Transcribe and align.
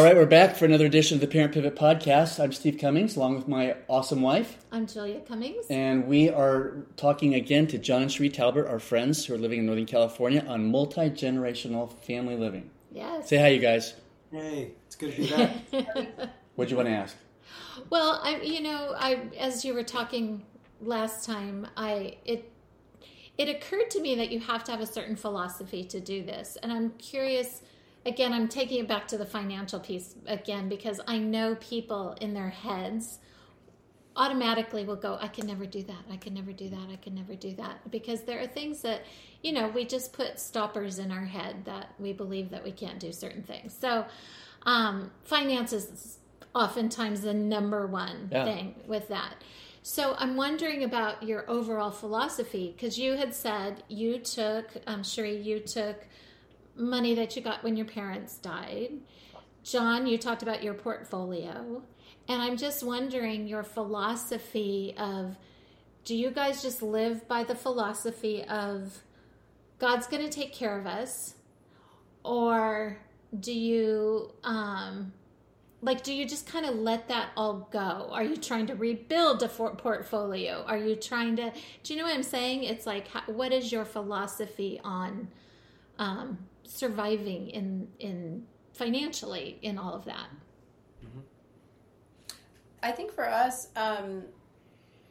All 0.00 0.06
right, 0.06 0.16
we're 0.16 0.24
back 0.24 0.56
for 0.56 0.64
another 0.64 0.86
edition 0.86 1.16
of 1.16 1.20
the 1.20 1.26
Parent 1.26 1.52
Pivot 1.52 1.76
Podcast. 1.76 2.42
I'm 2.42 2.52
Steve 2.52 2.78
Cummings, 2.78 3.16
along 3.16 3.34
with 3.34 3.46
my 3.46 3.76
awesome 3.86 4.22
wife. 4.22 4.56
I'm 4.72 4.86
Julia 4.86 5.20
Cummings. 5.20 5.66
And 5.68 6.06
we 6.06 6.30
are 6.30 6.86
talking 6.96 7.34
again 7.34 7.66
to 7.66 7.76
Jon 7.76 8.00
and 8.00 8.10
Cheri 8.10 8.32
Talbert, 8.32 8.66
our 8.66 8.78
friends 8.78 9.26
who 9.26 9.34
are 9.34 9.36
living 9.36 9.58
in 9.58 9.66
Northern 9.66 9.84
California, 9.84 10.42
on 10.48 10.70
multi 10.70 11.10
generational 11.10 11.92
family 12.06 12.34
living. 12.34 12.70
Yes. 12.90 13.28
Say 13.28 13.36
hi, 13.36 13.48
you 13.48 13.60
guys. 13.60 13.92
Hey, 14.32 14.70
it's 14.86 14.96
good 14.96 15.14
to 15.14 15.20
be 15.20 15.28
back. 15.28 15.54
What'd 16.54 16.70
you 16.70 16.78
want 16.78 16.88
to 16.88 16.94
ask? 16.94 17.14
Well, 17.90 18.20
I, 18.22 18.40
you 18.40 18.62
know, 18.62 18.94
I 18.96 19.20
as 19.38 19.66
you 19.66 19.74
were 19.74 19.84
talking 19.84 20.46
last 20.80 21.26
time, 21.26 21.66
I 21.76 22.16
it 22.24 22.50
it 23.36 23.50
occurred 23.50 23.90
to 23.90 24.00
me 24.00 24.14
that 24.14 24.32
you 24.32 24.40
have 24.40 24.64
to 24.64 24.70
have 24.70 24.80
a 24.80 24.86
certain 24.86 25.14
philosophy 25.14 25.84
to 25.84 26.00
do 26.00 26.24
this, 26.24 26.56
and 26.62 26.72
I'm 26.72 26.88
curious. 26.92 27.60
Again, 28.06 28.32
I'm 28.32 28.48
taking 28.48 28.80
it 28.80 28.88
back 28.88 29.06
to 29.08 29.18
the 29.18 29.26
financial 29.26 29.78
piece 29.78 30.14
again 30.26 30.68
because 30.68 31.00
I 31.06 31.18
know 31.18 31.54
people 31.56 32.16
in 32.20 32.32
their 32.34 32.48
heads 32.48 33.18
automatically 34.16 34.84
will 34.84 34.96
go, 34.96 35.16
I 35.20 35.28
can 35.28 35.46
never 35.46 35.66
do 35.66 35.82
that. 35.84 36.04
I 36.10 36.16
can 36.16 36.34
never 36.34 36.52
do 36.52 36.68
that. 36.68 36.88
I 36.90 36.96
can 36.96 37.14
never 37.14 37.34
do 37.34 37.54
that. 37.54 37.90
Because 37.90 38.22
there 38.22 38.40
are 38.40 38.46
things 38.46 38.82
that, 38.82 39.04
you 39.42 39.52
know, 39.52 39.68
we 39.68 39.84
just 39.84 40.12
put 40.12 40.40
stoppers 40.40 40.98
in 40.98 41.12
our 41.12 41.24
head 41.24 41.64
that 41.64 41.94
we 41.98 42.12
believe 42.12 42.50
that 42.50 42.64
we 42.64 42.72
can't 42.72 42.98
do 42.98 43.12
certain 43.12 43.42
things. 43.42 43.76
So, 43.78 44.06
um, 44.64 45.10
finances 45.24 45.84
is 45.84 46.18
oftentimes 46.54 47.20
the 47.22 47.34
number 47.34 47.86
one 47.86 48.28
Yeah. 48.32 48.44
thing 48.44 48.74
with 48.86 49.08
that. 49.08 49.36
So 49.82 50.14
I'm 50.18 50.36
wondering 50.36 50.84
about 50.84 51.22
your 51.22 51.48
overall 51.48 51.90
philosophy 51.90 52.74
because 52.76 52.98
you 52.98 53.16
had 53.16 53.34
said 53.34 53.82
you 53.88 54.18
took, 54.18 54.66
um, 54.86 55.02
Cheri, 55.02 55.40
you 55.42 55.60
took 55.60 56.06
money 56.76 57.14
that 57.14 57.36
you 57.36 57.42
got 57.42 57.62
when 57.62 57.76
your 57.76 57.86
parents 57.86 58.36
died. 58.36 58.92
Jon, 59.62 60.06
you 60.06 60.18
talked 60.18 60.42
about 60.42 60.62
your 60.62 60.74
portfolio. 60.74 61.82
And 62.28 62.42
I'm 62.42 62.56
just 62.56 62.82
wondering 62.82 63.46
your 63.46 63.62
philosophy 63.62 64.94
of 64.96 65.36
do 66.04 66.16
you 66.16 66.30
guys 66.30 66.62
just 66.62 66.82
live 66.82 67.28
by 67.28 67.44
the 67.44 67.54
philosophy 67.54 68.44
of 68.44 69.02
God's 69.78 70.06
going 70.06 70.22
to 70.22 70.30
take 70.30 70.52
care 70.52 70.78
of 70.78 70.86
us? 70.86 71.34
Or 72.24 72.98
do 73.38 73.52
you, 73.52 74.32
um, 74.44 75.12
like, 75.82 76.02
do 76.02 76.12
you 76.12 76.26
just 76.26 76.46
kind 76.46 76.66
of 76.66 76.74
let 76.74 77.08
that 77.08 77.30
all 77.36 77.68
go? 77.70 78.08
Are 78.10 78.24
you 78.24 78.36
trying 78.36 78.66
to 78.68 78.74
rebuild 78.74 79.42
a 79.42 79.48
for- 79.48 79.74
portfolio? 79.74 80.64
Are 80.66 80.78
you 80.78 80.96
trying 80.96 81.36
to, 81.36 81.52
do 81.82 81.92
you 81.92 81.98
know 81.98 82.06
what 82.06 82.14
I'm 82.14 82.22
saying? 82.22 82.64
It's 82.64 82.86
like, 82.86 83.08
how, 83.08 83.22
what 83.26 83.52
is 83.52 83.72
your 83.72 83.84
philosophy 83.84 84.80
on 84.84 85.28
um, 85.98 86.38
surviving 86.70 87.48
in, 87.48 87.88
in 87.98 88.44
financially 88.72 89.58
in 89.60 89.76
all 89.76 89.92
of 89.94 90.04
that? 90.04 90.28
I 92.82 92.92
think 92.92 93.12
for 93.12 93.28
us, 93.28 93.68
um, 93.76 94.22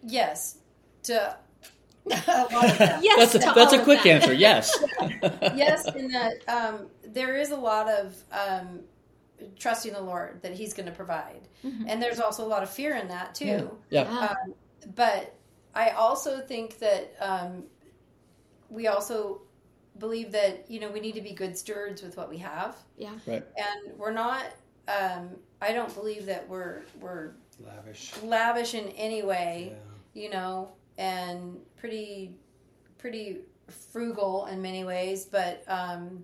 yes, 0.01 0.57
to 1.03 1.37
a 2.09 2.47
lot 2.51 2.65
of 2.71 2.77
that. 2.79 3.03
Yes, 3.03 3.33
That's 3.33 3.45
a, 3.45 3.53
that's 3.53 3.73
a 3.73 3.83
quick 3.83 4.01
that. 4.03 4.09
answer. 4.09 4.33
Yes. 4.33 4.75
yes, 5.55 5.85
in 5.93 6.07
that 6.09 6.33
um, 6.47 6.87
there 7.03 7.35
is 7.35 7.51
a 7.51 7.55
lot 7.55 7.87
of 7.87 8.15
um, 8.31 8.79
trusting 9.59 9.93
the 9.93 10.01
Lord 10.01 10.41
that 10.41 10.53
He's 10.53 10.73
going 10.73 10.87
to 10.87 10.91
provide, 10.91 11.47
and 11.63 12.01
there's 12.01 12.19
also 12.19 12.43
a 12.43 12.47
lot 12.49 12.63
of 12.63 12.69
fear 12.69 12.95
in 12.95 13.09
that 13.09 13.35
too. 13.35 13.77
Yeah. 13.89 14.09
Yeah. 14.09 14.29
Um, 14.29 14.53
but 14.95 15.35
I 15.75 15.89
also 15.91 16.39
think 16.39 16.79
that 16.79 17.13
um, 17.19 17.65
we 18.69 18.87
also 18.87 19.41
believe 19.97 20.31
that 20.31 20.65
you 20.69 20.79
know 20.79 20.89
we 20.89 20.99
need 20.99 21.15
to 21.15 21.21
be 21.21 21.31
good 21.31 21.57
stewards 21.57 22.01
with 22.01 22.15
what 22.17 22.29
we 22.29 22.37
have, 22.37 22.75
yeah. 22.97 23.11
Right. 23.25 23.43
and 23.57 23.97
we're 23.97 24.11
not. 24.13 24.45
Um, 24.87 25.29
I 25.61 25.73
don't 25.73 25.93
believe 25.93 26.25
that 26.27 26.47
we're 26.47 26.81
we're 26.99 27.31
Lavish. 27.59 28.13
lavish 28.23 28.73
in 28.73 28.87
any 28.89 29.23
way. 29.23 29.73
Yeah. 30.13 30.23
you 30.23 30.29
know, 30.29 30.71
and 30.97 31.57
pretty 31.77 32.33
pretty 32.97 33.39
frugal 33.67 34.47
in 34.47 34.61
many 34.61 34.83
ways, 34.83 35.25
but 35.25 35.63
um 35.67 36.23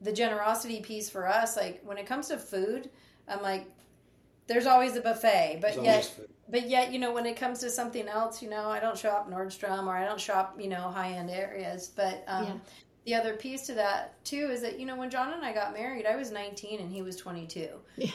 the 0.00 0.12
generosity 0.12 0.80
piece 0.80 1.08
for 1.08 1.28
us, 1.28 1.56
like 1.56 1.80
when 1.84 1.96
it 1.96 2.06
comes 2.06 2.28
to 2.28 2.36
food, 2.38 2.90
I'm 3.28 3.40
like 3.42 3.66
there's 4.46 4.66
always 4.66 4.96
a 4.96 5.00
buffet, 5.00 5.58
but 5.60 5.74
There's 5.74 5.84
yet 5.86 6.18
but 6.48 6.68
yet, 6.68 6.92
you 6.92 6.98
know, 6.98 7.12
when 7.14 7.24
it 7.24 7.36
comes 7.36 7.60
to 7.60 7.70
something 7.70 8.06
else, 8.08 8.42
you 8.42 8.50
know, 8.50 8.66
I 8.68 8.78
don't 8.78 8.98
shop 8.98 9.30
Nordstrom 9.30 9.86
or 9.86 9.96
I 9.96 10.04
don't 10.04 10.20
shop, 10.20 10.56
you 10.60 10.68
know, 10.68 10.90
high 10.90 11.12
end 11.12 11.30
areas. 11.30 11.88
But 11.88 12.24
um, 12.26 12.44
Yeah. 12.44 12.52
the 13.06 13.14
other 13.14 13.36
piece 13.36 13.62
to 13.68 13.74
that 13.74 14.22
too 14.24 14.50
is 14.50 14.60
that 14.60 14.78
you 14.78 14.84
know 14.84 14.96
when 14.96 15.08
Jon 15.08 15.32
and 15.32 15.44
I 15.44 15.52
got 15.54 15.72
married, 15.72 16.04
I 16.04 16.16
was 16.16 16.30
19 16.30 16.80
and 16.80 16.92
he 16.92 17.00
was 17.02 17.16
22. 17.16 17.68
Yeah. 17.96 18.10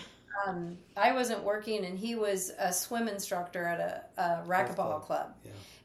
Um, 0.45 0.77
I 0.95 1.13
wasn't 1.13 1.41
working 1.43 1.85
and 1.85 1.97
he 1.97 2.13
was 2.13 2.51
a 2.59 2.71
swim 2.71 3.07
instructor 3.07 3.65
at 3.65 3.79
a, 3.79 4.21
a 4.21 4.43
racquetball 4.45 5.01
club. 5.01 5.01
club. 5.01 5.33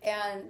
Yeah. 0.03 0.27
And 0.35 0.43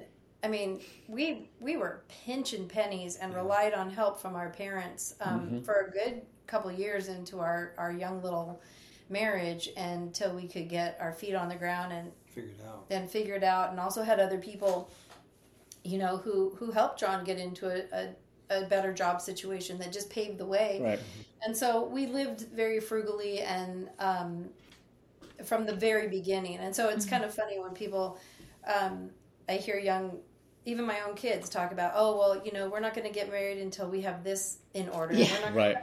I 0.42 0.48
mean, 0.48 0.80
we 1.06 1.50
we 1.60 1.76
were 1.76 2.02
pinching 2.08 2.66
pennies 2.66 3.14
and 3.16 3.32
relied 3.32 3.74
on 3.74 3.90
help 3.90 4.20
from 4.20 4.34
our 4.34 4.50
parents 4.50 5.14
um, 5.20 5.62
for 5.62 5.86
a 5.86 5.90
good 5.92 6.22
couple 6.48 6.68
of 6.68 6.78
years 6.78 7.06
into 7.06 7.38
our, 7.38 7.74
our 7.78 7.92
young 7.92 8.20
little 8.22 8.60
marriage 9.12 9.68
until 9.76 10.34
we 10.34 10.48
could 10.48 10.68
get 10.68 10.96
our 11.00 11.12
feet 11.12 11.34
on 11.34 11.48
the 11.48 11.54
ground 11.54 11.92
and 11.92 12.10
Figured 12.34 12.54
out. 12.66 12.86
and 12.90 13.08
figure 13.10 13.34
it 13.34 13.44
out 13.44 13.70
and 13.70 13.78
also 13.78 14.02
had 14.02 14.18
other 14.18 14.38
people 14.38 14.90
you 15.84 15.98
know 15.98 16.16
who 16.16 16.50
who 16.58 16.70
helped 16.70 16.98
jon 16.98 17.24
get 17.24 17.38
into 17.38 17.66
a, 17.68 17.82
a, 18.50 18.62
a 18.62 18.66
better 18.68 18.92
job 18.92 19.20
situation 19.20 19.78
that 19.78 19.92
just 19.92 20.08
paved 20.10 20.38
the 20.38 20.46
way 20.46 20.80
Right. 20.82 21.00
and 21.44 21.54
so 21.56 21.84
we 21.84 22.06
lived 22.06 22.40
very 22.54 22.80
frugally 22.80 23.40
and 23.40 23.88
um, 23.98 24.48
from 25.44 25.66
the 25.66 25.74
very 25.74 26.08
beginning 26.08 26.56
and 26.58 26.74
so 26.74 26.88
it's 26.88 27.04
kind 27.04 27.24
of 27.24 27.34
funny 27.34 27.58
when 27.58 27.72
people 27.72 28.18
um, 28.72 29.10
i 29.48 29.54
hear 29.54 29.78
young 29.78 30.18
even 30.64 30.84
my 30.86 31.00
own 31.00 31.14
kids 31.16 31.48
talk 31.50 31.72
about 31.72 31.92
oh 31.96 32.16
well 32.16 32.40
you 32.44 32.52
know 32.52 32.68
we're 32.68 32.80
not 32.80 32.94
going 32.94 33.06
to 33.06 33.12
get 33.12 33.30
married 33.30 33.58
until 33.58 33.88
we 33.88 34.00
have 34.02 34.22
this 34.24 34.58
in 34.74 34.88
order 34.88 35.14
Yeah. 35.14 35.26
we're 35.34 35.46
not 35.46 35.54
Right. 35.54 35.76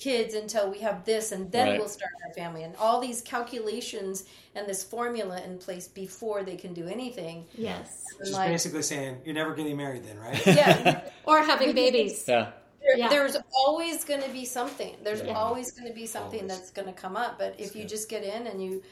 Have 0.00 0.12
kids 0.12 0.34
until 0.34 0.70
we 0.70 0.78
have 0.80 1.04
this 1.04 1.32
and 1.32 1.50
then 1.52 1.68
Right. 1.68 1.78
we'll 1.78 1.88
start 1.88 2.10
our 2.26 2.32
family 2.34 2.62
and 2.62 2.74
all 2.76 3.00
these 3.00 3.20
calculations 3.22 4.24
and 4.54 4.66
this 4.68 4.82
formula 4.84 5.40
in 5.42 5.58
place 5.58 5.88
before 5.88 6.42
they 6.42 6.56
can 6.56 6.72
do 6.74 6.86
anything 6.86 7.46
Yes. 7.54 8.04
And 8.18 8.26
Just 8.26 8.32
like, 8.32 8.48
basically 8.48 8.82
saying 8.82 9.18
you're 9.24 9.34
never 9.34 9.54
getting 9.54 9.76
married 9.76 10.04
then, 10.04 10.18
right? 10.18 10.46
yeah 10.46 11.00
Or 11.24 11.40
having 11.42 11.72
babies. 11.74 12.24
Yeah. 12.26 12.50
there- 12.82 12.98
Yeah. 12.98 13.08
there's 13.08 13.36
always 13.54 14.04
going 14.04 14.22
to 14.22 14.30
be 14.30 14.44
something 14.44 14.96
there's 15.02 15.22
Yeah. 15.22 15.34
always 15.34 15.72
going 15.72 15.88
to 15.88 15.94
be 15.94 16.06
something 16.06 16.40
Always. 16.42 16.58
that's 16.58 16.70
going 16.70 16.88
to 16.88 16.94
come 16.94 17.16
up 17.16 17.38
but 17.38 17.54
if 17.58 17.76
you 17.76 17.84
just 17.84 18.08
get 18.08 18.22
in 18.24 18.46
and 18.46 18.62
you 18.62 18.82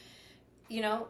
you 0.69 0.83
know 0.83 1.07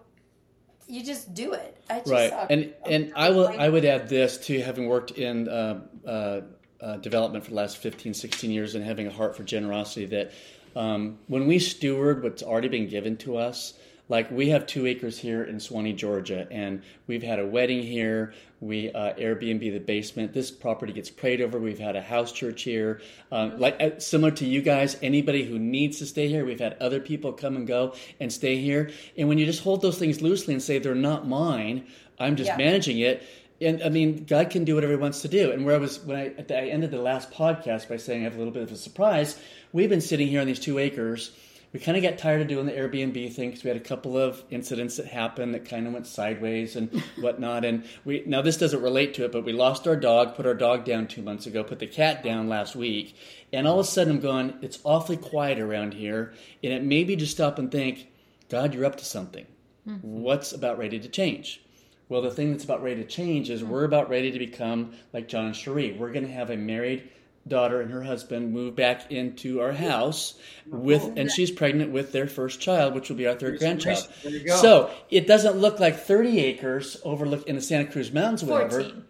you 0.87 1.05
just 1.05 1.35
do 1.35 1.53
it 1.53 1.77
I 1.91 1.99
just 1.99 2.11
right 2.11 2.31
suck. 2.31 2.47
and 2.51 2.73
and 2.87 3.13
i 3.15 3.29
will 3.31 3.49
i 3.49 3.69
would 3.69 3.85
add 3.85 4.09
this 4.09 4.39
to 4.47 4.63
having 4.63 4.87
worked 4.89 5.11
in 5.11 5.47
uh, 5.49 5.81
uh, 6.07 6.41
uh, 6.81 6.97
development 6.97 7.45
for 7.45 7.51
the 7.51 7.57
last 7.57 7.79
15 7.79 8.15
16 8.15 8.51
years 8.51 8.75
and 8.75 8.85
having 8.85 9.07
a 9.07 9.11
heart 9.13 9.37
for 9.37 9.43
generosity 9.45 10.07
that 10.07 10.33
um, 10.77 11.19
when 11.27 11.47
we 11.47 11.59
steward 11.59 12.23
what's 12.23 12.43
already 12.43 12.69
been 12.69 12.89
given 12.89 13.17
to 13.17 13.37
us 13.37 13.75
like 14.09 14.31
we 14.31 14.49
have 14.49 14.67
two 14.67 14.87
acres 14.87 15.19
here 15.19 15.43
in 15.45 15.57
Suwanee 15.57 15.95
georgia 15.97 16.47
and 16.51 16.83
we've 17.07 17.23
had 17.23 17.39
a 17.39 17.47
wedding 17.47 17.83
here. 17.83 18.33
We 18.61 18.91
uh, 18.91 19.15
airbnb 19.15 19.61
the 19.61 19.79
basement. 19.79 20.33
This 20.33 20.51
property 20.51 20.93
gets 20.93 21.11
prayed 21.11 21.41
over. 21.41 21.59
We've 21.61 21.79
had 21.79 21.95
a 21.95 22.03
house 22.03 22.33
church 22.33 22.63
here. 22.63 23.01
Um, 23.31 23.59
like 23.61 23.77
uh, 23.81 23.99
similar 23.99 24.31
to 24.33 24.47
you 24.47 24.63
guys 24.63 24.97
anybody 25.03 25.45
who 25.45 25.59
needs 25.59 25.99
to 25.99 26.07
stay 26.07 26.29
here 26.29 26.45
we've 26.45 26.59
had 26.61 26.77
other 26.81 27.01
people 27.01 27.33
come 27.33 27.57
and 27.57 27.67
go 27.67 27.95
and 28.19 28.33
stay 28.33 28.57
here. 28.57 28.91
And 29.17 29.29
when 29.29 29.37
you 29.39 29.47
just 29.47 29.63
hold 29.63 29.83
those 29.83 29.99
things 29.99 30.23
loosely 30.23 30.55
and 30.55 30.63
say 30.63 30.79
they're 30.79 30.95
not 30.95 31.27
mine 31.29 31.87
i'm 32.19 32.37
just 32.37 32.49
Yeah. 32.49 32.57
managing 32.57 32.99
it 33.01 33.23
and 33.61 33.83
I 33.83 33.89
mean, 33.89 34.25
God 34.25 34.51
can 34.51 34.65
do 34.65 34.75
whatever 34.75 34.93
He 34.93 34.99
wants 34.99 35.23
to 35.23 35.29
do. 35.29 35.51
And 35.51 35.65
where 35.65 35.75
I 35.75 35.79
was 35.79 35.99
when 36.01 36.17
I, 36.17 36.27
at 36.27 36.49
the, 36.49 36.59
I 36.59 36.67
ended 36.67 36.91
the 36.91 37.03
last 37.03 37.31
podcast 37.31 37.89
by 37.89 37.97
saying 37.97 38.21
I 38.21 38.25
have 38.25 38.35
a 38.35 38.39
little 38.39 38.53
bit 38.53 38.63
of 38.63 38.73
a 38.73 38.77
surprise. 38.77 39.39
We've 39.73 39.89
been 39.89 40.01
sitting 40.01 40.29
here 40.29 40.41
on 40.41 40.47
these 40.47 40.61
two 40.61 40.79
acres. 40.79 41.33
We 41.73 41.81
kind 41.81 41.99
of 41.99 42.03
got 42.03 42.17
tired 42.17 42.41
of 42.41 42.49
doing 42.49 42.65
the 42.65 42.73
Airbnb 42.73 43.35
thing 43.35 43.51
because 43.51 43.63
we 43.63 43.69
had 43.69 43.77
a 43.77 43.81
couple 43.81 44.17
of 44.17 44.43
incidents 44.49 44.97
that 44.97 45.07
happened 45.07 45.53
that 45.53 45.67
kind 45.67 45.87
of 45.87 45.93
went 45.93 46.07
sideways 46.07 46.77
and 46.77 47.03
whatnot. 47.21 47.65
And 47.65 47.85
we 48.05 48.23
now 48.25 48.41
this 48.41 48.57
doesn't 48.57 48.81
relate 48.81 49.15
to 49.15 49.25
it, 49.25 49.33
but 49.33 49.45
we 49.45 49.53
lost 49.53 49.87
our 49.87 49.97
dog, 49.97 50.35
put 50.35 50.47
our 50.47 50.55
dog 50.55 50.85
down 50.85 51.09
two 51.09 51.21
months 51.21 51.47
ago, 51.47 51.63
put 51.65 51.79
the 51.79 51.87
cat 51.87 52.23
down 52.23 52.49
last 52.49 52.75
week, 52.75 53.17
and 53.53 53.67
all 53.67 53.81
of 53.81 53.87
a 53.87 53.89
sudden 53.89 54.15
I'm 54.15 54.21
going, 54.21 54.55
it's 54.63 54.79
awfully 54.85 55.19
quiet 55.19 55.59
around 55.59 55.95
here, 55.95 56.33
and 56.63 56.73
it 56.73 56.85
made 56.85 57.09
me 57.09 57.17
just 57.17 57.33
stop 57.33 57.59
and 57.59 57.71
think, 57.71 58.09
God, 58.49 58.73
you're 58.73 58.87
up 58.87 58.97
to 58.97 59.05
something. 59.05 59.47
Mm-hmm. 59.87 60.21
What's 60.21 60.53
about 60.53 60.79
ready 60.79 60.99
to 60.99 61.09
change? 61.09 61.61
Well, 62.09 62.23
the 62.23 62.31
thing 62.31 62.53
that's 62.53 62.65
about 62.65 62.83
ready 62.83 63.03
to 63.03 63.09
change 63.09 63.51
is 63.51 63.63
we're 63.63 63.81
hmm. 63.81 63.93
about 63.93 64.11
ready 64.11 64.31
to 64.31 64.39
become 64.39 64.93
like 65.13 65.29
Jon 65.29 65.47
and 65.47 65.55
Cheri. 65.55 65.93
We're 65.93 66.13
going 66.13 66.27
to 66.27 66.33
have 66.33 66.51
a 66.51 66.57
married 66.57 67.11
daughter 67.47 67.81
and 67.81 67.91
her 67.91 68.03
husband 68.03 68.53
move 68.53 68.77
back 68.77 69.11
into 69.11 69.61
our 69.61 69.73
house 69.73 70.35
with, 70.67 71.17
and 71.17 71.31
she's 71.31 71.51
pregnant 71.51 71.93
with 71.93 72.13
their 72.13 72.27
first 72.27 72.61
child, 72.61 72.95
which 72.95 73.09
will 73.09 73.17
be 73.17 73.27
our 73.27 73.35
third 73.35 73.59
grandchild. 73.59 74.07
There 74.23 74.33
you 74.33 74.45
go. 74.45 74.57
So 74.57 74.91
it 75.11 75.27
doesn't 75.27 75.57
look 75.57 75.81
like 75.81 75.99
30 75.99 76.41
acres 76.41 76.99
overlooked 77.05 77.49
in 77.49 77.57
the 77.57 77.63
Santa 77.63 77.91
Cruz 77.91 78.13
Mountains, 78.13 78.45
whatever. 78.45 78.83
14. 78.83 79.05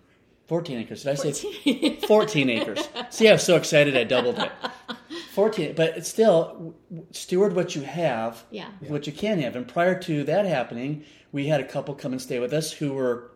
14 0.47 0.79
acres. 0.79 1.03
Did 1.03 1.11
I 1.11 1.15
say 1.33 1.97
14 2.07 2.51
acres? 2.51 2.89
See, 3.11 3.29
I 3.29 3.33
was 3.33 3.43
so 3.43 3.57
excited 3.57 3.97
I 3.97 4.05
doubled 4.05 4.39
it. 4.39 4.51
14 5.39 5.75
but 5.77 5.97
it's 5.97 6.09
still 6.09 6.75
steward 7.13 7.55
what 7.55 7.77
you 7.77 7.83
have 7.83 8.45
Yeah. 8.51 8.67
what 8.89 9.07
you 9.07 9.13
can 9.13 9.39
have 9.41 9.55
and 9.55 9.69
prior 9.69 9.99
to 10.01 10.25
that 10.25 10.47
happening 10.47 11.05
we 11.33 11.47
had 11.47 11.61
a 11.61 11.65
couple 11.65 11.95
come 11.95 12.13
and 12.13 12.23
stay 12.23 12.39
with 12.39 12.53
us 12.53 12.73
who 12.73 12.93
were 12.93 13.31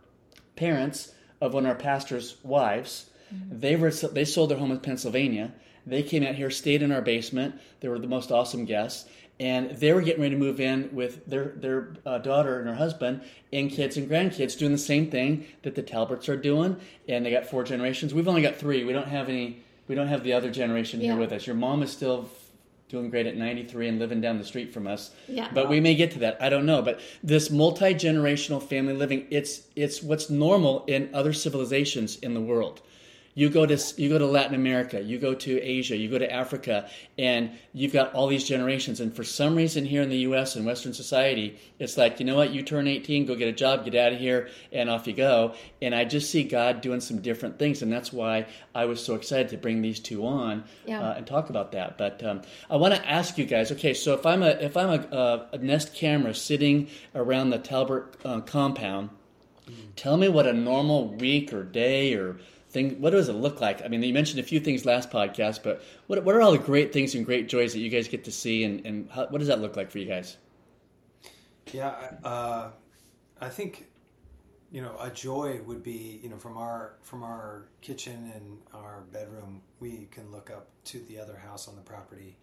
parents 0.57 1.13
of 1.41 1.55
one 1.55 1.65
of 1.67 1.71
our 1.71 1.77
pastor's 1.77 2.37
wives. 2.43 3.11
They 3.51 3.77
were 3.77 3.91
they 3.91 4.25
sold 4.25 4.51
their 4.51 4.59
home 4.59 4.71
in 4.71 4.81
pennsylvania. 4.81 5.53
They 5.87 6.03
came 6.03 6.23
out 6.23 6.35
here 6.35 6.51
stayed 6.51 6.83
in 6.83 6.93
our 6.93 7.03
basement. 7.03 7.61
They 7.81 7.89
were 7.89 7.99
the 7.99 8.07
most 8.07 8.31
awesome 8.31 8.65
guests. 8.65 9.09
And 9.41 9.71
they 9.71 9.93
were 9.93 10.03
getting 10.03 10.23
ready 10.23 10.35
to 10.35 10.41
move 10.41 10.61
in 10.61 10.91
with 10.93 11.27
their 11.27 11.47
their 11.57 11.95
uh, 12.05 12.19
daughter 12.19 12.61
and 12.61 12.69
her 12.69 12.75
husband 12.75 13.23
and 13.53 13.71
kids 13.71 13.97
and 13.97 14.09
grandkids 14.09 14.59
doing 14.59 14.73
the 14.73 14.79
same 14.79 15.11
thing 15.11 15.47
that 15.63 15.75
the 15.75 15.83
talberts 15.83 16.29
are 16.29 16.37
doing. 16.37 16.77
And 17.09 17.25
they 17.25 17.31
got 17.31 17.47
four 17.47 17.65
generations. 17.65 18.15
We've 18.15 18.29
only 18.29 18.43
got 18.43 18.57
three. 18.57 18.85
We 18.85 18.93
don't 18.93 19.09
have 19.09 19.29
any 19.29 19.63
we 19.89 19.95
don't 19.95 20.09
have 20.09 20.23
the 20.23 20.35
other 20.35 20.51
generation 20.51 21.01
here 21.01 21.17
with 21.17 21.33
us. 21.33 21.47
Your 21.47 21.57
mom 21.57 21.83
is 21.83 21.91
still 21.91 22.29
doing 22.93 23.11
great 23.11 23.27
at 23.27 23.37
93 23.37 23.89
and 23.89 23.99
living 23.99 24.21
down 24.21 24.39
the 24.39 24.45
street 24.45 24.73
from 24.73 24.87
us. 24.87 25.11
Yeah. 25.27 25.49
but 25.53 25.69
we 25.69 25.81
may 25.81 25.95
get 25.95 26.13
to 26.13 26.21
that. 26.21 26.37
I 26.41 26.51
don't 26.51 26.67
know. 26.67 26.83
But 26.83 27.01
this 27.25 27.51
multi-generational 27.51 28.63
family 28.63 28.93
living 28.93 29.27
it's 29.31 29.63
it's 29.75 30.03
what's 30.03 30.31
normal 30.31 30.85
in 30.87 31.09
other 31.13 31.33
civilizations 31.33 32.17
in 32.17 32.35
the 32.35 32.41
world 32.41 32.83
you 33.35 33.49
go 33.49 33.65
to 33.65 33.79
you 33.97 34.09
go 34.11 34.19
to 34.19 34.27
latin 34.27 34.55
america 34.55 35.01
you 35.01 35.19
go 35.19 35.33
to 35.35 35.59
asia 35.63 35.97
you 35.97 36.09
go 36.09 36.19
to 36.19 36.31
africa 36.31 36.87
and 37.17 37.51
you've 37.73 37.93
got 37.93 38.13
all 38.13 38.27
these 38.27 38.45
generations 38.45 39.01
and 39.01 39.17
for 39.17 39.25
some 39.25 39.55
reason 39.55 39.87
here 39.87 40.03
in 40.03 40.11
the 40.11 40.17
us 40.19 40.55
and 40.55 40.67
western 40.67 40.93
society 40.93 41.59
it's 41.79 41.97
like 41.97 42.21
you 42.21 42.27
know 42.27 42.37
what 42.37 42.51
you 42.51 42.63
turn 42.63 42.87
18 42.87 43.25
go 43.25 43.35
get 43.35 43.49
a 43.49 43.53
job 43.53 43.85
get 43.87 43.95
out 43.95 44.13
of 44.13 44.19
here 44.19 44.49
and 44.71 44.91
off 44.91 45.07
you 45.07 45.15
go 45.15 45.55
and 45.81 45.95
i 45.95 46.05
just 46.05 46.31
see 46.31 46.45
god 46.45 46.83
doing 46.83 47.01
some 47.01 47.23
different 47.23 47.59
things 47.59 47.81
and 47.81 47.91
that's 47.91 48.13
why 48.13 48.45
i 48.75 48.85
was 48.85 49.03
so 49.03 49.15
excited 49.15 49.49
to 49.49 49.57
bring 49.57 49.81
these 49.81 49.99
two 50.01 50.27
on 50.27 50.65
Yeah. 50.85 51.01
uh, 51.01 51.15
and 51.15 51.27
talk 51.27 51.49
about 51.49 51.73
that. 51.73 51.97
But 51.97 52.23
um, 52.23 52.43
I 52.69 52.77
want 52.77 52.95
to 52.95 53.09
ask 53.09 53.39
you 53.39 53.45
guys. 53.47 53.73
Okay, 53.73 53.95
so 53.95 54.15
if 54.15 54.27
I'm 54.27 54.43
a 54.43 54.51
if 54.51 54.77
I'm 54.77 54.91
a, 54.91 55.17
a, 55.17 55.49
a 55.55 55.59
Nest 55.59 55.95
camera 55.95 56.35
sitting 56.35 56.89
around 57.15 57.51
the 57.51 57.59
Talbert 57.59 58.17
uh, 58.25 58.41
compound, 58.41 59.11
tell 59.97 60.17
me 60.17 60.29
what 60.29 60.47
a 60.47 60.53
normal 60.53 61.09
week 61.09 61.53
or 61.53 61.63
day 61.65 62.15
or 62.15 62.39
thing. 62.73 63.01
What 63.01 63.11
does 63.11 63.29
it 63.29 63.35
look 63.35 63.61
like? 63.61 63.85
I 63.85 63.89
mean, 63.89 64.03
you 64.03 64.15
mentioned 64.15 64.41
a 64.41 64.43
few 64.43 64.61
things 64.61 64.85
last 64.85 65.11
podcast, 65.11 65.63
but 65.63 65.83
what 66.07 66.25
what 66.25 66.35
are 66.35 66.41
all 66.41 66.53
the 66.53 66.59
great 66.59 66.93
things 66.93 67.15
and 67.15 67.25
great 67.25 67.49
joys 67.49 67.73
that 67.75 67.81
you 67.81 67.91
guys 67.91 68.09
get 68.09 68.25
to 68.25 68.33
see, 68.33 68.65
and 68.65 68.85
and 68.87 69.11
how, 69.11 69.27
what 69.27 69.39
does 69.39 69.49
that 69.49 69.61
look 69.61 69.77
like 69.77 69.91
for 69.91 69.99
you 69.99 70.07
guys? 70.07 70.37
Yeah, 71.73 71.95
uh, 72.25 72.71
I 73.41 73.49
think 73.49 73.87
you 74.73 74.81
know 74.81 74.97
a 75.01 75.11
joy 75.11 75.61
would 75.67 75.83
be 75.83 76.21
you 76.23 76.31
know 76.31 76.39
from 76.39 76.57
our 76.57 76.95
from 77.03 77.23
our 77.23 77.69
kitchen 77.83 78.33
and 78.35 78.59
our 78.75 79.05
bedroom 79.13 79.61
we 79.81 80.09
can 80.11 80.31
look 80.33 80.51
up 80.51 80.69
to 80.85 80.99
the 81.01 81.19
other 81.19 81.37
house 81.37 81.69
on 81.69 81.77
the 81.77 81.83
property 81.83 82.37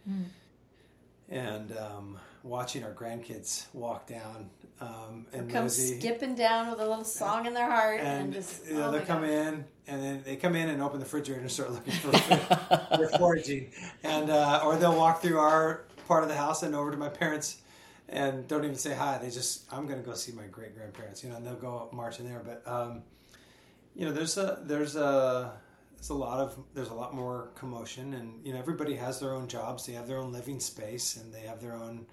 and 1.30 1.76
um, 1.78 2.18
watching 2.44 2.84
our 2.84 2.94
grandkids 2.94 3.66
walk 3.74 4.08
down 4.08 4.50
um, 4.82 5.26
and 5.34 5.50
Come 5.52 5.68
skipping 5.68 6.36
down 6.36 6.70
with 6.72 6.80
a 6.80 6.88
little 6.88 7.04
song 7.04 7.46
in 7.46 7.54
their 7.54 7.70
heart 7.70 8.00
and, 8.00 8.26
and 8.26 8.34
just 8.34 8.66
you 8.66 8.76
know, 8.76 8.88
oh 8.88 8.92
they 8.92 9.02
come 9.02 9.22
God. 9.22 9.30
in 9.30 9.66
and 9.88 10.04
then 10.04 10.22
they 10.24 10.36
come 10.36 10.56
in 10.56 10.70
and 10.70 10.82
open 10.82 11.00
the 11.00 11.06
refrigerator 11.06 11.42
and 11.42 11.52
start 11.52 11.72
looking 11.72 11.94
for 11.94 12.12
food. 12.14 12.80
They're 12.98 13.10
foraging, 13.10 13.72
and 14.04 14.30
uh, 14.30 14.62
or 14.64 14.76
they'll 14.78 14.96
walk 14.96 15.22
through 15.22 15.40
our 15.40 15.86
part 16.08 16.24
of 16.24 16.30
the 16.30 16.36
house 16.36 16.64
and 16.64 16.76
over 16.76 16.92
to 16.92 16.98
my 16.98 17.10
parents, 17.10 17.62
and 18.08 18.48
don't 18.48 18.64
even 18.64 18.76
say 18.76 18.94
hi. 18.94 19.18
They 19.18 19.32
just 19.32 19.72
I'm 19.74 19.88
going 19.88 20.00
to 20.00 20.06
go 20.06 20.14
see 20.14 20.32
my 20.32 20.46
great 20.46 20.76
grandparents, 20.76 21.24
you 21.24 21.30
know, 21.30 21.38
and 21.38 21.46
they'll 21.46 21.56
go 21.56 21.90
march 21.92 22.20
in 22.20 22.30
there. 22.30 22.42
But 22.46 22.72
um, 22.72 23.02
you 23.96 24.06
know, 24.06 24.12
there's 24.12 24.38
a 24.38 24.60
there's 24.62 24.96
a 24.96 25.54
there's 26.00 26.10
a 26.12 26.14
lot 26.14 26.40
of 26.40 26.58
there's 26.74 26.90
a 26.90 26.94
lot 26.94 27.14
more 27.14 27.50
commotion, 27.56 28.14
and 28.14 28.46
you 28.46 28.54
know, 28.54 28.60
everybody 28.60 28.96
has 28.96 29.20
their 29.20 29.34
own 29.34 29.48
jobs. 29.50 29.86
They 29.86 29.94
have 29.94 30.08
their 30.08 30.18
own 30.18 30.32
living 30.32 30.62
space, 30.62 31.18
and 31.18 31.34
they 31.34 31.42
have 31.42 31.62
their 31.62 31.76
own 31.76 32.06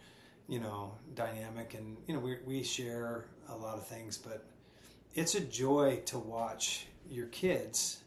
you 0.48 0.58
know 0.58 0.92
dynamic, 1.14 1.74
and 1.74 1.96
you 2.08 2.14
know, 2.14 2.20
we 2.20 2.38
we 2.44 2.62
share 2.64 3.26
a 3.48 3.56
lot 3.56 3.76
of 3.76 3.86
things, 3.86 4.18
but 4.18 4.44
it's 5.14 5.36
a 5.36 5.40
joy 5.40 6.02
to 6.06 6.18
watch 6.18 6.88
your 7.08 7.26
kids 7.26 8.02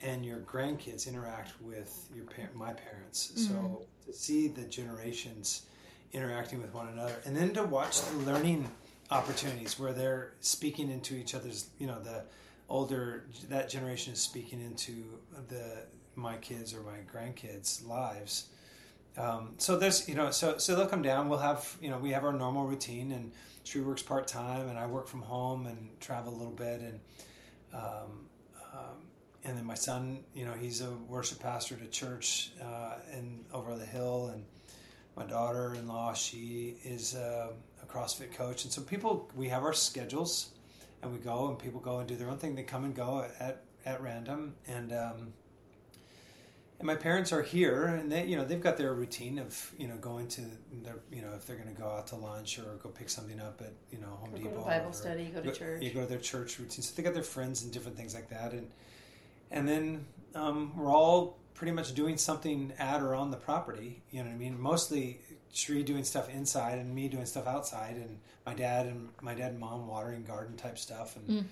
and 0.00 0.24
your 0.24 0.38
grandkids 0.38 1.06
interact 1.06 1.52
with 1.60 2.08
your 2.14 2.24
par- 2.24 2.50
my 2.54 2.72
parents. 2.72 3.32
So 3.36 3.52
mm-hmm. 3.52 4.10
to 4.10 4.12
see 4.16 4.48
the 4.48 4.62
generations 4.62 5.66
interacting 6.12 6.60
with 6.60 6.72
one 6.72 6.88
another, 6.88 7.16
and 7.26 7.36
then 7.36 7.52
to 7.52 7.64
watch 7.64 8.00
the 8.00 8.16
learning 8.18 8.70
opportunities 9.10 9.78
where 9.78 9.92
they're 9.92 10.32
speaking 10.40 10.90
into 10.90 11.14
each 11.14 11.34
other's, 11.34 11.68
you 11.78 11.86
know, 11.86 12.00
the 12.00 12.24
older 12.68 13.24
that 13.48 13.68
generation 13.68 14.12
is 14.12 14.20
speaking 14.20 14.60
into 14.60 15.04
the 15.48 15.84
my 16.14 16.36
kids 16.36 16.74
or 16.74 16.82
my 16.82 16.98
grandkids' 17.12 17.86
lives. 17.86 18.46
Um, 19.16 19.54
so 19.58 19.78
there's 19.78 20.08
you 20.08 20.14
know 20.14 20.30
so 20.30 20.58
so 20.58 20.74
they'll 20.74 20.86
come 20.86 21.02
down. 21.02 21.28
We'll 21.28 21.38
have 21.38 21.76
you 21.80 21.90
know 21.90 21.98
we 21.98 22.10
have 22.10 22.24
our 22.24 22.32
normal 22.32 22.64
routine, 22.64 23.12
and 23.12 23.32
she 23.64 23.80
works 23.80 24.02
part 24.02 24.26
time, 24.26 24.68
and 24.68 24.78
I 24.78 24.86
work 24.86 25.06
from 25.06 25.22
home 25.22 25.66
and 25.66 25.88
travel 26.00 26.34
a 26.34 26.36
little 26.36 26.52
bit, 26.52 26.80
and 26.80 27.00
um, 27.74 28.28
um, 28.72 28.96
and 29.44 29.56
then 29.56 29.64
my 29.64 29.74
son, 29.74 30.24
you 30.34 30.44
know, 30.44 30.52
he's 30.52 30.80
a 30.80 30.90
worship 31.08 31.40
pastor 31.40 31.74
at 31.74 31.82
a 31.82 31.90
church 31.90 32.52
uh, 32.62 32.94
in 33.12 33.44
over 33.52 33.76
the 33.76 33.86
hill, 33.86 34.30
and 34.32 34.44
my 35.16 35.24
daughter-in-law, 35.24 36.14
she 36.14 36.76
is 36.84 37.14
uh, 37.14 37.48
a 37.82 37.86
CrossFit 37.86 38.32
coach, 38.32 38.64
and 38.64 38.72
so 38.72 38.80
people 38.82 39.30
we 39.36 39.48
have 39.48 39.62
our 39.62 39.74
schedules, 39.74 40.51
and 41.02 41.12
we 41.12 41.18
go, 41.18 41.48
and 41.48 41.58
people 41.58 41.80
go 41.80 41.98
and 41.98 42.08
do 42.08 42.16
their 42.16 42.28
own 42.28 42.38
thing. 42.38 42.54
They 42.54 42.62
come 42.62 42.84
and 42.84 42.94
go 42.94 43.26
at 43.38 43.62
at 43.84 44.00
random, 44.00 44.54
and 44.66 44.92
um, 44.92 45.32
and 46.82 46.86
my 46.88 46.96
parents 46.96 47.32
are 47.32 47.42
here, 47.42 47.84
and 47.84 48.10
they, 48.10 48.26
you 48.26 48.34
know, 48.34 48.44
they've 48.44 48.60
got 48.60 48.76
their 48.76 48.92
routine 48.92 49.38
of, 49.38 49.72
you 49.78 49.86
know, 49.86 49.94
going 49.98 50.26
to 50.26 50.40
their, 50.82 50.96
you 51.12 51.22
know, 51.22 51.32
if 51.36 51.46
they're 51.46 51.54
going 51.54 51.72
to 51.72 51.80
go 51.80 51.88
out 51.88 52.08
to 52.08 52.16
lunch 52.16 52.58
or 52.58 52.74
go 52.82 52.88
pick 52.88 53.08
something 53.08 53.40
up 53.40 53.60
at, 53.60 53.72
you 53.92 53.98
know, 54.00 54.08
Home 54.08 54.30
Or 54.30 54.38
go 54.38 54.38
to 54.38 54.50
Depot. 54.50 54.64
Bible 54.64 54.90
or 54.90 54.92
study, 54.92 55.30
go 55.32 55.40
to 55.42 55.52
church. 55.52 55.80
You 55.80 55.90
go 55.90 56.00
to 56.00 56.06
their 56.06 56.18
church 56.18 56.58
routine. 56.58 56.82
So 56.82 56.92
they 56.96 57.04
got 57.04 57.14
their 57.14 57.22
friends 57.22 57.62
and 57.62 57.72
different 57.72 57.96
things 57.96 58.14
like 58.14 58.30
that, 58.30 58.52
and 58.52 58.68
and 59.52 59.68
then 59.68 60.06
um, 60.34 60.72
we're 60.76 60.90
all 60.90 61.38
pretty 61.54 61.72
much 61.72 61.94
doing 61.94 62.16
something 62.16 62.72
at 62.80 63.00
or 63.00 63.14
on 63.14 63.30
the 63.30 63.36
property. 63.36 64.02
You 64.10 64.24
know 64.24 64.30
what 64.30 64.34
I 64.34 64.38
mean? 64.38 64.60
Mostly 64.60 65.20
Cheri 65.52 65.82
doing 65.82 66.02
stuff 66.04 66.28
inside 66.30 66.78
and 66.78 66.94
me 66.94 67.08
doing 67.08 67.26
stuff 67.26 67.46
outside, 67.46 67.96
and 67.96 68.18
my 68.46 68.54
dad 68.54 68.86
and 68.86 69.08
my 69.20 69.34
dad 69.34 69.50
and 69.52 69.60
mom 69.60 69.86
watering 69.86 70.24
garden 70.24 70.56
type 70.56 70.78
stuff, 70.78 71.16
and 71.16 71.46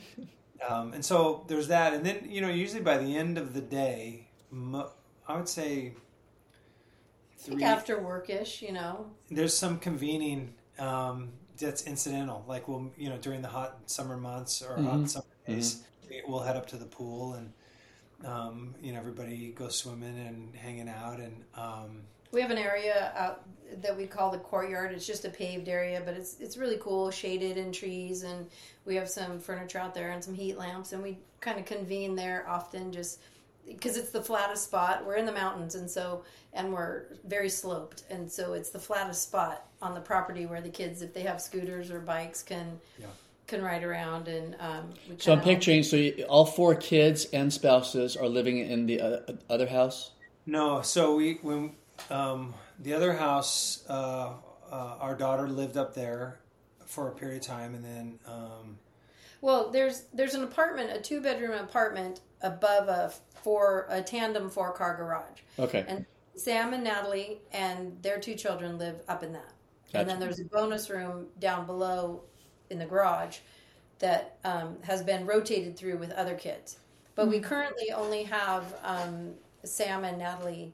um, 0.69 0.93
and 0.95 1.05
so 1.05 1.45
there's 1.49 1.69
that. 1.69 1.93
And 1.95 2.05
then 2.05 2.27
you 2.29 2.41
know, 2.41 2.49
usually 2.49 2.81
by 2.83 2.99
the 2.99 3.17
end 3.17 3.37
of 3.39 3.53
the 3.55 3.61
day, 3.61 4.29
mo- 4.51 4.91
I 5.29 5.37
would 5.37 5.49
say 5.49 5.95
I 7.35 7.43
think 7.43 7.59
three. 7.59 7.65
after 7.65 7.99
workish, 7.99 8.63
you 8.63 8.73
know. 8.73 9.07
there's 9.31 9.57
some 9.57 9.79
convening 9.79 10.55
um, 10.79 11.29
that's 11.59 11.83
incidental. 11.87 12.45
Like 12.49 12.69
we'll, 12.69 12.91
you 12.97 13.09
know, 13.11 13.19
during 13.19 13.43
the 13.43 13.49
hot 13.49 13.79
summer 13.87 14.17
months 14.17 14.63
or 14.63 14.77
hot 14.83 15.09
summer 15.11 15.25
days, 15.47 15.83
we- 16.09 16.23
we'll 16.27 16.41
head 16.41 16.57
up 16.57 16.67
to 16.69 16.77
the 16.77 16.87
pool 16.87 17.35
and, 17.35 17.53
um, 18.27 18.75
you 18.83 18.93
know, 18.93 18.99
everybody 18.99 19.51
goes 19.53 19.77
swimming 19.77 20.19
and 20.19 20.55
hanging 20.57 20.89
out 20.89 21.21
and, 21.21 21.45
um, 21.55 22.03
We 22.33 22.41
have 22.41 22.51
an 22.51 22.59
area 22.59 23.13
out 23.17 23.43
that 23.83 23.97
we 23.97 24.07
call 24.07 24.31
the 24.31 24.39
courtyard. 24.39 24.93
It's 24.93 25.07
just 25.07 25.25
a 25.25 25.31
paved 25.31 25.69
area, 25.69 26.03
but 26.05 26.15
it's 26.15 26.39
it's 26.41 26.57
really 26.57 26.79
cool, 26.81 27.11
shaded 27.11 27.57
and 27.57 27.73
trees, 27.73 28.23
and 28.23 28.47
we 28.85 28.95
have 28.97 29.09
some 29.09 29.39
furniture 29.39 29.79
out 29.79 29.95
there 29.95 30.11
and 30.11 30.23
some 30.23 30.35
heat 30.35 30.59
lamps, 30.59 30.93
and 30.93 31.03
we 31.03 31.19
kind 31.41 31.59
of 31.59 31.65
convene 31.67 32.15
there 32.15 32.49
often, 32.49 32.93
just 32.93 33.21
because 33.67 33.97
it's 33.97 34.11
the 34.11 34.23
flattest 34.23 34.65
spot. 34.65 35.05
We're 35.07 35.17
in 35.17 35.27
the 35.27 35.33
mountains, 35.33 35.75
and 35.75 35.89
so 35.91 36.25
and 36.53 36.73
we're 36.73 37.05
very 37.25 37.49
sloped, 37.49 38.05
and 38.11 38.31
so 38.31 38.55
it's 38.55 38.71
the 38.71 38.79
flattest 38.79 39.23
spot 39.23 39.67
on 39.81 39.95
the 39.95 40.01
property 40.01 40.47
where 40.47 40.61
the 40.61 40.69
kids, 40.69 41.03
if 41.03 41.15
they 41.15 41.23
have 41.23 41.41
scooters 41.41 41.91
or 41.91 42.01
bikes, 42.01 42.43
can 42.43 42.81
Yeah. 42.99 43.07
can 43.47 43.63
ride 43.63 43.85
around. 43.85 44.27
And 44.29 44.57
um, 44.61 44.91
we 45.09 45.17
So 45.19 45.33
I'm 45.33 45.41
picturing 45.41 45.83
so 45.85 45.97
you, 45.97 46.25
all 46.29 46.45
four 46.45 46.75
kids 46.75 47.27
and 47.33 47.53
spouses 47.53 48.17
are 48.17 48.29
living 48.29 48.59
in 48.59 48.87
the 48.87 49.01
uh, 49.01 49.21
other 49.49 49.67
house. 49.67 50.11
no, 50.47 50.83
so 50.83 51.15
we, 51.15 51.35
when, 51.43 51.77
um, 52.11 52.55
the 52.79 52.93
other 52.95 53.13
house, 53.13 53.85
uh, 53.89 54.33
uh, 54.71 54.97
our 55.01 55.15
daughter 55.15 55.49
lived 55.49 55.77
up 55.77 55.95
there 55.95 56.41
for 56.87 57.09
a 57.09 57.13
period 57.13 57.41
of 57.43 57.47
time 57.47 57.75
and 57.75 57.85
then, 57.85 58.19
um, 58.27 58.79
Well, 59.41 59.71
there's 59.71 60.05
there's 60.13 60.35
an 60.35 60.43
apartment, 60.45 60.91
a 60.91 61.01
two 61.01 61.21
bedroom 61.21 61.53
apartment 61.53 62.21
above 62.43 62.89
a 62.89 63.13
four 63.43 63.87
a 63.89 64.03
tandem 64.03 64.51
four 64.51 64.73
car 64.73 64.97
garage, 64.97 65.41
Okay. 65.59 65.85
and 65.89 66.05
Sam 66.37 66.73
and 66.75 66.85
Natalie 66.85 67.41
and 67.53 68.01
their 68.03 68.19
two 68.21 68.35
children 68.35 68.79
live 68.79 69.01
up 69.09 69.23
in 69.23 69.33
that. 69.33 69.53
And 69.93 70.09
then 70.09 70.21
there's 70.21 70.39
a 70.41 70.45
bonus 70.45 70.89
room 70.89 71.27
down 71.41 71.67
below 71.67 72.23
in 72.71 72.79
the 72.79 72.87
garage 72.87 73.39
that 73.99 74.39
um, 74.45 74.77
has 74.83 75.03
been 75.03 75.27
rotated 75.27 75.77
through 75.77 75.99
with 75.99 76.13
other 76.13 76.35
kids. 76.37 76.79
But 77.17 77.27
we 77.29 77.41
currently 77.41 77.91
only 77.93 78.23
have 78.23 78.75
um, 78.83 79.35
Sam 79.65 80.05
and 80.05 80.19
Natalie 80.19 80.73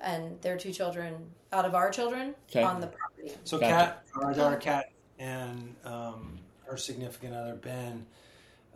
and 0.00 0.40
their 0.42 0.56
two 0.56 0.72
children 0.72 1.30
out 1.52 1.64
of 1.64 1.74
our 1.74 1.90
children 1.90 2.34
Okay. 2.50 2.62
on 2.62 2.80
the 2.80 2.86
property. 2.88 3.32
So 3.44 3.58
Gotcha. 3.58 3.72
Kat, 3.72 4.02
our 4.22 4.34
daughter 4.34 4.56
Kat, 4.56 4.90
and 5.18 5.74
um, 5.84 6.38
her 6.66 6.76
significant 6.76 7.34
other 7.34 7.54
Ben, 7.54 8.06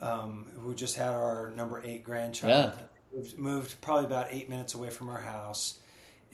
um, 0.00 0.46
who 0.58 0.74
just 0.74 0.96
had 0.96 1.08
our 1.10 1.52
number 1.56 1.82
eight 1.84 2.04
grandchild, 2.04 2.72
moved, 3.12 3.38
moved 3.38 3.80
probably 3.80 4.06
about 4.06 4.28
eight 4.30 4.48
minutes 4.48 4.74
away 4.74 4.88
from 4.90 5.08
our 5.10 5.20
house, 5.20 5.78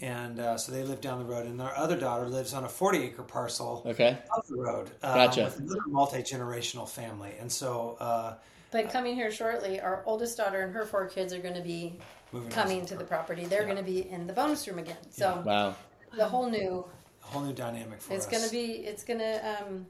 and 0.01 0.39
uh, 0.39 0.57
so 0.57 0.71
they 0.73 0.83
live 0.85 1.01
down 1.01 1.19
the 1.19 1.25
road. 1.25 1.47
And 1.47 1.61
our 1.61 1.75
other 1.75 1.97
daughter 1.99 2.29
lives 2.29 2.55
on 2.55 2.65
a 2.65 2.69
40 2.69 2.99
acre 3.03 3.23
parcel 3.23 3.83
Okay. 3.87 4.17
up 4.37 4.47
the 4.47 4.57
road 4.57 4.91
uh, 5.03 5.15
Gotcha. 5.27 5.45
with 5.45 5.59
another 5.59 5.81
multi 5.89 6.23
generational 6.23 6.89
family. 6.89 7.33
And 7.41 7.51
so 7.51 7.97
uh, 7.99 8.35
But 8.71 8.91
coming 8.91 9.15
here 9.15 9.33
shortly, 9.33 9.81
our 9.81 10.03
oldest 10.07 10.37
daughter 10.37 10.61
and 10.61 10.73
her 10.75 10.85
four 10.85 11.07
kids 11.09 11.33
are 11.33 11.39
going 11.41 11.55
to 11.55 11.63
be 11.63 11.99
moving 12.33 12.51
coming 12.51 12.87
to 12.87 12.97
the 12.97 13.05
property. 13.05 13.45
They're 13.45 13.65
going 13.65 13.77
to 13.77 13.83
be 13.83 14.09
in 14.09 14.27
the 14.27 14.33
bonus 14.33 14.67
room 14.67 14.79
again. 14.79 14.97
So 15.11 15.45
Wow. 15.45 15.75
the 16.17 16.27
whole 16.27 16.51
new 16.51 16.85
a 17.23 17.27
whole 17.27 17.43
new 17.43 17.53
dynamic 17.53 18.01
for 18.01 18.15
It's 18.15 18.27
us. 18.27 18.31
going 18.31 18.43
to 18.45 18.51
be. 18.51 18.85
It's 18.87 19.05
going 19.05 19.21
to. 19.21 19.57
Um, 19.63 19.87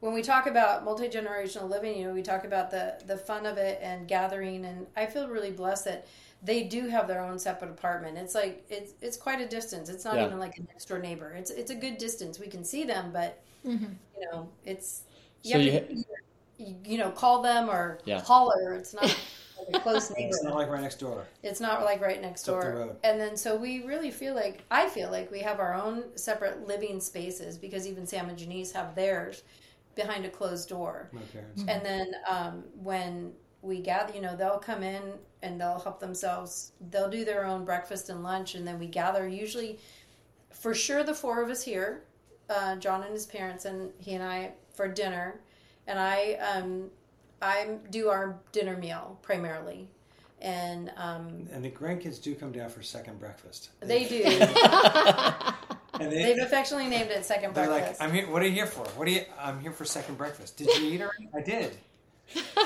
when 0.00 0.12
we 0.14 0.22
talk 0.22 0.46
about 0.48 0.84
multi 0.84 1.08
generational 1.08 1.68
living, 1.70 1.96
you 1.96 2.06
know, 2.08 2.12
we 2.14 2.22
talk 2.22 2.44
about 2.44 2.70
the 2.70 2.96
the 3.06 3.16
fun 3.16 3.46
of 3.46 3.56
it 3.58 3.78
and 3.82 4.08
gathering, 4.08 4.64
and 4.64 4.86
I 4.96 5.06
feel 5.06 5.28
really 5.28 5.52
blessed 5.52 5.84
that 5.84 6.06
they 6.42 6.64
do 6.64 6.88
have 6.88 7.06
their 7.06 7.20
own 7.20 7.38
separate 7.38 7.70
apartment. 7.70 8.18
It's 8.18 8.34
like 8.34 8.64
it's 8.68 8.94
it's 9.00 9.16
quite 9.16 9.40
a 9.40 9.46
distance. 9.48 9.88
It's 9.88 10.04
not 10.04 10.16
Yeah. 10.16 10.26
even 10.26 10.38
like 10.40 10.58
a 10.58 10.62
next 10.62 10.86
door 10.86 10.98
neighbor. 10.98 11.32
It's 11.34 11.50
it's 11.50 11.70
a 11.70 11.74
good 11.76 11.98
distance. 11.98 12.40
We 12.40 12.48
can 12.48 12.64
see 12.64 12.84
them, 12.84 13.10
but 13.12 13.42
you 14.18 14.26
know, 14.32 14.48
it's 14.64 15.02
you 15.44 15.52
So 15.52 15.58
have 15.58 15.66
you 15.66 15.72
to 15.88 15.94
you, 16.58 16.76
you 16.84 16.98
know 16.98 17.10
call 17.10 17.42
them 17.42 17.68
or 17.70 17.98
Yeah. 18.04 18.22
holler. 18.22 18.74
It's 18.74 18.94
not. 18.94 19.14
Like 19.66 19.76
a 19.76 19.80
close 19.80 20.10
neighbor. 20.10 20.28
It's 20.28 20.42
not 20.42 20.54
like 20.54 20.68
right 20.70 20.80
next 20.80 21.00
door. 21.00 21.26
It's 21.42 21.60
not 21.60 21.84
like 21.84 22.00
right 22.00 22.20
next 22.20 22.48
up 22.48 22.60
the 22.60 22.62
door. 22.62 22.74
road. 22.74 22.96
And 23.04 23.20
then 23.20 23.36
so 23.36 23.56
we 23.56 23.84
really 23.84 24.10
feel 24.10 24.34
like 24.34 24.64
I 24.70 24.88
feel 24.88 25.10
like 25.10 25.30
we 25.30 25.40
have 25.40 25.60
our 25.60 25.74
own 25.74 26.16
separate 26.16 26.66
living 26.66 27.00
spaces 27.00 27.58
because 27.58 27.86
even 27.86 28.06
Sam 28.06 28.28
and 28.28 28.38
Janice 28.38 28.72
have 28.72 28.94
theirs 28.94 29.42
behind 29.94 30.24
a 30.24 30.30
closed 30.30 30.68
door. 30.68 31.10
My 31.12 31.20
parents. 31.22 31.64
And 31.68 31.84
then 31.84 32.12
um, 32.28 32.64
when 32.82 33.32
we 33.60 33.80
gather, 33.80 34.12
you 34.12 34.20
know, 34.20 34.36
they'll 34.36 34.58
come 34.58 34.82
in 34.82 35.02
and 35.42 35.60
they'll 35.60 35.78
help 35.78 36.00
themselves. 36.00 36.72
They'll 36.90 37.10
do 37.10 37.24
their 37.24 37.44
own 37.44 37.64
breakfast 37.64 38.08
and 38.10 38.22
lunch, 38.22 38.54
and 38.54 38.66
then 38.66 38.78
we 38.78 38.86
gather. 38.86 39.28
Usually, 39.28 39.78
for 40.50 40.74
sure, 40.74 41.02
the 41.04 41.14
four 41.14 41.42
of 41.42 41.50
us 41.50 41.62
here, 41.62 42.02
uh, 42.50 42.76
Jon 42.76 43.02
and 43.02 43.12
his 43.12 43.26
parents, 43.26 43.64
and 43.64 43.90
he 43.98 44.14
and 44.14 44.22
I 44.22 44.52
for 44.74 44.88
dinner. 44.88 45.40
And 45.86 45.98
I, 45.98 46.34
um, 46.34 46.90
I 47.42 47.76
do 47.90 48.08
our 48.08 48.38
dinner 48.52 48.76
meal 48.76 49.18
primarily, 49.22 49.88
and 50.40 50.92
um, 50.96 51.48
And 51.52 51.64
the 51.64 51.70
grandkids 51.70 52.22
do 52.22 52.34
come 52.34 52.52
down 52.52 52.70
for 52.70 52.82
second 52.82 53.18
breakfast. 53.18 53.70
they 53.80 54.04
do. 54.04 54.22
And 56.00 56.10
they, 56.10 56.22
They've 56.22 56.42
affectionately 56.42 56.88
named 56.88 57.10
it 57.10 57.24
second 57.24 57.54
they're 57.54 57.66
breakfast. 57.66 58.00
like, 58.00 58.08
I'm 58.08 58.14
here. 58.14 58.30
What 58.30 58.42
are 58.42 58.46
you 58.46 58.52
here 58.52 58.66
for? 58.66 58.84
What 58.98 59.06
are 59.06 59.10
you? 59.10 59.24
I'm 59.38 59.60
here 59.60 59.72
for 59.72 59.84
second 59.84 60.16
breakfast. 60.16 60.56
Did 60.56 60.68
you 60.78 60.90
eat 60.90 61.00
already? 61.02 61.28
I 61.36 61.42
did. 61.42 61.76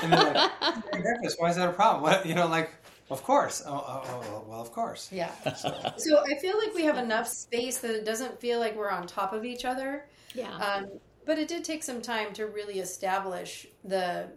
And 0.01 0.13
they're 0.13 0.33
like, 0.33 0.51
second 0.61 1.01
breakfast. 1.03 1.35
Why 1.39 1.49
is 1.49 1.57
that 1.57 1.67
a 1.69 1.73
problem? 1.73 2.03
What? 2.03 2.25
You 2.25 2.35
know, 2.35 2.47
like, 2.47 2.71
of 3.09 3.21
course. 3.23 3.61
Oh, 3.67 3.83
oh, 3.85 4.21
oh 4.33 4.45
well, 4.47 4.61
of 4.61 4.71
course. 4.71 5.09
Yeah. 5.11 5.31
So 5.97 6.23
I 6.25 6.35
feel 6.35 6.57
like 6.57 6.73
we 6.73 6.83
have 6.83 6.97
enough 6.97 7.27
space 7.27 7.79
that 7.79 7.91
it 7.91 8.05
doesn't 8.05 8.39
feel 8.39 8.59
like 8.59 8.75
we're 8.77 8.89
on 8.89 9.07
top 9.07 9.33
of 9.33 9.43
each 9.43 9.65
other. 9.65 10.05
Yeah. 10.33 10.55
Um, 10.55 10.87
but 11.25 11.37
it 11.37 11.49
did 11.49 11.65
take 11.65 11.83
some 11.83 12.01
time 12.01 12.31
to 12.33 12.47
really 12.47 12.79
establish 12.79 13.67
the 13.83 14.27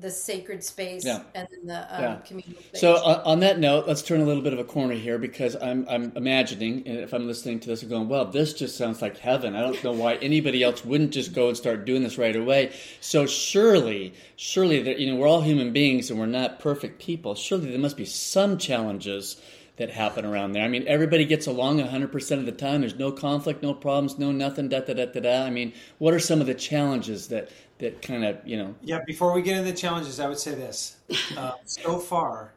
the 0.00 0.10
sacred 0.10 0.64
space 0.64 1.04
Yeah. 1.04 1.22
and 1.34 1.46
then 1.50 1.66
the 1.66 1.94
um, 1.96 2.02
Yeah. 2.02 2.16
communal 2.26 2.60
space. 2.62 2.80
So 2.80 2.94
uh, 2.94 3.22
on 3.24 3.40
that 3.40 3.58
note, 3.58 3.86
let's 3.86 4.02
turn 4.02 4.20
a 4.20 4.24
little 4.24 4.42
bit 4.42 4.52
of 4.52 4.58
a 4.58 4.64
corner 4.64 4.94
here 4.94 5.18
because 5.18 5.56
I'm 5.60 5.86
I'm 5.88 6.12
imagining, 6.16 6.82
and 6.86 6.98
if 6.98 7.12
I'm 7.12 7.26
listening 7.26 7.60
to 7.60 7.68
this 7.68 7.82
and 7.82 7.90
going, 7.90 8.08
well, 8.08 8.24
this 8.24 8.52
just 8.54 8.76
sounds 8.76 9.02
like 9.02 9.18
heaven. 9.18 9.54
I 9.54 9.60
don't 9.60 9.82
know 9.84 9.92
why 9.92 10.14
anybody 10.16 10.62
else 10.62 10.84
wouldn't 10.84 11.12
just 11.12 11.32
go 11.34 11.48
and 11.48 11.56
start 11.56 11.84
doing 11.84 12.02
this 12.02 12.18
right 12.18 12.34
away. 12.36 12.72
So 13.00 13.26
surely, 13.26 14.14
surely 14.36 14.82
that 14.82 14.98
you 14.98 15.10
know 15.12 15.16
we're 15.18 15.28
all 15.28 15.42
human 15.42 15.72
beings 15.72 16.10
and 16.10 16.18
we're 16.18 16.26
not 16.26 16.58
perfect 16.60 17.00
people. 17.00 17.34
Surely 17.34 17.70
there 17.70 17.78
must 17.78 17.96
be 17.96 18.04
some 18.06 18.58
challenges 18.58 19.36
that 19.76 19.90
happen 19.90 20.26
around 20.26 20.52
there. 20.52 20.62
I 20.62 20.68
mean, 20.68 20.84
everybody 20.86 21.24
gets 21.24 21.46
along 21.46 21.78
100% 21.78 22.38
of 22.38 22.44
the 22.44 22.52
time. 22.52 22.82
There's 22.82 22.96
no 22.96 23.10
conflict, 23.10 23.62
no 23.62 23.72
problems, 23.72 24.18
no 24.18 24.30
nothing, 24.30 24.68
da 24.68 24.80
da 24.80 24.92
da 24.92 25.06
da 25.06 25.20
da. 25.20 25.44
I 25.44 25.48
mean, 25.50 25.72
what 25.96 26.12
are 26.12 26.18
some 26.20 26.42
of 26.42 26.46
the 26.46 26.52
challenges 26.54 27.28
that 27.28 27.48
that 27.80 28.00
kind 28.02 28.24
of 28.24 28.38
you 28.46 28.56
know? 28.56 28.74
Yeah, 28.82 29.00
before 29.06 29.32
we 29.32 29.42
get 29.42 29.56
into 29.58 29.70
the 29.70 29.76
challenges, 29.76 30.20
I 30.20 30.28
would 30.28 30.38
say 30.38 30.54
this. 30.54 30.96
Uh, 31.36 31.52
so 31.64 31.98
far, 31.98 32.54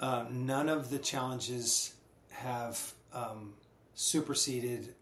uh, 0.00 0.24
none 0.30 0.68
of 0.68 0.90
the 0.90 0.98
challenges 0.98 1.94
have 2.30 2.92
um, 3.14 3.54
superseded 3.94 4.94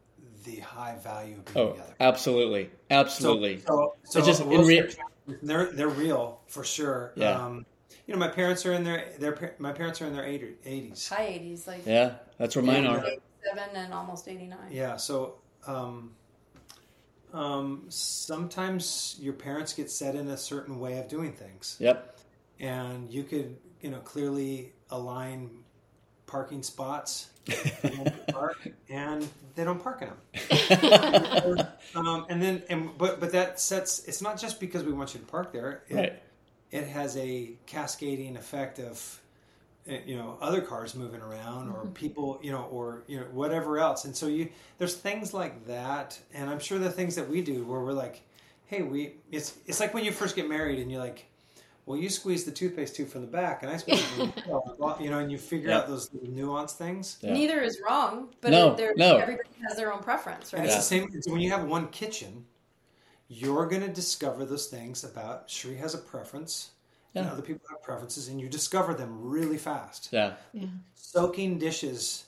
the 0.45 0.57
high 0.61 0.97
value 1.03 1.37
of 1.37 1.45
being 1.47 1.57
Oh, 1.67 1.73
together. 1.73 1.95
absolutely, 2.01 2.71
absolutely. 2.91 3.61
So, 3.61 3.95
so, 4.05 4.19
It's 4.19 4.27
just 4.29 4.39
so 4.41 4.45
in 4.45 4.51
we'll 4.51 4.65
rea- 4.67 4.77
share 4.77 4.87
challenges. 4.89 5.39
they're 5.49 5.73
they're 5.73 5.89
real 5.89 6.41
for 6.47 6.65
sure. 6.65 7.13
Yeah. 7.17 7.33
Um, 7.45 7.67
you 8.07 8.15
know, 8.15 8.19
my 8.21 8.29
parents 8.29 8.67
are 8.67 8.73
in 8.73 8.83
their 8.85 9.11
their 9.19 9.55
my 9.59 9.73
parents 9.73 10.01
are 10.03 10.07
in 10.07 10.13
their 10.15 10.25
eighties. 10.27 11.09
high 11.09 11.27
eighties, 11.27 11.67
like 11.67 11.87
Yeah, 11.87 12.15
that's 12.39 12.57
where 12.57 12.65
mine 12.65 12.87
are. 12.87 13.05
seven 13.45 13.75
and 13.77 13.95
almost 13.95 14.29
eighty 14.29 14.47
nine. 14.47 14.71
Yeah. 14.71 14.97
So, 14.97 15.37
um, 15.67 16.13
um, 17.33 17.85
sometimes 17.89 19.17
your 19.21 19.33
parents 19.35 19.73
get 19.73 19.91
set 19.91 20.15
in 20.15 20.29
a 20.29 20.37
certain 20.37 20.79
way 20.79 20.99
of 20.99 21.09
doing 21.09 21.33
things. 21.33 21.77
Yep. 21.81 22.19
and 22.61 23.11
you 23.11 23.23
could 23.25 23.57
you 23.81 23.91
know 23.91 23.99
clearly 24.01 24.73
align 24.91 25.51
parking 26.27 26.63
spots 26.63 27.31
and, 27.83 28.13
park, 28.33 28.57
and 28.89 29.27
they 29.57 29.65
don't 29.65 29.83
park 29.83 30.03
in 30.03 30.09
them 30.09 31.67
um, 31.97 32.27
and 32.29 32.41
then 32.43 32.63
and 32.69 32.97
but 32.99 33.19
but 33.21 33.33
that 33.33 33.59
sets 33.59 34.05
it's 34.07 34.23
not 34.23 34.39
just 34.39 34.61
because 34.61 34.85
we 34.85 34.93
want 34.93 35.15
you 35.15 35.21
to 35.21 35.27
park 35.27 35.53
there 35.53 35.83
it, 35.89 35.95
Right. 35.95 36.23
it 36.71 36.87
has 36.87 37.17
a 37.17 37.53
cascading 37.67 38.37
effect 38.37 38.79
of 38.79 39.21
Eh, 39.87 40.01
you 40.05 40.17
know 40.17 40.37
other 40.43 40.61
cars 40.61 40.95
moving 40.95 41.23
around 41.23 41.71
or 41.71 41.85
mm-hmm. 41.85 41.93
people 41.93 42.39
you 42.43 42.53
know 42.53 42.65
or 42.71 43.03
you 43.07 43.19
know 43.19 43.25
whatever 43.33 43.79
else 43.79 44.05
and 44.05 44.15
so 44.15 44.27
you 44.27 44.47
there's 44.77 44.95
things 44.95 45.33
like 45.33 45.67
that 45.67 46.19
and 46.35 46.51
i'm 46.51 46.59
sure 46.59 46.79
the 46.79 46.91
things 46.91 47.15
that 47.15 47.27
we 47.27 47.41
do 47.41 47.65
where 47.65 47.81
we're 47.81 47.93
like 47.93 48.21
hey 48.67 48.83
we 48.83 49.15
it's 49.33 49.57
it's 49.67 49.81
like 49.81 49.95
when 49.95 50.05
you 50.05 50.13
first 50.13 50.37
get 50.37 50.47
married 50.47 50.79
and 50.81 50.93
you're 50.93 51.01
like 51.01 51.25
well 51.87 51.99
you 51.99 52.11
squeeze 52.11 52.45
the 52.45 52.51
toothpaste 52.51 52.95
tube 52.95 53.09
from 53.09 53.23
the 53.23 53.27
back 53.27 53.63
and 53.63 53.73
i 53.73 53.77
squeeze 53.79 54.03
it 54.03 54.07
from 54.09 54.33
the 54.37 54.43
middle, 54.43 54.97
you 55.01 55.09
know 55.09 55.19
and 55.19 55.33
you 55.33 55.39
figure 55.39 55.71
Yeah. 55.71 55.79
out 55.79 55.89
those 55.89 56.13
little 56.13 56.29
nuance 56.29 56.75
things 56.75 57.17
Yeah. 57.23 57.33
Neither 57.33 57.63
is 57.63 57.81
wrong, 57.83 58.29
but 58.43 58.51
No, 58.51 58.75
it, 58.75 58.99
no. 58.99 59.17
everybody 59.17 59.49
has 59.67 59.79
their 59.79 59.95
own 59.95 60.03
preference, 60.03 60.53
and 60.53 60.61
right? 60.61 60.67
it's 60.67 60.77
the 60.77 60.83
same 60.83 61.09
it's 61.15 61.27
when 61.27 61.41
you 61.41 61.51
have 61.51 61.65
one 61.65 61.89
kitchen 61.89 62.45
you're 63.29 63.67
going 63.67 63.83
to 63.83 63.89
discover 63.89 64.45
those 64.45 64.67
things 64.67 65.05
about 65.05 65.49
Cheri 65.49 65.77
has 65.79 65.95
a 65.95 65.99
preference 65.99 66.73
and 67.15 67.27
Yeah. 67.27 67.33
other 67.33 67.43
people 67.43 67.63
have 67.71 67.83
preferences 67.83 68.29
and 68.29 68.41
you 68.41 68.49
discover 68.49 68.95
them 68.95 69.21
really 69.21 69.59
fast 69.59 70.09
Yeah. 70.13 70.35
soaking 70.95 71.59
dishes. 71.59 72.25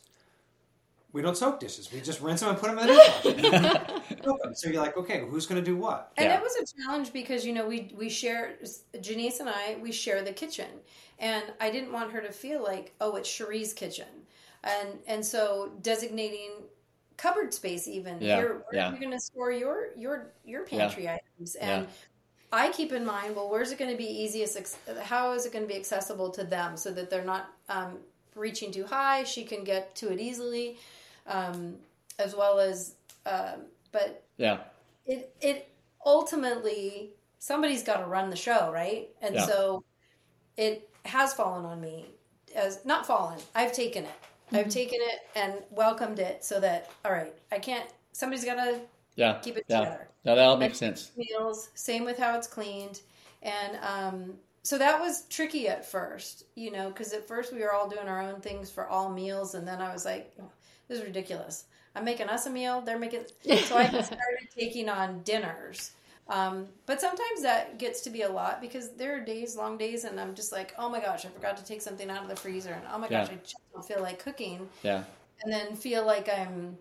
We 1.13 1.21
don't 1.21 1.37
soak 1.37 1.61
dishes. 1.61 1.93
We 1.93 2.01
just 2.01 2.21
rinse 2.23 2.41
them 2.41 2.49
and 2.51 2.59
put 2.59 2.69
them 2.69 2.79
in 2.79 2.87
the 2.87 2.93
dishwasher. 4.25 4.55
So 4.55 4.71
you're 4.71 4.83
like, 4.83 4.97
okay, 4.97 5.21
who's 5.29 5.47
going 5.47 5.63
to 5.63 5.65
do 5.71 5.77
what? 5.77 6.13
And 6.17 6.27
Yeah. 6.31 6.39
it 6.39 6.43
was 6.43 6.57
a 6.57 6.83
challenge 6.83 7.13
because 7.13 7.45
you 7.45 7.53
know 7.53 7.67
we 7.67 7.93
we 7.97 8.09
share 8.09 8.55
Janice 9.01 9.41
and 9.41 9.49
I 9.49 9.77
we 9.81 9.93
share 9.93 10.23
the 10.23 10.33
kitchen, 10.33 10.69
and 11.19 11.45
I 11.61 11.71
didn't 11.71 11.93
want 11.93 12.13
her 12.13 12.21
to 12.23 12.33
feel 12.33 12.63
like 12.63 12.95
oh 13.01 13.17
it's 13.17 13.29
Cheri's 13.29 13.73
kitchen, 13.75 14.09
and 14.65 14.99
and 15.07 15.25
so 15.25 15.73
designating 15.83 16.51
cupboard 17.19 17.53
space 17.53 17.87
even 17.87 18.21
Yeah, 18.21 18.37
Here, 18.37 18.49
where 18.49 18.65
yeah. 18.73 18.89
are 18.89 18.95
you 18.95 19.01
going 19.01 19.13
to 19.13 19.21
store 19.21 19.53
your 19.53 19.89
your 19.97 20.33
your 20.45 20.65
pantry 20.65 21.09
items 21.09 21.55
and. 21.57 21.87
Yeah. 22.53 22.59
I 22.59 22.71
keep 22.71 22.93
in 22.93 23.05
mind, 23.05 23.37
well, 23.37 23.49
where's 23.49 23.73
it 23.73 23.79
going 23.79 23.91
to 23.91 23.97
be 23.97 24.05
easiest? 24.05 24.77
How 25.03 25.33
is 25.33 25.47
it 25.47 25.53
going 25.53 25.65
to 25.65 25.69
be 25.69 25.79
accessible 25.79 26.31
to 26.31 26.45
them 26.45 26.77
so 26.77 26.91
that 26.93 27.11
they're 27.11 27.25
not 27.25 27.51
um, 27.69 27.99
reaching 28.35 28.71
too 28.71 28.85
high? 28.85 29.25
She 29.25 29.45
can 29.45 29.65
get 29.65 29.95
to 29.97 30.13
it 30.13 30.21
easily, 30.21 30.77
um, 31.27 31.77
as 32.19 32.35
well 32.37 32.61
as, 32.61 32.95
um, 33.27 33.63
but 33.91 34.23
Yeah. 34.37 34.59
it 35.07 35.35
it 35.41 35.69
ultimately 36.05 37.11
somebody's 37.39 37.83
got 37.83 37.99
to 37.99 38.07
run 38.07 38.31
the 38.31 38.37
show, 38.37 38.71
right? 38.73 39.09
And 39.21 39.35
Yeah. 39.35 39.47
so 39.47 39.85
it 40.57 40.89
has 41.05 41.35
fallen 41.35 41.65
on 41.65 41.81
me 41.81 42.07
as 42.55 42.85
not 42.85 43.07
fallen. 43.07 43.39
I've 43.55 43.73
taken 43.73 44.05
it. 44.05 44.15
I've 44.53 44.69
taken 44.69 44.99
it 45.01 45.21
and 45.35 45.55
welcomed 45.71 46.19
it 46.19 46.45
so 46.45 46.61
that 46.61 46.91
all 47.05 47.13
right, 47.13 47.35
I 47.51 47.59
can't. 47.59 47.89
Somebody's 48.13 48.45
got 48.45 48.57
to 48.57 48.81
Yeah. 49.17 49.39
Keep 49.43 49.59
it 49.59 49.65
yeah. 49.69 49.79
together. 49.81 50.09
No, 50.25 50.35
that 50.37 50.45
all 50.45 50.57
makes 50.57 50.79
sense. 50.79 51.11
meals. 51.17 51.71
Same 51.75 52.05
with 52.05 52.19
how 52.19 52.37
it's 52.37 52.47
cleaned, 52.47 53.01
and 53.43 53.79
um, 53.83 54.35
so 54.63 54.79
that 54.79 55.01
was 55.01 55.25
tricky 55.29 55.69
at 55.69 55.85
first, 55.85 56.45
you 56.55 56.71
know, 56.71 56.89
because 56.89 57.13
at 57.13 57.27
first 57.27 57.53
we 57.53 57.61
were 57.61 57.73
all 57.73 57.89
doing 57.89 58.07
our 58.09 58.23
own 58.23 58.41
things 58.41 58.71
for 58.71 58.87
all 58.89 59.11
meals, 59.11 59.55
and 59.55 59.67
then 59.67 59.81
I 59.81 59.93
was 59.93 60.05
like, 60.05 60.33
oh, 60.41 60.51
this 60.89 60.99
is 60.99 61.05
ridiculous. 61.05 61.65
I'm 61.95 62.05
making 62.05 62.29
us 62.29 62.47
a 62.47 62.51
meal. 62.51 62.81
They're 62.81 62.99
making 62.99 63.25
so 63.45 63.77
I 63.77 63.87
started 63.89 64.49
taking 64.57 64.89
on 64.89 65.23
dinners. 65.25 65.91
Um, 66.29 66.69
but 66.87 67.01
sometimes 67.01 67.43
that 67.43 67.79
gets 67.79 68.01
to 68.03 68.11
be 68.11 68.23
a 68.23 68.29
lot 68.31 68.61
because 68.61 68.93
there 68.93 69.17
are 69.17 69.25
days, 69.25 69.57
long 69.57 69.77
days, 69.77 70.05
and 70.05 70.21
I'm 70.21 70.35
just 70.35 70.53
like, 70.53 70.73
oh 70.79 70.89
my 70.89 71.01
gosh, 71.01 71.27
I 71.27 71.29
forgot 71.31 71.57
to 71.57 71.65
take 71.65 71.83
something 71.83 72.09
out 72.09 72.23
of 72.23 72.29
the 72.29 72.37
freezer, 72.37 72.71
and 72.73 72.83
oh 72.93 72.99
my 72.99 73.09
gosh, 73.09 73.29
I 73.29 73.35
just 73.43 73.57
don't 73.75 73.85
feel 73.85 74.01
like 74.01 74.21
cooking 74.23 74.69
Yeah. 74.85 75.03
and 75.43 75.53
then 75.53 75.75
feel 75.75 76.07
like 76.07 76.29
I'm 76.29 76.79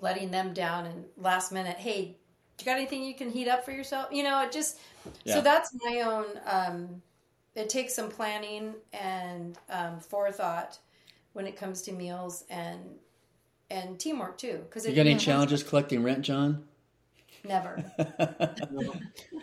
letting 0.00 0.30
them 0.30 0.52
down 0.52 0.86
and 0.86 1.04
last 1.16 1.52
minute, 1.52 1.76
hey, 1.76 2.16
you 2.58 2.64
got 2.64 2.76
anything 2.76 3.04
you 3.04 3.14
can 3.14 3.30
heat 3.30 3.48
up 3.48 3.64
for 3.64 3.72
yourself? 3.72 4.08
You 4.12 4.22
know, 4.22 4.42
it 4.42 4.52
just 4.52 4.78
Yeah. 5.24 5.36
so 5.36 5.40
that's 5.40 5.74
my 5.82 6.00
own. 6.00 6.26
Um, 6.44 7.02
it 7.54 7.68
takes 7.68 7.94
some 7.94 8.08
planning 8.10 8.74
and 8.92 9.58
um, 9.68 9.98
forethought 10.00 10.78
when 11.32 11.46
it 11.46 11.56
comes 11.56 11.82
to 11.82 11.92
meals, 11.92 12.44
and 12.50 12.98
and 13.70 13.98
teamwork 13.98 14.36
too. 14.38 14.58
Because 14.64 14.86
You 14.86 14.94
got 14.94 15.06
any 15.06 15.16
challenges 15.16 15.62
collecting 15.62 16.02
rent, 16.02 16.22
Jon? 16.22 16.66
Never. 17.44 17.82
no, 18.70 18.94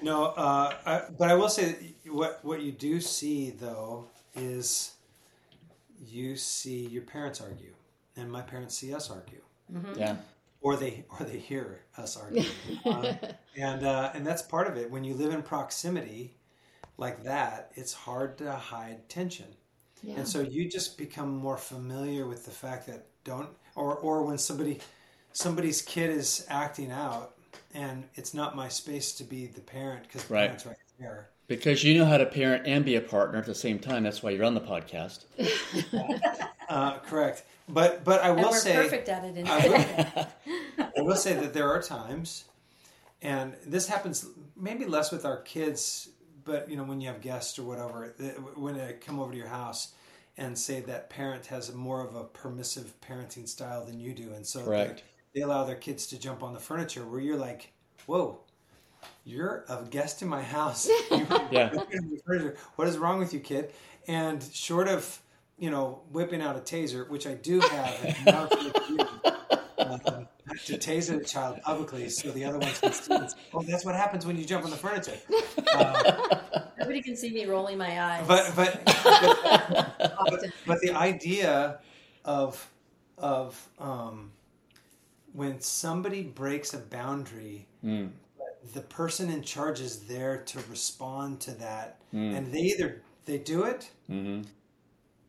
no 0.02 0.26
uh, 0.26 0.74
I, 0.86 1.02
but 1.18 1.30
I 1.30 1.34
will 1.34 1.50
say 1.50 1.96
what 2.06 2.40
what 2.44 2.62
you 2.62 2.72
do 2.72 3.02
see 3.02 3.50
though 3.52 4.10
is 4.36 4.94
you 6.06 6.36
see 6.36 6.86
your 6.86 7.02
parents 7.04 7.42
argue, 7.42 7.74
and 8.16 8.32
my 8.32 8.42
parents 8.42 8.78
see 8.78 8.94
us 8.94 9.10
argue, 9.10 9.42
Yeah. 9.96 10.18
Or 10.62 10.76
they 10.76 11.06
or 11.20 11.26
they 11.26 11.38
hear 11.40 11.82
us 11.98 12.18
argue, 12.18 12.44
uh, 12.86 13.14
and 13.58 13.84
uh, 13.86 14.12
and 14.14 14.26
that's 14.26 14.42
part 14.42 14.68
of 14.68 14.78
it. 14.78 14.90
When 14.92 15.04
you 15.04 15.14
live 15.14 15.34
in 15.34 15.42
proximity 15.44 16.36
like 16.98 17.24
that, 17.24 17.72
it's 17.76 17.94
hard 17.94 18.38
to 18.40 18.52
hide 18.54 19.08
tension. 19.10 19.48
Yeah. 20.04 20.16
And 20.18 20.28
so 20.28 20.42
you 20.42 20.70
just 20.70 20.98
become 20.98 21.36
more 21.36 21.58
familiar 21.58 22.28
with 22.28 22.46
the 22.46 22.52
fact 22.52 22.88
that 22.88 23.06
don't 23.24 23.50
or 23.76 23.96
or 23.96 24.24
when 24.24 24.38
somebody 24.38 24.80
somebody's 25.34 25.82
kid 25.82 26.10
is 26.10 26.46
acting 26.50 26.92
out 26.92 27.36
and 27.74 28.04
it's 28.16 28.34
not 28.34 28.56
my 28.56 28.68
space 28.70 29.14
to 29.14 29.24
be 29.24 29.48
the 29.48 29.62
parent 29.62 30.04
because 30.04 30.24
the 30.26 30.34
Right. 30.34 30.46
parent's 30.46 30.66
right 30.66 30.78
there. 31.00 31.30
Because 31.48 31.84
you 31.84 31.98
know 31.98 32.06
how 32.06 32.18
to 32.18 32.26
parent 32.26 32.68
and 32.68 32.84
be 32.84 32.96
a 32.96 33.02
partner 33.02 33.40
at 33.40 33.46
the 33.46 33.56
same 33.56 33.80
time. 33.80 34.04
That's 34.04 34.22
why 34.22 34.32
you're 34.32 34.44
on 34.46 34.54
the 34.54 34.62
podcast. 34.62 35.26
Uh, 36.70 37.00
correct. 37.00 37.44
But 37.70 38.04
but 38.04 38.24
I 38.24 38.30
and 38.30 38.38
will 38.38 38.50
we're 38.52 38.58
say 38.58 38.76
perfect 38.76 39.10
at 39.10 39.24
it. 39.26 39.38
In 39.38 39.48
I 39.48 39.68
will, 39.68 40.88
I 40.98 41.02
will 41.02 41.16
say 41.16 41.34
that 41.34 41.54
there 41.54 41.70
are 41.70 41.82
times, 41.82 42.46
and 43.22 43.56
this 43.66 43.88
happens 43.88 44.26
maybe 44.56 44.86
less 44.86 45.12
with 45.12 45.26
our 45.26 45.42
kids, 45.42 46.10
but 46.46 46.70
you 46.70 46.76
know 46.78 46.84
when 46.84 47.02
you 47.02 47.08
have 47.08 47.22
guests 47.22 47.58
or 47.60 47.64
whatever, 47.64 48.14
when 48.56 48.78
they 48.78 48.94
come 48.94 49.20
over 49.20 49.32
to 49.32 49.38
your 49.38 49.48
house 49.48 49.94
and 50.38 50.58
say 50.58 50.82
that 50.82 51.10
parent 51.10 51.46
has 51.48 51.74
more 51.74 52.02
of 52.06 52.16
a 52.16 52.24
permissive 52.24 52.94
parenting 53.02 53.48
style 53.48 53.86
than 53.86 54.00
you 54.00 54.14
do, 54.14 54.34
and 54.34 54.46
so 54.46 54.64
Correct. 54.64 55.04
They, 55.34 55.40
they 55.40 55.44
allow 55.44 55.64
their 55.66 55.76
kids 55.76 56.08
to 56.08 56.20
jump 56.20 56.44
on 56.44 56.54
the 56.54 56.60
furniture, 56.60 57.06
where 57.06 57.20
you're 57.20 57.38
like, 57.38 57.72
whoa. 58.06 58.40
You're 59.26 59.66
a 59.70 59.84
guest 59.90 60.22
in 60.22 60.28
my 60.28 60.42
house. 60.42 60.90
Yeah. 61.52 61.70
jumping 61.74 62.00
on 62.00 62.10
the 62.10 62.20
furniture. 62.26 62.58
What 62.76 62.88
is 62.88 62.98
wrong 62.98 63.20
with 63.20 63.34
you, 63.34 63.40
kid? 63.40 63.72
And 64.08 64.42
short 64.54 64.88
of, 64.88 65.22
you 65.58 65.70
know, 65.70 66.02
whipping 66.12 66.42
out 66.42 66.56
a 66.56 66.60
taser, 66.60 67.10
which 67.10 67.26
I 67.28 67.34
do 67.34 67.60
have, 67.60 68.26
now 68.26 68.48
it's 68.52 68.64
with 68.64 68.90
you, 68.90 69.00
um, 69.86 70.28
to 70.66 70.78
taser 70.78 71.22
a 71.22 71.24
child 71.24 71.60
publicly 71.64 72.10
so 72.10 72.32
the 72.32 72.46
other 72.46 72.60
ones 72.60 72.80
can 72.80 72.94
see. 72.94 73.14
it. 73.14 73.34
Oh, 73.54 73.62
that's 73.64 73.86
what 73.86 73.96
happens 73.96 74.26
when 74.26 74.38
you 74.38 74.46
jump 74.46 74.66
on 74.66 74.72
the 74.72 74.78
furniture. 74.78 75.18
Uh, 75.74 76.40
Nobody 76.80 77.02
can 77.02 77.16
see 77.16 77.32
me 77.32 77.46
rolling 77.46 77.78
my 77.78 78.00
eyes. 78.02 78.26
but 78.28 78.56
but 78.56 78.82
but, 78.86 80.14
often. 80.18 80.54
but 80.66 80.80
the 80.82 80.92
idea 80.94 81.80
of 82.24 82.70
of 83.18 83.68
um, 83.80 84.32
when 85.34 85.60
somebody 85.62 86.24
breaks 86.24 86.74
a 86.74 86.80
boundary, 86.80 87.68
Mm. 87.84 88.10
the 88.74 88.82
person 88.82 89.30
in 89.30 89.42
charge 89.44 89.80
is 89.80 90.06
there 90.08 90.38
to 90.46 90.60
respond 90.70 91.40
to 91.42 91.52
that, 91.52 92.00
Mm. 92.14 92.38
and 92.38 92.52
they 92.54 92.60
either 92.60 93.02
they 93.26 93.38
do 93.38 93.64
it, 93.64 93.90
hmm 94.08 94.42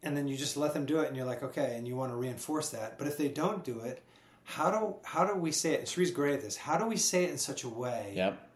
and 0.03 0.17
then 0.17 0.29
you 0.29 0.37
just 0.37 0.57
let 0.57 0.75
them 0.75 0.87
do 0.87 1.01
it, 1.01 1.09
and 1.09 1.17
you're 1.17 1.27
like, 1.27 1.43
okay, 1.43 1.75
and 1.77 1.87
you 1.87 1.97
want 1.97 2.13
to 2.13 2.17
reinforce 2.17 2.71
that. 2.71 2.99
But 2.99 3.07
if 3.07 3.17
they 3.17 3.29
don't 3.29 3.65
do 3.65 3.81
it, 3.81 4.03
how 4.45 4.71
do 4.71 4.97
how 5.05 5.25
do 5.27 5.35
we 5.39 5.53
say 5.53 5.75
it? 5.75 5.81
And 5.81 5.89
Cheri's 5.89 6.11
great 6.11 6.35
at 6.35 6.41
this. 6.43 6.57
How 6.57 6.79
do 6.79 6.87
we 6.87 6.97
say 6.97 7.25
it 7.25 7.31
in 7.31 7.39
such 7.39 7.65
a 7.65 7.69
way 7.69 8.13
Yep. 8.17 8.49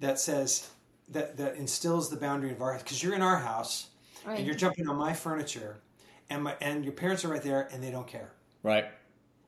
that 0.00 0.18
says 0.18 0.68
that 1.10 1.36
that 1.36 1.56
instills 1.56 2.10
the 2.10 2.16
boundary 2.16 2.50
of 2.52 2.62
our 2.62 2.78
because 2.78 3.02
you're 3.02 3.14
in 3.14 3.22
our 3.22 3.38
house 3.38 3.88
Right. 4.24 4.38
and 4.38 4.46
you're 4.46 4.54
jumping 4.56 4.88
on 4.88 4.96
my 4.96 5.12
furniture, 5.12 5.76
and 6.30 6.44
my 6.44 6.56
and 6.60 6.84
your 6.84 6.94
parents 6.94 7.24
are 7.24 7.28
right 7.28 7.42
there 7.42 7.68
and 7.72 7.82
they 7.82 7.90
don't 7.90 8.06
care. 8.06 8.32
Right. 8.62 8.86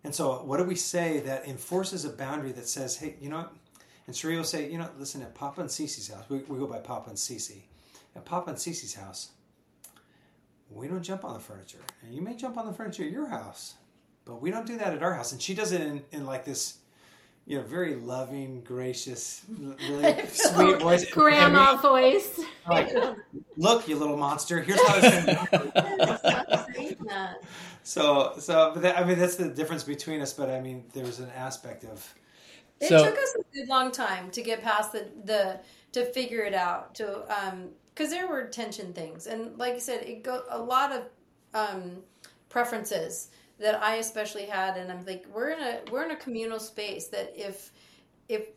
And 0.04 0.14
so, 0.14 0.42
what 0.44 0.59
do 0.59 0.64
we 0.64 0.76
say 0.76 1.20
that 1.20 1.48
enforces 1.48 2.04
a 2.04 2.11
boundary 2.11 2.52
that 2.52 2.68
says, 2.68 2.96
hey, 2.96 3.16
you 3.20 3.28
know 3.28 3.38
what? 3.38 3.52
And 4.06 4.14
Cheri 4.14 4.37
will 4.37 4.44
say, 4.44 4.70
you 4.70 4.78
know, 4.78 4.88
listen, 5.00 5.20
at 5.22 5.35
Papa 5.35 5.61
and 5.62 5.68
Cece's 5.70 6.06
house, 6.09 6.24
we, 6.28 6.38
we 6.46 6.59
go 6.61 6.66
by 6.68 6.78
Papa 6.78 7.09
and 7.11 7.18
Cece. 7.18 7.62
At 8.14 8.24
Papa 8.24 8.50
and 8.50 8.59
Cece's 8.59 8.94
house, 8.94 9.30
we 10.70 10.88
don't 10.88 11.02
jump 11.02 11.24
on 11.24 11.35
the 11.35 11.40
furniture. 11.40 11.79
And 12.02 12.14
you 12.14 12.22
may 12.22 12.35
jump 12.35 12.57
on 12.57 12.66
the 12.66 12.72
furniture 12.72 13.05
at 13.05 13.11
your 13.11 13.29
house, 13.29 13.74
but 14.24 14.40
we 14.42 14.50
don't 14.50 14.66
do 14.66 14.76
that 14.79 14.92
at 14.94 15.02
our 15.02 15.14
house. 15.14 15.33
And 15.33 15.40
she 15.40 15.55
does 15.55 15.72
it 15.72 15.81
in, 15.81 16.02
in 16.12 16.26
like 16.26 16.44
this, 16.44 16.79
you 17.46 17.57
know, 17.59 17.62
very 17.62 17.94
loving, 17.94 18.61
gracious, 18.62 19.42
really 19.88 20.26
sweet 20.33 20.81
voice. 20.81 21.09
Grandma 21.11 21.76
voice. 21.76 22.38
And 22.38 22.46
we- 22.88 23.00
like, 23.00 23.16
look, 23.57 23.87
you 23.88 23.96
little 23.96 24.16
monster, 24.16 24.61
here's 24.61 24.83
how 24.87 24.98
it's 25.00 25.24
going 25.24 25.70
to 25.70 26.66
be. 26.76 26.96
So, 27.83 28.35
so, 28.38 28.72
but 28.74 28.83
that, 28.83 28.98
I 28.98 29.05
mean, 29.05 29.18
that's 29.18 29.37
the 29.37 29.48
difference 29.48 29.85
between 29.85 30.20
us. 30.20 30.33
But 30.33 30.50
I 30.50 30.61
mean, 30.61 30.85
there's 30.92 31.20
an 31.20 31.31
aspect 31.37 31.85
of 31.85 32.12
It 32.81 32.88
So- 32.88 33.05
took 33.05 33.16
us 33.16 33.37
a 33.38 33.55
good 33.57 33.68
long 33.68 33.92
time 33.92 34.31
to 34.33 34.42
get 34.42 34.62
past 34.62 34.90
the, 34.92 35.07
the 35.24 35.61
to 35.92 36.05
figure 36.12 36.40
it 36.42 36.52
out 36.55 36.96
to 36.96 37.07
um 37.33 37.68
because 37.96 38.11
there 38.11 38.28
were 38.28 38.44
tension 38.44 38.92
things 38.92 39.26
and 39.26 39.56
like 39.59 39.74
you 39.74 39.80
said 39.80 40.02
it 40.02 40.22
go 40.22 40.42
a 40.50 40.59
lot 40.59 40.92
of 40.92 41.02
um 41.54 41.96
preferences 42.48 43.28
that 43.59 43.82
I 43.82 43.96
especially 43.96 44.44
had 44.44 44.76
and 44.76 44.92
I'm 44.92 45.04
like 45.06 45.24
we're 45.32 45.50
in 45.50 45.61
a 45.61 45.80
we're 45.90 46.04
in 46.04 46.11
a 46.11 46.16
communal 46.16 46.61
space 46.61 47.06
that 47.09 47.32
if 47.35 47.72
if 48.28 48.48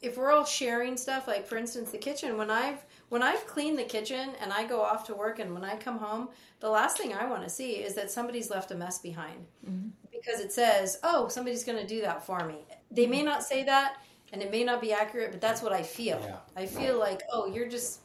if 0.00 0.16
we're 0.16 0.32
all 0.32 0.44
sharing 0.44 0.96
stuff 0.96 1.26
like 1.26 1.46
for 1.46 1.56
instance 1.56 1.90
the 1.90 1.98
kitchen 1.98 2.36
when 2.36 2.50
I've 2.50 2.84
when 3.08 3.22
I've 3.22 3.46
cleaned 3.46 3.78
the 3.78 3.84
kitchen 3.84 4.30
and 4.40 4.52
I 4.52 4.64
go 4.64 4.80
off 4.80 5.04
to 5.06 5.14
work 5.14 5.38
and 5.38 5.52
when 5.52 5.64
I 5.64 5.76
come 5.76 5.98
home 5.98 6.28
the 6.60 6.70
last 6.70 6.98
thing 6.98 7.12
I 7.12 7.26
want 7.26 7.42
to 7.42 7.50
see 7.50 7.72
is 7.72 7.94
that 7.94 8.10
somebody's 8.10 8.50
left 8.50 8.70
a 8.70 8.74
mess 8.74 8.98
behind 9.00 9.44
because 10.12 10.40
it 10.40 10.52
says, 10.52 10.98
"Oh, 11.02 11.26
somebody's 11.28 11.64
going 11.64 11.78
to 11.78 11.86
do 11.86 12.00
that 12.02 12.24
for 12.24 12.46
me." 12.46 12.64
They 12.90 13.06
may 13.06 13.22
not 13.22 13.42
say 13.42 13.64
that, 13.64 13.96
and 14.32 14.40
it 14.40 14.52
may 14.52 14.62
not 14.62 14.80
be 14.80 14.92
accurate, 14.92 15.32
but 15.32 15.40
that's 15.40 15.62
what 15.62 15.72
I 15.72 15.82
feel. 15.82 16.20
Yeah. 16.22 16.36
I 16.56 16.66
feel 16.66 16.98
like, 16.98 17.22
"Oh, 17.32 17.46
you're 17.46 17.68
just 17.68 18.00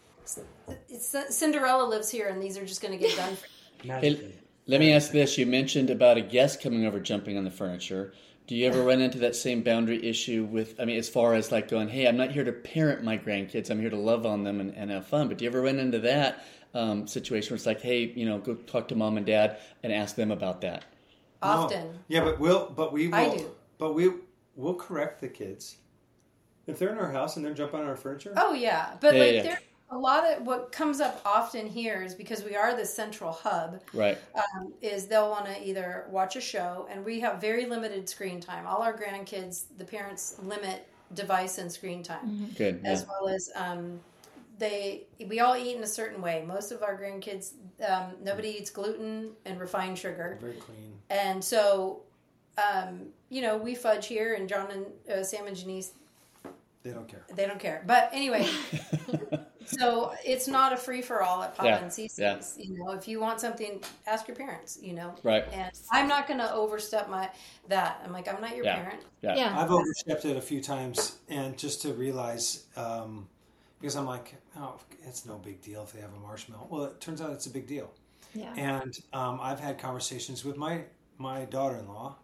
it's 0.89 1.15
Cinderella 1.35 1.83
lives 1.83 2.09
here, 2.09 2.27
and 2.27 2.41
these 2.41 2.57
are 2.57 2.65
just 2.65 2.81
going 2.81 2.97
to 2.97 3.05
get 3.05 3.15
done." 3.17 3.35
For 3.35 3.47
magically. 3.87 4.35
Let 4.69 4.81
me 4.81 4.91
ask 4.91 5.11
this. 5.11 5.37
You 5.37 5.45
mentioned 5.45 5.89
about 5.89 6.17
a 6.17 6.21
guest 6.21 6.61
coming 6.61 6.85
over 6.85 6.99
jumping 6.99 7.37
on 7.37 7.45
the 7.45 7.51
furniture. 7.51 8.13
Do 8.47 8.55
you 8.55 8.67
ever 8.67 8.81
run 8.83 9.01
into 9.01 9.19
that 9.19 9.35
same 9.35 9.61
boundary 9.61 10.05
issue 10.05 10.45
with, 10.49 10.79
I 10.79 10.85
mean, 10.85 10.97
as 10.97 11.07
far 11.09 11.33
as 11.33 11.51
like 11.51 11.69
going, 11.69 11.87
hey, 11.89 12.07
I'm 12.07 12.15
not 12.17 12.31
here 12.31 12.43
to 12.45 12.51
parent 12.53 13.03
my 13.03 13.17
grandkids, 13.17 13.69
I'm 13.69 13.79
here 13.79 13.89
to 13.89 13.97
love 13.97 14.25
on 14.25 14.43
them 14.43 14.59
and, 14.61 14.73
and 14.75 14.89
have 14.91 15.05
fun. 15.07 15.27
But 15.27 15.37
do 15.37 15.43
you 15.45 15.49
ever 15.49 15.61
run 15.61 15.79
into 15.79 15.99
that 15.99 16.45
um, 16.73 17.07
situation 17.07 17.49
where 17.51 17.55
it's 17.57 17.65
like, 17.65 17.81
hey, 17.81 18.03
you 18.15 18.25
know, 18.25 18.37
go 18.39 18.55
talk 18.55 18.87
to 18.89 18.95
mom 18.95 19.17
and 19.17 19.25
dad 19.25 19.57
and 19.83 19.91
ask 19.91 20.15
them 20.15 20.31
about 20.31 20.61
that? 20.61 20.83
No. 21.41 21.49
Often, 21.49 21.99
Yeah, 22.07 22.23
but 22.23 22.39
we'll, 22.39 22.69
but 22.69 22.91
we 22.93 23.07
will, 23.09 23.15
I 23.15 23.37
do. 23.37 23.51
but 23.77 23.93
we 23.93 24.11
will 24.55 24.75
correct 24.75 25.19
the 25.21 25.27
kids 25.29 25.77
if 26.67 26.79
they're 26.79 26.91
in 26.91 26.97
our 26.99 27.11
house 27.11 27.35
and 27.35 27.45
they're 27.45 27.53
jumping 27.53 27.81
on 27.81 27.85
our 27.85 27.95
furniture. 27.97 28.33
oh 28.37 28.53
yeah, 28.53 28.95
but 29.01 29.13
Yeah, 29.15 29.21
like 29.23 29.33
yeah. 29.35 29.41
there. 29.43 29.59
A 29.89 29.97
lot 29.97 30.25
of 30.25 30.45
what 30.45 30.71
comes 30.73 30.99
up 30.99 31.21
often 31.25 31.65
here 31.65 32.03
is 32.03 32.13
because 32.13 32.43
we 32.43 32.55
are 32.57 32.75
the 32.75 32.85
central 32.85 33.31
hub. 33.31 33.81
Right. 33.93 34.17
um, 34.35 34.73
is 34.81 35.07
they'll 35.07 35.29
want 35.29 35.45
to 35.45 35.65
either 35.67 36.05
watch 36.09 36.35
a 36.35 36.41
show, 36.41 36.87
and 36.91 37.05
we 37.05 37.19
have 37.21 37.39
very 37.39 37.65
limited 37.65 38.09
screen 38.09 38.41
time. 38.41 38.67
All 38.67 38.81
our 38.81 38.91
grandkids, 38.97 39.63
the 39.77 39.85
parents 39.85 40.35
limit 40.43 40.85
device 41.13 41.57
and 41.57 41.71
screen 41.71 42.03
time, 42.03 42.49
Good. 42.57 42.81
Yeah. 42.83 42.89
as 42.91 43.05
well 43.07 43.29
as 43.29 43.49
um, 43.55 44.01
they. 44.59 45.03
We 45.25 45.39
all 45.39 45.55
eat 45.55 45.77
in 45.77 45.83
a 45.83 45.87
certain 45.87 46.21
way. 46.21 46.43
Most 46.45 46.73
of 46.73 46.83
our 46.83 46.99
grandkids, 46.99 47.53
um, 47.87 48.11
nobody 48.21 48.49
eats 48.49 48.69
gluten 48.71 49.29
and 49.45 49.57
refined 49.57 49.97
sugar, 49.97 50.37
Very 50.41 50.53
clean. 50.55 50.93
and 51.09 51.43
so. 51.43 52.01
Um, 52.57 53.09
you 53.29 53.43
know, 53.43 53.55
we 53.55 53.75
fudge 53.75 54.07
here, 54.07 54.33
and 54.33 54.49
Jon 54.49 54.71
and 54.71 54.85
uh, 55.19 55.23
Sam 55.23 55.45
and 55.45 55.55
Janice 55.55 55.91
They 56.81 56.89
don't 56.89 57.07
care. 57.07 57.23
they 57.35 57.45
don't 57.45 57.59
care. 57.59 57.83
But 57.85 58.09
anyway, 58.11 58.47
so 59.67 60.13
it's 60.25 60.47
not 60.47 60.73
a 60.73 60.77
free 60.77 61.01
for 61.01 61.21
all 61.21 61.43
at 61.43 61.55
Papa 61.55 61.69
Yeah, 61.69 61.77
and 61.79 61.91
Cece's. 61.91 62.17
yeah. 62.17 62.39
You 62.57 62.77
know, 62.77 62.91
if 62.93 63.07
you 63.07 63.19
want 63.19 63.39
something, 63.41 63.81
ask 64.07 64.27
your 64.27 64.35
parents. 64.37 64.79
You 64.81 64.93
know, 64.93 65.13
Right. 65.23 65.45
And 65.51 65.71
I'm 65.91 66.07
not 66.07 66.27
going 66.27 66.39
to 66.39 66.51
overstep 66.53 67.09
my 67.09 67.29
that. 67.67 68.01
I'm 68.03 68.11
like, 68.11 68.27
I'm 68.33 68.41
not 68.41 68.55
your 68.55 68.65
Yeah. 68.65 68.75
parent. 68.81 69.03
Yeah. 69.21 69.35
Yeah. 69.35 69.59
I've 69.59 69.71
overstepped 69.71 70.25
it 70.25 70.37
a 70.37 70.41
few 70.41 70.61
times, 70.61 71.17
and 71.29 71.57
just 71.57 71.81
to 71.83 71.93
realize, 71.93 72.65
um, 72.75 73.27
because 73.79 73.95
I'm 73.95 74.05
like, 74.07 74.35
oh, 74.57 74.79
it's 75.05 75.25
no 75.25 75.37
big 75.37 75.61
deal 75.61 75.83
if 75.83 75.93
they 75.93 76.01
have 76.01 76.13
a 76.13 76.19
marshmallow. 76.19 76.67
Well, 76.69 76.85
it 76.85 76.99
turns 76.99 77.21
out 77.21 77.31
it's 77.31 77.45
a 77.45 77.51
big 77.51 77.67
deal. 77.67 77.91
Yeah. 78.33 78.53
And 78.55 78.97
um, 79.13 79.39
I've 79.41 79.59
had 79.59 79.77
conversations 79.79 80.43
with 80.43 80.57
my 80.57 80.83
my 81.19 81.45
daughter-in-law, 81.45 82.15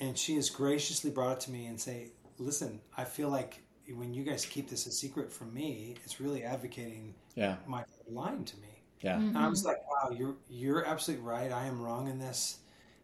and 0.00 0.18
she 0.18 0.34
has 0.36 0.50
graciously 0.50 1.10
brought 1.10 1.32
it 1.34 1.40
to 1.40 1.50
me 1.50 1.66
and 1.66 1.80
say, 1.80 2.10
"Listen, 2.38 2.80
I 2.96 3.04
feel 3.04 3.28
like 3.28 3.62
when 3.96 4.14
you 4.14 4.22
guys 4.24 4.44
keep 4.46 4.68
this 4.68 4.86
a 4.86 4.92
secret 4.92 5.32
from 5.32 5.52
me, 5.54 5.96
it's 6.04 6.20
really 6.20 6.44
advocating 6.44 7.14
Yeah. 7.34 7.56
my 7.66 7.84
lying 8.08 8.44
to 8.44 8.56
me." 8.58 8.82
Yeah. 9.00 9.16
And 9.16 9.38
I 9.38 9.48
was 9.48 9.64
like, 9.64 9.78
"Wow, 9.90 10.10
you're 10.10 10.36
you're 10.48 10.84
absolutely 10.86 11.24
right. 11.26 11.50
I 11.52 11.66
am 11.66 11.80
wrong 11.80 12.08
in 12.08 12.18
this, 12.18 12.58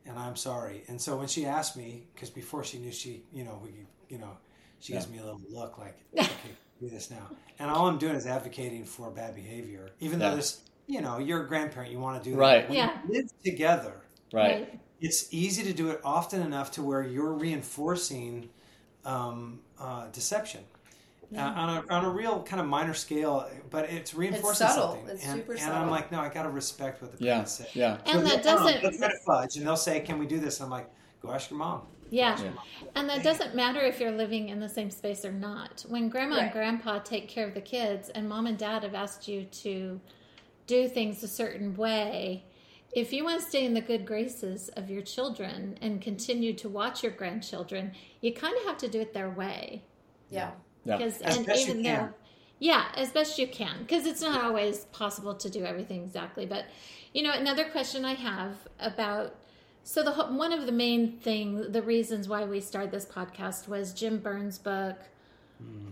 and 0.05 0.19
I'm 0.19 0.37
sorry." 0.37 0.85
And 0.89 1.01
so 1.01 1.17
when 1.17 1.29
she 1.29 1.47
asked 1.47 1.77
me, 1.77 2.07
because 2.15 2.31
before 2.31 2.65
she 2.65 2.79
knew 2.79 2.93
she, 2.93 3.25
you 3.33 3.45
know, 3.45 3.59
we, 3.63 3.71
you 4.09 4.19
know, 4.19 4.37
she 4.81 4.93
gives 4.93 5.09
me 5.09 5.19
a 5.19 5.23
little 5.25 5.41
look 5.51 5.79
like, 5.79 5.99
"Okay, 6.19 6.57
do 6.81 6.89
this 6.89 7.11
now." 7.11 7.31
And 7.59 7.71
all 7.71 7.89
I'm 7.89 7.99
doing 7.99 8.15
is 8.15 8.27
advocating 8.27 8.85
for 8.85 9.11
bad 9.11 9.35
behavior, 9.35 9.95
even 10.01 10.21
Yeah. 10.21 10.31
though 10.31 10.37
this, 10.37 10.61
you 10.87 11.01
know, 11.01 11.19
you're 11.19 11.45
a 11.45 11.49
grandparent, 11.49 11.91
you 11.93 11.99
want 12.01 12.23
to 12.23 12.31
do 12.31 12.37
that. 12.37 12.39
Right. 12.41 12.69
When 12.69 12.77
Yeah. 12.77 12.91
you 13.07 13.15
live 13.15 13.31
together, 13.45 14.03
Right. 14.33 14.81
it's 15.01 15.33
easy 15.33 15.63
to 15.65 15.73
do 15.73 15.91
it 15.91 16.01
often 16.05 16.43
enough 16.43 16.71
to 16.73 16.83
where 16.83 17.03
you're 17.03 17.33
reinforcing 17.33 18.51
um, 19.05 19.61
uh, 19.79 20.09
deception. 20.09 20.65
Uh, 21.35 21.41
on, 21.41 21.69
a, 21.69 21.93
on 21.93 22.05
a 22.05 22.11
real 22.11 22.43
kind 22.45 22.61
of 22.61 22.67
minor 22.69 22.95
scale, 22.95 23.49
but 23.71 23.91
it's 23.91 24.15
reinforcing 24.15 24.67
subtle. 24.69 24.91
something. 24.93 25.09
It's 25.09 25.25
and, 25.25 25.41
super 25.41 25.53
and 25.53 25.61
subtle. 25.61 25.83
I'm 25.83 25.91
like, 25.91 26.13
no, 26.13 26.21
I 26.21 26.29
got 26.29 26.45
to 26.45 26.51
respect 26.51 27.03
what 27.03 27.17
the 27.19 27.25
Yeah, 27.25 27.33
parents 27.33 27.53
say. 27.53 27.67
yeah. 27.75 27.99
And 28.07 28.25
that 28.27 28.43
they'll- 28.45 28.59
doesn't- 28.59 28.83
they'll 28.83 28.93
try 28.99 29.09
to 29.09 29.19
fudge, 29.27 29.57
and 29.57 29.67
they'll 29.67 29.77
say, 29.77 30.01
"Can 30.01 30.19
we 30.19 30.27
do 30.27 30.39
this?" 30.39 30.61
And 30.61 30.67
I'm 30.67 30.71
like, 30.71 30.89
"Go 31.21 31.33
ask 31.33 31.51
your 31.51 31.59
mom." 31.59 31.83
Yeah. 32.11 32.41
Yeah. 32.41 32.51
And 32.95 33.09
that 33.11 33.25
doesn't 33.25 33.57
matter 33.57 33.81
if 33.81 33.99
you're 33.99 34.13
living 34.13 34.51
in 34.51 34.61
the 34.61 34.69
same 34.69 34.91
space 34.93 35.25
or 35.25 35.33
not. 35.33 35.85
When 35.89 36.09
grandma 36.09 36.37
and 36.37 36.53
grandpa 36.53 37.01
take 37.01 37.27
care 37.29 37.49
of 37.49 37.55
the 37.55 37.61
kids 37.61 38.09
and 38.11 38.29
mom 38.29 38.47
and 38.47 38.57
dad 38.57 38.85
have 38.85 38.95
asked 38.95 39.27
you 39.27 39.45
to 39.45 40.01
do 40.69 40.87
things 40.87 41.25
a 41.25 41.29
certain 41.29 41.77
way, 41.77 42.45
if 42.93 43.13
you 43.13 43.25
want 43.25 43.41
to 43.41 43.47
stay 43.47 43.67
in 43.67 43.75
the 43.75 43.81
good 43.81 44.07
graces 44.07 44.69
of 44.71 44.89
your 44.89 45.03
children 45.03 45.77
and 45.83 46.01
continue 46.01 46.53
to 46.55 46.69
watch 46.69 47.03
your 47.03 47.11
grandchildren, 47.13 47.91
you 48.21 48.33
kind 48.33 48.57
of 48.57 48.65
have 48.67 48.79
to 48.79 48.89
do 48.89 49.01
it 49.01 49.13
their 49.13 49.29
way. 49.29 49.83
Yeah. 50.31 50.53
Yeah. 50.87 50.97
Because 50.97 51.21
As 51.21 51.37
and 51.37 51.47
best 51.47 51.67
you 51.67 51.71
even 51.73 51.83
can. 51.83 52.07
though 52.07 52.15
yeah, 52.59 52.87
as 52.95 53.11
best 53.11 53.39
you 53.39 53.47
can, 53.47 53.81
because 53.81 54.07
it's 54.07 54.23
not 54.23 54.43
always 54.43 54.87
possible 54.87 55.35
to 55.35 55.51
do 55.51 55.65
everything 55.65 56.03
exactly. 56.03 56.47
But 56.47 56.65
you 57.13 57.23
know, 57.23 57.33
another 57.33 57.67
question 57.67 58.05
I 58.05 58.15
have 58.15 58.57
about 58.81 59.35
so 59.85 60.03
the 60.03 60.13
one 60.13 60.53
of 60.53 60.65
the 60.65 60.73
main 60.73 61.19
thing, 61.19 61.71
the 61.71 61.83
reasons 61.83 62.29
why 62.29 62.45
we 62.45 62.61
started 62.61 62.93
this 62.93 63.05
podcast 63.05 63.69
was 63.69 63.93
Jim 63.93 64.19
Burns' 64.19 64.59
book 64.59 64.97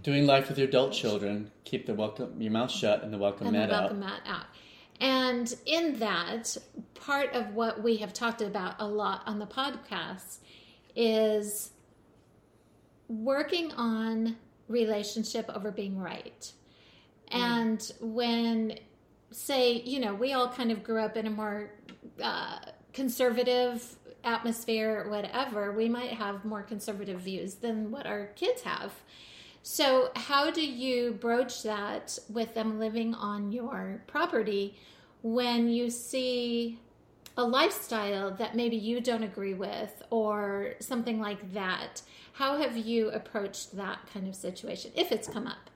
Doing 0.03 0.27
life 0.27 0.49
with 0.49 0.59
your 0.59 0.69
adult 0.69 0.93
children, 0.93 1.51
keep 1.65 1.87
the 1.87 1.95
welcome 1.95 2.41
your 2.41 2.53
mouth 2.53 2.71
shut 2.71 3.03
and 3.03 3.13
the 3.13 3.19
welcome 3.19 3.47
and 3.47 3.57
the 3.57 3.61
mat 3.61 3.71
welcome 3.71 4.03
out. 4.03 4.11
mat 4.11 4.21
out. 4.27 4.47
And 5.01 5.55
in 5.65 5.99
that, 6.01 6.57
part 6.95 7.33
of 7.33 7.55
what 7.55 7.83
we 7.83 7.97
have 7.97 8.13
talked 8.13 8.43
about 8.43 8.77
a 8.79 8.87
lot 8.87 9.23
on 9.27 9.39
the 9.39 9.47
podcast 9.47 10.39
is 10.95 11.71
working 13.09 13.73
on 13.73 14.37
relationship 14.69 15.51
over 15.55 15.71
being 15.71 15.99
right. 15.99 16.53
And 17.31 17.93
when, 18.01 18.79
say, 19.31 19.81
you 19.83 20.01
know, 20.01 20.15
we 20.15 20.33
all 20.33 20.49
kind 20.49 20.71
of 20.71 20.83
grew 20.83 21.01
up 21.01 21.17
in 21.17 21.27
a 21.27 21.31
more 21.31 21.71
uh, 22.23 22.59
conservative 22.93 23.97
atmosphere 24.25 25.07
whatever, 25.09 25.73
we 25.73 25.89
might 25.89 26.13
have 26.13 26.45
more 26.45 26.63
conservative 26.63 27.21
views 27.21 27.55
than 27.55 27.91
what 27.91 28.07
our 28.07 28.27
kids 28.37 28.63
have. 28.63 28.93
So, 29.63 30.11
how 30.15 30.51
do 30.51 30.65
you 30.65 31.13
broach 31.13 31.63
that 31.63 32.19
with 32.29 32.55
them 32.55 32.79
living 32.79 33.15
on 33.15 33.51
your 33.53 34.03
property 34.07 34.77
when 35.23 35.69
you 35.69 35.89
see 35.89 36.79
a 37.37 37.45
lifestyle 37.45 38.31
that 38.33 38.55
maybe 38.55 38.77
you 38.77 39.01
don't 39.01 39.23
agree 39.23 39.55
with 39.55 40.03
or 40.11 40.75
something 40.81 41.21
like 41.21 41.53
that? 41.53 42.03
How 42.35 42.57
have 42.59 42.77
you 42.77 43.11
approached 43.11 43.77
that 43.77 44.01
kind 44.13 44.29
of 44.29 44.35
situation 44.35 44.93
if 44.95 45.13
it's 45.13 45.29
come 45.29 45.47
up? 45.47 45.71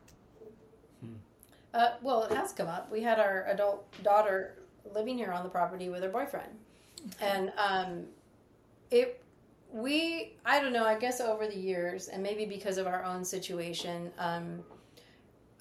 Uh, 1.75 1.91
well, 2.03 2.25
it 2.25 2.33
has 2.33 2.53
come 2.53 2.69
up. 2.69 2.91
We 2.91 3.03
had 3.03 3.21
our 3.21 3.45
adult 3.49 3.87
daughter 4.03 4.59
living 4.95 5.17
here 5.17 5.33
on 5.33 5.43
the 5.43 5.51
property 5.51 5.89
with 5.89 6.03
her 6.03 6.09
boyfriend, 6.09 6.49
and 7.21 7.53
um, 7.59 8.05
it 8.91 9.23
we 9.71 10.37
I 10.45 10.61
don't 10.61 10.73
know. 10.73 10.85
I 10.85 10.99
guess 10.99 11.21
over 11.21 11.47
the 11.47 11.57
years, 11.57 12.09
and 12.09 12.23
maybe 12.23 12.47
because 12.47 12.79
of 12.79 12.87
our 12.87 13.05
own 13.05 13.25
situation, 13.25 14.11
um, 14.19 14.65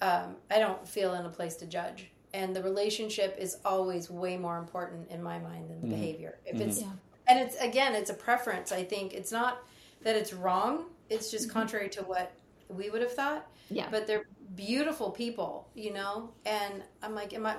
um, 0.00 0.36
I 0.50 0.58
don't 0.58 0.86
feel 0.88 1.14
in 1.14 1.26
a 1.26 1.28
place 1.28 1.56
to 1.56 1.66
judge. 1.66 2.10
And 2.38 2.54
the 2.54 2.62
relationship 2.62 3.36
is 3.36 3.58
always 3.64 4.08
way 4.08 4.36
more 4.36 4.58
important 4.58 5.10
in 5.10 5.20
my 5.20 5.40
mind 5.40 5.68
than 5.68 5.80
the 5.80 5.86
mm-hmm. 5.88 6.00
behavior. 6.00 6.38
If 6.46 6.56
mm-hmm. 6.56 6.68
it's 6.68 6.80
Yeah. 6.80 6.92
and 7.26 7.40
it's 7.40 7.56
again, 7.56 7.96
it's 7.96 8.10
a 8.10 8.14
preference. 8.14 8.70
I 8.70 8.84
think 8.84 9.12
it's 9.12 9.32
not 9.32 9.58
that 10.02 10.14
it's 10.14 10.32
wrong. 10.32 10.84
It's 11.10 11.32
just 11.32 11.48
mm-hmm. 11.48 11.58
contrary 11.58 11.88
to 11.90 12.02
what 12.04 12.32
we 12.68 12.90
would 12.90 13.02
have 13.02 13.12
thought 13.12 13.46
Yeah. 13.70 13.88
but 13.90 14.06
they're 14.06 14.26
beautiful 14.54 15.10
people, 15.10 15.68
you 15.74 15.92
know. 15.92 16.30
And 16.46 16.82
I'm 17.02 17.14
like, 17.14 17.34
am 17.34 17.44
I? 17.44 17.56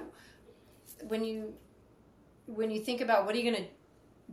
When 1.08 1.26
you 1.26 1.54
when 2.46 2.72
you 2.72 2.80
think 2.82 3.02
about 3.02 3.26
what 3.26 3.36
are 3.36 3.38
you 3.38 3.52
going 3.52 3.64
to 3.64 3.70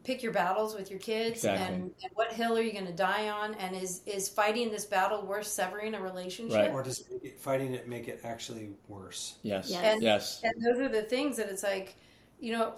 pick 0.04 0.22
your 0.22 0.32
battles 0.32 0.74
with 0.74 0.90
your 0.90 0.98
kids, 1.00 1.36
Exactly. 1.38 1.66
and, 1.74 1.82
and 2.02 2.12
what 2.14 2.32
hill 2.32 2.56
are 2.56 2.60
you 2.62 2.72
going 2.72 2.86
to 2.86 2.92
die 2.92 3.28
on, 3.28 3.54
and 3.54 3.74
is 3.76 4.02
is 4.06 4.28
fighting 4.28 4.70
this 4.70 4.84
battle 4.84 5.22
worth 5.26 5.46
severing 5.46 5.94
a 5.94 6.00
relationship? 6.00 6.56
Right. 6.56 6.70
Or 6.72 6.82
does 6.82 7.04
it, 7.22 7.38
fighting 7.40 7.74
it 7.74 7.88
make 7.88 8.08
it 8.08 8.20
actually 8.24 8.70
worse? 8.88 9.36
Yes. 9.42 9.68
Yes. 9.70 9.84
And- 9.84 10.02
Yes. 10.02 10.40
And 10.44 10.54
those 10.64 10.78
are 10.80 10.88
the 10.88 11.02
things 11.02 11.36
that 11.38 11.48
it's 11.48 11.62
like, 11.62 11.96
you 12.40 12.52
know, 12.52 12.74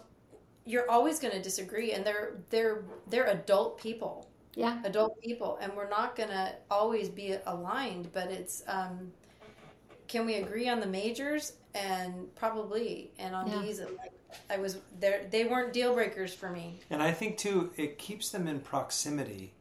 you're 0.65 0.91
always 0.91 1.19
going 1.19 1.33
to 1.35 1.43
disagree, 1.43 1.93
and 1.93 2.05
they're 2.05 2.37
they're 2.51 2.85
they're 3.09 3.27
adult 3.27 3.79
people 3.81 4.29
Yeah. 4.55 4.81
adult 4.85 5.21
people 5.23 5.59
and 5.61 5.73
we're 5.75 5.89
not 5.89 6.15
going 6.17 6.29
to 6.31 6.55
always 6.71 7.09
be 7.09 7.37
aligned 7.47 8.13
but 8.13 8.31
it's 8.31 8.63
um 8.67 9.13
can 10.09 10.27
we 10.27 10.35
agree 10.37 10.69
on 10.69 10.81
the 10.81 10.87
majors 10.87 11.53
and 11.75 12.35
probably 12.35 13.11
and 13.19 13.35
on 13.35 13.47
Yeah. 13.47 13.63
these 13.63 13.81
like 13.81 14.13
i 14.51 14.57
was 14.57 14.79
there 15.01 15.27
they 15.31 15.45
weren't 15.45 15.73
deal 15.73 15.95
breakers 15.95 16.35
for 16.35 16.51
me 16.51 16.79
And 16.91 17.03
I 17.03 17.13
think 17.13 17.39
too, 17.39 17.71
it 17.77 17.99
keeps 17.99 18.31
them 18.31 18.47
in 18.47 18.61
proximity 18.61 19.53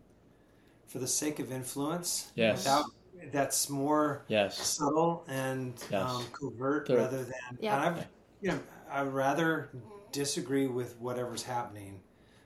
for 0.88 1.00
the 1.00 1.08
sake 1.08 1.40
of 1.40 1.52
influence. 1.52 2.32
Yes. 2.36 2.60
Without, 2.64 2.86
that's 3.32 3.70
more 3.70 4.24
Yes. 4.30 4.58
subtle 4.58 5.26
and 5.28 5.74
Yes. 5.92 6.10
um, 6.10 6.26
covert 6.32 6.88
They're- 6.88 6.98
rather 6.98 7.24
than. 7.26 7.58
Yeah. 7.60 7.76
And 7.76 8.00
I've, 8.00 8.08
you 8.42 8.52
know, 8.52 8.60
I'd 8.90 9.08
rather 9.08 9.70
disagree 10.14 10.68
with 10.68 10.98
whatever's 11.00 11.44
happening, 11.44 12.00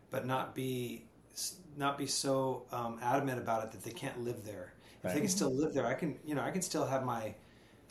but 0.09 0.25
not 0.25 0.55
be 0.55 1.05
not 1.77 1.97
be 1.97 2.05
so 2.07 2.65
um, 2.71 2.99
adamant 3.01 3.39
about 3.39 3.63
it 3.63 3.71
that 3.71 3.83
they 3.83 3.91
can't 3.91 4.19
live 4.23 4.43
there. 4.43 4.73
If 4.99 5.05
Right. 5.05 5.13
they 5.13 5.19
can 5.21 5.29
still 5.29 5.53
live 5.53 5.73
there, 5.73 5.85
I 5.85 5.93
can. 5.93 6.17
You 6.25 6.35
know, 6.35 6.41
I 6.41 6.51
can 6.51 6.61
still 6.61 6.85
have 6.85 7.03
my. 7.05 7.33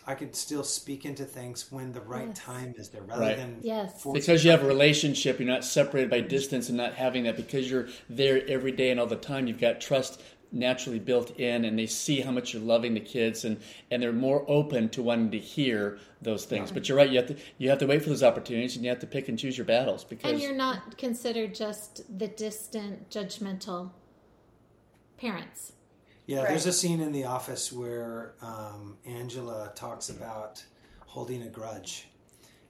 I 0.07 0.15
can 0.15 0.33
still 0.33 0.65
speak 0.65 1.05
into 1.05 1.25
things 1.25 1.71
when 1.71 1.93
the 1.93 2.01
right 2.01 2.29
Yes. 2.29 2.39
time 2.39 2.75
is 2.77 2.89
there, 2.89 3.03
rather 3.03 3.21
Right. 3.21 3.37
than 3.37 3.61
Yes. 3.63 4.05
Because 4.13 4.45
you 4.45 4.51
have 4.51 4.63
a 4.63 4.67
relationship, 4.67 5.39
you're 5.39 5.49
not 5.49 5.65
separated 5.65 6.11
by 6.11 6.21
distance 6.21 6.69
and 6.69 6.77
not 6.77 6.95
having 6.95 7.25
that 7.25 7.37
because 7.37 7.71
you're 7.71 7.89
there 8.09 8.43
every 8.49 8.73
day 8.73 8.91
and 8.91 8.99
all 8.99 9.07
the 9.07 9.17
time. 9.17 9.47
You've 9.47 9.61
got 9.61 9.81
trust 9.81 10.23
naturally 10.53 10.99
built 10.99 11.39
in, 11.39 11.65
and 11.65 11.79
they 11.79 11.87
see 11.87 12.21
how 12.21 12.31
much 12.33 12.53
you're 12.53 12.63
loving 12.63 12.95
the 12.95 13.01
kids, 13.01 13.45
and, 13.45 13.61
and 13.91 14.03
they're 14.03 14.13
more 14.13 14.45
open 14.49 14.89
to 14.89 15.03
wanting 15.03 15.31
to 15.31 15.39
hear 15.39 15.99
those 16.23 16.45
things. 16.45 16.73
But 16.73 16.89
you're 16.89 16.99
right; 16.99 17.09
you 17.09 17.19
have 17.19 17.29
to 17.29 17.37
you 17.59 17.69
have 17.71 17.79
to 17.79 17.87
wait 17.87 18.03
for 18.03 18.09
those 18.09 18.23
opportunities, 18.23 18.75
and 18.75 18.85
you 18.85 18.91
have 18.91 18.99
to 19.01 19.07
pick 19.07 19.29
and 19.29 19.39
choose 19.39 19.57
your 19.57 19.65
battles 19.65 20.03
because 20.03 20.33
And 20.33 20.41
you're 20.41 20.55
not 20.55 20.99
considered 20.99 21.55
just 21.55 22.19
the 22.19 22.27
distant, 22.27 23.11
judgmental 23.11 23.91
parents. 25.19 25.73
Yeah, 26.31 26.43
Right. 26.43 26.49
there's 26.51 26.67
a 26.67 26.73
scene 26.73 27.01
in 27.01 27.11
The 27.11 27.25
Office 27.25 27.73
where 27.73 28.35
um, 28.41 28.97
Angela 29.05 29.73
talks 29.75 30.09
about 30.11 30.65
holding 31.07 31.43
a 31.43 31.49
grudge, 31.49 32.07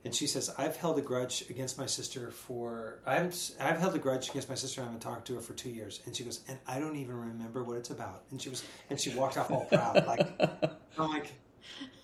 and 0.03 0.15
she 0.15 0.27
says, 0.27 0.51
"I've 0.57 0.77
held 0.77 0.99
a 0.99 1.03
grudge 1.03 1.45
against 1.51 1.77
my 1.77 1.85
sister 1.85 2.31
for 2.31 3.01
I 3.05 3.17
haven't 3.17 3.53
I've 3.61 3.79
held 3.79 3.95
a 3.95 3.99
grudge 3.99 4.31
against 4.31 4.49
my 4.49 4.55
sister. 4.55 4.81
I 4.81 4.85
haven't 4.85 5.01
talked 5.01 5.27
to 5.27 5.35
her 5.35 5.43
for 5.43 5.53
two 5.53 5.69
years." 5.69 6.01
And 6.07 6.17
she 6.17 6.25
goes, 6.25 6.41
"And 6.49 6.59
I 6.67 6.81
don't 6.81 6.97
even 6.97 7.15
remember 7.15 7.63
what 7.63 7.77
it's 7.77 7.91
about." 7.91 8.23
And 8.31 8.41
she 8.41 8.49
was 8.49 8.65
and 8.89 8.99
she 8.99 9.11
walked 9.11 9.37
off 9.37 9.53
all 9.53 9.67
proud, 9.67 10.07
like 10.07 10.27
I'm 10.99 11.11
like. 11.11 11.33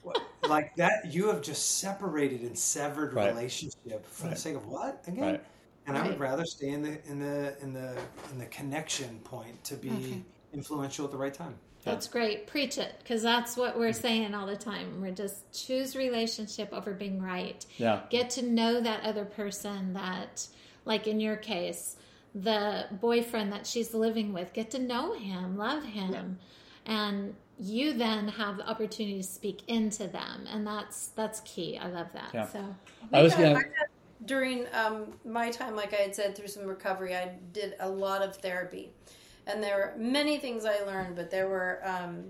What? 0.03 0.21
Like 0.43 0.77
that, 0.77 1.13
you 1.13 1.29
have 1.29 1.43
just 1.43 1.79
separated 1.79 2.43
and 2.43 2.57
severed 2.57 3.13
Right. 3.15 3.29
relationship 3.35 4.07
for 4.07 4.29
the 4.29 4.37
sake 4.37 4.55
of 4.55 4.67
what 4.67 5.03
again? 5.09 5.25
Right. 5.25 5.45
And 5.87 5.97
I 5.99 6.07
would 6.07 6.19
rather 6.21 6.45
stay 6.45 6.69
in 6.69 6.83
the 6.83 7.05
in 7.09 7.19
the 7.19 7.57
in 7.61 7.73
the 7.73 7.97
in 8.31 8.39
the 8.39 8.47
connection 8.47 9.19
point 9.21 9.65
to 9.65 9.75
be 9.77 9.89
Okay. 9.91 10.23
Influential 10.57 11.05
at 11.05 11.13
the 11.13 11.17
right 11.17 11.35
time. 11.35 11.55
That's 11.87 12.09
great. 12.09 12.49
Preach 12.49 12.79
it, 12.79 12.97
because 12.99 13.23
that's 13.23 13.57
what 13.57 13.79
we're 13.79 13.93
saying 13.93 14.35
all 14.35 14.47
the 14.47 14.57
time. 14.57 15.01
We're 15.01 15.13
just 15.13 15.53
choose 15.67 15.95
relationship 15.95 16.71
over 16.73 16.93
being 16.93 17.23
right. 17.23 17.65
yeah, 17.77 18.01
Get 18.11 18.31
to 18.31 18.43
know 18.43 18.81
that 18.81 19.05
other 19.05 19.25
person 19.25 19.93
that, 19.93 20.49
like 20.85 21.07
in 21.07 21.21
your 21.21 21.37
case, 21.37 21.97
the 22.35 22.87
boyfriend 22.91 23.53
that 23.53 23.67
she's 23.67 23.95
living 23.95 24.33
with. 24.33 24.53
Get 24.53 24.73
to 24.73 24.81
know 24.81 25.15
him, 25.15 25.57
love 25.57 25.85
him, 25.85 26.39
and 26.87 27.35
you 27.59 27.93
then 27.93 28.29
have 28.29 28.57
the 28.57 28.69
opportunity 28.69 29.19
to 29.19 29.23
speak 29.23 29.63
into 29.69 30.09
them, 30.09 30.45
and 30.53 30.67
that's 30.67 31.09
that's 31.09 31.41
key. 31.41 31.79
I 31.79 31.87
love 31.87 32.09
that. 32.15 32.31
Yeah. 32.35 32.47
So 32.47 32.65
I 33.13 33.23
was 33.23 33.33
gonna. 33.35 33.61
During 34.25 34.67
um, 34.73 35.13
my 35.27 35.51
time 35.51 35.77
like 35.77 35.93
i 35.93 35.97
had 35.97 36.15
said 36.15 36.35
through 36.35 36.49
some 36.49 36.65
recovery 36.65 37.15
i 37.15 37.33
did 37.53 37.75
a 37.81 37.89
lot 37.89 38.23
of 38.23 38.35
therapy 38.37 38.91
and 39.47 39.63
there 39.63 39.77
were 39.77 39.95
many 39.97 40.39
things 40.39 40.65
i 40.65 40.81
learned 40.81 41.17
but 41.17 41.31
there 41.31 41.49
were 41.49 41.81
um, 41.85 42.25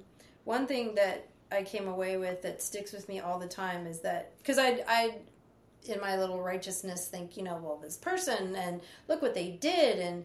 one 0.44 0.66
thing 0.66 0.94
that 0.94 1.29
i 1.52 1.62
came 1.62 1.88
away 1.88 2.16
with 2.16 2.42
that 2.42 2.62
sticks 2.62 2.92
with 2.92 3.09
me 3.09 3.20
all 3.20 3.38
the 3.38 3.46
time 3.46 3.87
is 3.87 4.00
that 4.00 4.33
because 4.38 4.59
I, 4.59 4.83
I 4.87 5.14
in 5.85 6.00
my 6.00 6.16
little 6.16 6.42
righteousness 6.42 7.09
think 7.09 7.37
you 7.37 7.42
know 7.42 7.59
well 7.62 7.79
this 7.83 7.96
person 7.96 8.57
and 8.57 8.81
look 9.09 9.22
what 9.22 9.35
they 9.35 9.50
did 9.50 9.98
and 9.98 10.24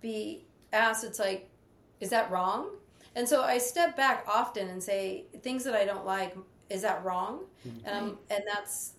be 0.00 0.44
asked 0.72 1.04
it's 1.04 1.18
like 1.18 1.48
is 2.00 2.10
that 2.10 2.30
wrong? 2.30 2.70
And 3.16 3.28
so 3.28 3.42
i 3.42 3.58
step 3.58 3.96
back 3.96 4.24
often 4.28 4.68
and 4.68 4.82
say 4.82 5.24
things 5.42 5.64
that 5.64 5.74
i 5.74 5.84
don't 5.84 6.06
like 6.06 6.36
is 6.70 6.82
that 6.82 7.04
wrong? 7.04 7.44
And 7.84 7.96
I'm, 7.96 8.18
and 8.30 8.42
that's 8.46 8.92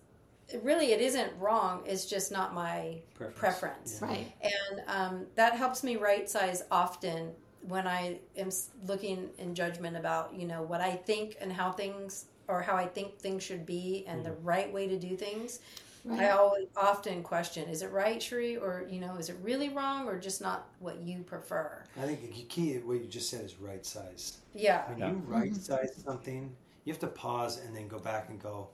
really 0.62 0.92
it 0.92 1.00
isn't 1.00 1.32
wrong. 1.38 1.82
It's 1.86 2.06
just 2.06 2.30
not 2.32 2.54
my 2.54 2.96
Preference. 3.14 3.38
preference. 3.38 3.98
Yeah. 4.02 4.08
Right. 4.08 4.32
And 4.42 4.82
um, 4.88 5.26
that 5.34 5.54
helps 5.54 5.82
me 5.82 5.96
right 5.96 6.28
size 6.28 6.62
often 6.70 7.32
when 7.68 7.86
I 7.86 8.18
am 8.36 8.50
looking 8.86 9.28
in 9.38 9.54
judgment 9.54 9.96
about, 9.96 10.34
you 10.34 10.46
know, 10.46 10.62
what 10.62 10.80
I 10.80 10.92
think 10.92 11.36
and 11.40 11.52
how 11.52 11.72
things 11.72 12.26
or 12.48 12.62
how 12.62 12.74
I 12.74 12.86
think 12.86 13.18
things 13.18 13.42
should 13.44 13.64
be 13.66 14.04
and 14.08 14.24
the 14.24 14.32
right 14.32 14.72
way 14.72 14.88
to 14.88 14.98
do 14.98 15.16
things. 15.16 15.60
Right. 16.04 16.20
I 16.20 16.30
always 16.30 16.68
often 16.76 17.22
question, 17.22 17.68
is 17.68 17.82
it 17.82 17.90
right, 17.92 18.18
Cheri? 18.18 18.56
Or, 18.56 18.86
you 18.90 19.00
know, 19.00 19.16
is 19.16 19.28
it 19.28 19.36
really 19.42 19.68
wrong 19.68 20.08
or 20.08 20.18
just 20.18 20.40
not 20.40 20.68
what 20.78 20.98
you 21.02 21.22
prefer? 21.22 21.84
I 21.98 22.06
think 22.06 22.22
the 22.22 22.42
key, 22.44 22.78
what 22.78 22.94
you 22.94 23.06
just 23.06 23.28
said, 23.28 23.44
is 23.44 23.60
right 23.60 23.84
size. 23.84 24.38
Yeah. 24.54 24.88
When 24.88 24.98
Yeah. 24.98 25.10
you 25.10 25.22
right 25.26 25.54
size 25.54 25.94
something, 26.02 26.56
you 26.86 26.92
have 26.92 27.00
to 27.00 27.06
pause 27.06 27.60
and 27.60 27.76
then 27.76 27.86
go 27.86 27.98
back 27.98 28.30
and 28.30 28.40
go, 28.42 28.70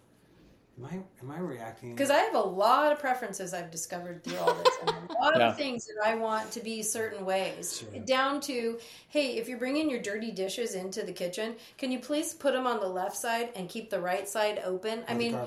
"Am 0.78 0.84
I 0.84 1.00
am 1.22 1.30
I 1.30 1.38
reacting?" 1.38 1.94
Because 1.94 2.10
I 2.10 2.18
have 2.18 2.34
a 2.34 2.40
lot 2.40 2.92
of 2.92 2.98
preferences 2.98 3.54
I've 3.54 3.70
discovered 3.70 4.22
through 4.22 4.36
all 4.38 4.54
this, 4.54 4.76
and 4.82 4.90
a 4.90 5.12
lot 5.20 5.38
Yeah. 5.38 5.48
of 5.48 5.56
things 5.56 5.86
that 5.86 5.96
I 6.04 6.14
want 6.16 6.50
to 6.52 6.60
be 6.60 6.82
certain 6.82 7.24
ways. 7.24 7.78
Sure. 7.78 8.00
Down 8.00 8.40
to, 8.42 8.78
hey, 9.08 9.36
if 9.38 9.48
you're 9.48 9.58
bringing 9.58 9.88
your 9.88 10.00
dirty 10.00 10.30
dishes 10.30 10.74
into 10.74 11.02
the 11.02 11.12
kitchen, 11.12 11.56
can 11.78 11.90
you 11.90 11.98
please 11.98 12.34
put 12.34 12.52
them 12.52 12.66
on 12.66 12.80
the 12.80 12.88
left 12.88 13.16
side 13.16 13.50
and 13.56 13.68
keep 13.68 13.88
the 13.88 14.00
right 14.00 14.28
side 14.28 14.60
open? 14.64 15.02
I 15.08 15.14
mean, 15.14 15.38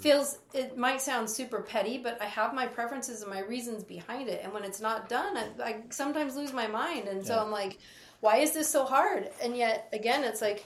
feels 0.00 0.38
it 0.54 0.76
might 0.78 1.00
sound 1.02 1.28
super 1.28 1.60
petty, 1.60 1.98
but 1.98 2.20
I 2.22 2.26
have 2.26 2.54
my 2.54 2.66
preferences 2.66 3.20
and 3.22 3.30
my 3.30 3.40
reasons 3.40 3.84
behind 3.84 4.28
it. 4.28 4.40
And 4.42 4.52
when 4.52 4.64
it's 4.64 4.80
not 4.80 5.08
done, 5.08 5.36
I, 5.36 5.50
I 5.62 5.76
sometimes 5.90 6.34
lose 6.36 6.52
my 6.52 6.66
mind, 6.66 7.08
and 7.08 7.26
so 7.26 7.38
I'm 7.38 7.50
like, 7.50 7.78
why 8.20 8.38
is 8.38 8.52
this 8.52 8.68
so 8.68 8.84
hard? 8.84 9.28
And 9.42 9.56
yet 9.56 9.88
again, 9.92 10.24
it's 10.24 10.40
like 10.40 10.64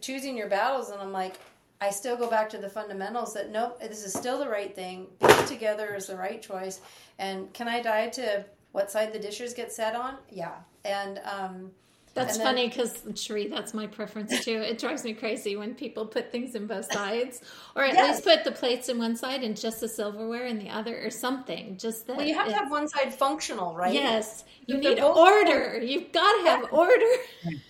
choosing 0.00 0.36
your 0.36 0.48
battles, 0.48 0.90
and 0.90 1.00
I'm 1.00 1.12
like. 1.12 1.36
I 1.80 1.90
still 1.90 2.16
go 2.16 2.28
back 2.28 2.48
to 2.50 2.58
the 2.58 2.68
fundamentals 2.68 3.34
that 3.34 3.50
nope, 3.50 3.80
this 3.80 4.04
is 4.04 4.12
still 4.12 4.38
the 4.38 4.48
right 4.48 4.74
thing. 4.74 5.06
Being 5.20 5.46
together 5.46 5.94
is 5.94 6.06
the 6.08 6.16
right 6.16 6.42
choice. 6.42 6.80
And 7.18 7.52
can 7.52 7.68
I 7.68 7.80
die 7.80 8.08
to 8.10 8.44
what 8.72 8.90
side 8.90 9.12
the 9.12 9.18
dishes 9.18 9.54
get 9.54 9.72
set 9.72 9.94
on? 9.94 10.16
Yeah. 10.30 10.54
And 10.84 11.20
um, 11.24 11.70
That's 12.14 12.32
And 12.36 12.40
then- 12.40 12.46
funny 12.54 12.68
because 12.68 13.02
Cheri, 13.14 13.46
that's 13.48 13.74
my 13.74 13.86
preference 13.86 14.44
too. 14.44 14.60
It 14.60 14.78
drives 14.78 15.04
me 15.04 15.14
crazy 15.14 15.54
when 15.56 15.74
people 15.74 16.04
put 16.04 16.32
things 16.32 16.56
in 16.56 16.66
both 16.66 16.90
sides, 16.92 17.42
or 17.76 17.84
at 17.84 17.94
Yes. 17.94 18.16
least 18.16 18.24
put 18.24 18.44
the 18.44 18.50
plates 18.50 18.88
in 18.88 18.98
one 18.98 19.14
side 19.14 19.44
and 19.44 19.56
just 19.56 19.80
the 19.80 19.88
silverware 19.88 20.46
in 20.46 20.58
the 20.58 20.68
other, 20.70 21.00
or 21.04 21.10
something. 21.10 21.76
Just 21.76 22.06
that. 22.08 22.16
well, 22.16 22.26
you 22.26 22.34
have 22.34 22.48
to 22.48 22.54
have 22.54 22.70
one 22.72 22.88
side 22.88 23.14
functional, 23.14 23.74
right? 23.76 23.94
Yes, 23.94 24.44
you 24.66 24.76
If 24.76 24.82
need 24.82 24.98
both- 24.98 25.16
order. 25.16 25.78
You've 25.80 26.10
got 26.10 26.32
to 26.42 26.48
have 26.50 26.72
order. 26.72 27.12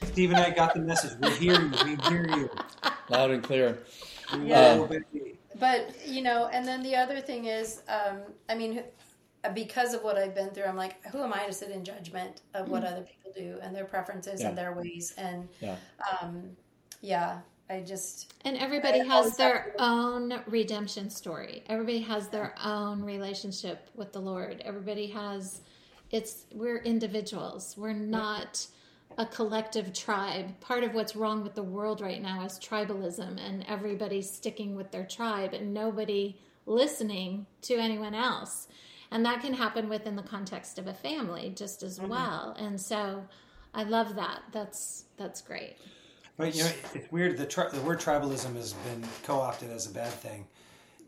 Steve 0.05 0.31
and 0.31 0.39
I 0.41 0.49
got 0.51 0.73
the 0.73 0.81
message. 0.81 1.13
We 1.21 1.29
hear 1.31 1.61
you. 1.61 1.71
We 1.85 1.97
hear 2.09 2.27
you. 2.37 2.51
Loud 3.11 3.31
and 3.31 3.43
clear. 3.43 3.79
Yeah. 4.43 4.75
know, 4.77 4.87
baby. 4.87 5.39
but 5.59 5.95
you 6.07 6.21
know 6.23 6.49
and 6.53 6.67
then 6.69 6.83
the 6.83 6.95
other 6.95 7.19
thing 7.21 7.47
is 7.47 7.81
um, 7.89 8.19
i 8.51 8.55
mean 8.55 8.83
because 9.55 9.95
of 9.95 10.03
what 10.05 10.19
i've 10.19 10.35
been 10.35 10.51
through 10.51 10.65
i'm 10.65 10.77
like 10.77 11.03
who 11.07 11.23
am 11.23 11.33
i 11.33 11.47
to 11.47 11.53
sit 11.53 11.71
in 11.71 11.83
judgment 11.83 12.43
of 12.53 12.69
what 12.69 12.85
other 12.85 13.01
people 13.03 13.33
do 13.35 13.59
and 13.63 13.75
their 13.75 13.87
preferences 13.87 14.43
Yeah. 14.43 14.49
and 14.49 14.59
their 14.59 14.75
ways 14.75 15.15
and 15.17 15.49
Yeah. 15.61 15.77
um, 16.21 16.51
yeah 17.01 17.39
i 17.71 17.81
just 17.81 18.35
And 18.45 18.59
everybody 18.59 19.01
I 19.01 19.05
has 19.05 19.35
their 19.39 19.73
to- 19.79 19.83
own 19.83 20.41
redemption 20.47 21.09
story. 21.09 21.63
Everybody 21.69 22.01
has 22.01 22.29
their 22.29 22.55
own 22.63 23.03
relationship 23.03 23.89
with 23.95 24.13
the 24.13 24.21
Lord. 24.21 24.61
Everybody 24.67 25.07
has 25.09 25.63
it's 26.11 26.45
we're 26.53 26.79
individuals. 26.79 27.75
We're 27.79 27.93
not 27.95 28.67
a 29.19 29.27
collective 29.27 29.93
tribe. 29.93 30.59
Part 30.61 30.85
of 30.85 30.95
what's 30.95 31.17
wrong 31.17 31.43
with 31.43 31.55
the 31.55 31.63
world 31.63 32.01
right 32.01 32.23
now 32.23 32.45
is 32.45 32.59
tribalism 32.59 33.39
and 33.45 33.65
everybody 33.69 34.23
sticking 34.23 34.77
with 34.77 34.93
their 34.93 35.05
tribe 35.05 35.53
and 35.53 35.75
nobody 35.75 36.39
listening 36.67 37.45
to 37.63 37.75
anyone 37.75 38.15
else. 38.15 38.69
And 39.11 39.27
that 39.27 39.41
can 39.41 39.53
happen 39.55 39.89
within 39.89 40.15
the 40.15 40.23
context 40.23 40.79
of 40.79 40.87
a 40.87 40.95
family 40.95 41.53
just 41.57 41.83
as 41.83 41.99
mm-hmm. 41.99 42.11
well. 42.11 42.55
And 42.59 42.81
so 42.81 43.25
I 43.75 43.83
love 43.83 44.15
that. 44.15 44.43
That's 44.53 45.05
that's 45.17 45.41
great. 45.41 45.77
But 46.37 46.55
you 46.55 46.63
know, 46.63 46.71
it's 46.95 47.11
weird. 47.11 47.37
The 47.37 47.47
tri- 47.47 47.71
the 47.71 47.81
word 47.81 47.99
tribalism 47.99 48.55
has 48.55 48.73
been 48.73 49.05
co-opted 49.25 49.71
as 49.71 49.87
a 49.87 49.91
bad 49.91 50.13
thing, 50.13 50.47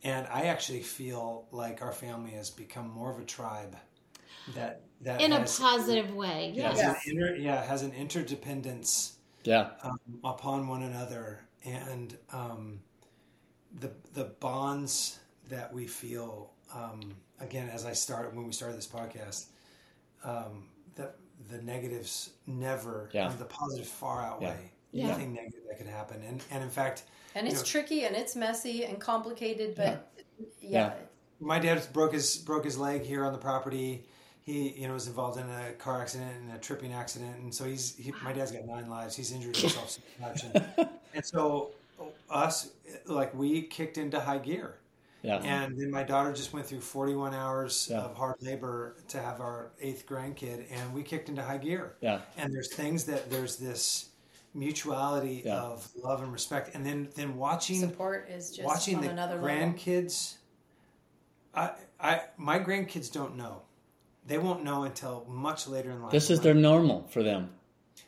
and 0.02 0.26
I 0.26 0.46
actually 0.46 0.82
feel 0.82 1.46
like 1.52 1.82
our 1.82 1.92
family 1.92 2.32
has 2.32 2.50
become 2.50 2.90
more 2.90 3.12
of 3.12 3.20
a 3.20 3.24
tribe 3.24 3.76
that 4.54 4.82
that 5.02 5.20
In 5.20 5.32
a 5.32 5.44
positive 5.44 6.14
way. 6.14 6.52
Yeah. 6.54 6.74
Yes. 6.74 6.80
has 6.80 7.06
an 7.06 7.12
inter, 7.12 7.34
yeah 7.36 7.62
has 7.64 7.82
an 7.82 7.92
interdependence 7.92 9.16
Yeah. 9.44 9.70
um, 9.82 9.98
upon 10.24 10.68
one 10.68 10.82
another, 10.82 11.40
and 11.64 12.16
um, 12.32 12.80
the 13.78 13.90
the 14.14 14.24
bonds 14.40 15.18
that 15.48 15.72
we 15.72 15.86
feel. 15.86 16.52
Um, 16.74 17.16
again, 17.40 17.68
as 17.70 17.84
I 17.84 17.92
started 17.94 18.36
when 18.36 18.46
we 18.46 18.52
started 18.52 18.76
this 18.78 18.86
podcast, 18.86 19.46
um, 20.24 20.68
that 20.96 21.16
the 21.50 21.60
negatives 21.62 22.30
never, 22.46 23.08
Yeah. 23.12 23.26
um, 23.28 23.38
the 23.38 23.44
positive 23.46 23.88
far 23.88 24.22
outweigh 24.22 24.70
Yeah. 24.92 25.06
anything 25.08 25.32
negative 25.32 25.60
that 25.68 25.78
could 25.78 25.86
happen, 25.86 26.22
and 26.22 26.42
and 26.50 26.62
in 26.62 26.70
fact, 26.70 27.04
and 27.34 27.46
You 27.46 27.52
it's 27.52 27.62
know- 27.62 27.66
tricky 27.66 28.04
and 28.04 28.14
it's 28.14 28.36
messy 28.36 28.84
and 28.84 29.00
complicated 29.00 29.74
but 29.76 30.12
yeah, 30.60 30.68
Yeah. 30.70 30.94
my 31.40 31.58
dad 31.58 31.86
broke 31.92 32.12
his 32.12 32.36
broke 32.36 32.64
his 32.64 32.76
leg 32.78 33.02
here 33.02 33.24
on 33.24 33.32
the 33.32 33.38
property. 33.38 34.04
He 34.50 34.70
you 34.80 34.88
know 34.88 34.94
was 34.94 35.06
involved 35.06 35.38
in 35.38 35.46
a 35.48 35.72
car 35.78 36.00
accident 36.00 36.32
and 36.40 36.52
a 36.56 36.58
tripping 36.58 36.92
accident, 36.92 37.36
and 37.38 37.54
so 37.54 37.64
he's 37.64 37.96
he, 37.96 38.12
my 38.24 38.32
dad's 38.32 38.50
got 38.50 38.64
nine 38.66 38.88
lives. 38.88 39.14
He's 39.14 39.32
injured 39.32 39.56
himself 39.56 39.90
so 39.90 40.00
much, 40.20 40.42
and, 40.44 40.88
and 41.14 41.24
so 41.24 41.70
uh, 42.00 42.04
us 42.30 42.70
like 43.06 43.32
we 43.34 43.62
kicked 43.62 43.98
into 43.98 44.18
high 44.18 44.38
gear. 44.38 44.76
Yeah. 45.22 45.36
And 45.36 45.78
then 45.78 45.90
my 45.90 46.02
daughter 46.02 46.32
just 46.32 46.54
went 46.54 46.64
through 46.64 46.80
41 46.80 47.34
hours 47.34 47.88
Yeah. 47.90 47.98
of 47.98 48.16
hard 48.16 48.36
labor 48.40 48.96
to 49.08 49.20
have 49.20 49.40
our 49.42 49.70
eighth 49.78 50.06
grandkid, 50.06 50.64
and 50.70 50.94
we 50.94 51.02
kicked 51.02 51.28
into 51.28 51.42
high 51.42 51.58
gear. 51.58 51.96
Yeah. 52.00 52.20
And 52.38 52.54
there's 52.54 52.72
things 52.72 53.04
that 53.04 53.30
there's 53.30 53.56
this 53.56 54.08
mutuality 54.54 55.42
Yeah. 55.44 55.60
of 55.60 55.86
love 56.02 56.22
and 56.22 56.32
respect, 56.32 56.74
and 56.74 56.84
then 56.84 57.08
then 57.14 57.36
watching 57.36 57.78
support 57.80 58.28
is 58.30 58.50
just 58.50 58.66
watching 58.66 59.00
the 59.00 59.10
another 59.10 59.34
level 59.34 59.48
grandkids 59.48 60.36
I, 61.54 61.72
I 62.00 62.22
my 62.36 62.58
grandkids 62.58 63.12
don't 63.12 63.36
know 63.36 63.62
they 64.30 64.38
won't 64.38 64.62
know 64.64 64.84
until 64.84 65.26
much 65.28 65.66
later 65.74 65.90
in 65.90 66.00
life 66.02 66.12
This 66.12 66.30
is 66.30 66.40
their 66.40 66.54
normal 66.54 66.98
for 67.14 67.22
them. 67.22 67.50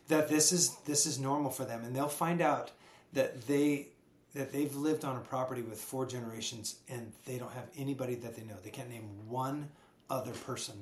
that 0.08 0.28
this 0.28 0.52
is 0.52 0.76
this 0.90 1.04
is 1.06 1.18
normal 1.18 1.50
for 1.50 1.64
them. 1.64 1.80
And 1.84 1.94
they'll 1.94 2.08
find 2.26 2.40
out 2.40 2.70
that 3.12 3.30
they 3.46 3.88
that 4.34 4.48
they've 4.54 4.74
lived 4.88 5.04
on 5.04 5.14
a 5.16 5.20
property 5.20 5.62
with 5.70 5.78
four 5.80 6.06
generations 6.06 6.66
and 6.88 7.12
they 7.26 7.36
don't 7.38 7.52
have 7.52 7.68
anybody 7.76 8.14
that 8.24 8.32
they 8.36 8.44
know. 8.44 8.54
They 8.64 8.70
can't 8.78 8.88
name 8.88 9.08
one 9.28 9.68
other 10.08 10.32
person 10.48 10.76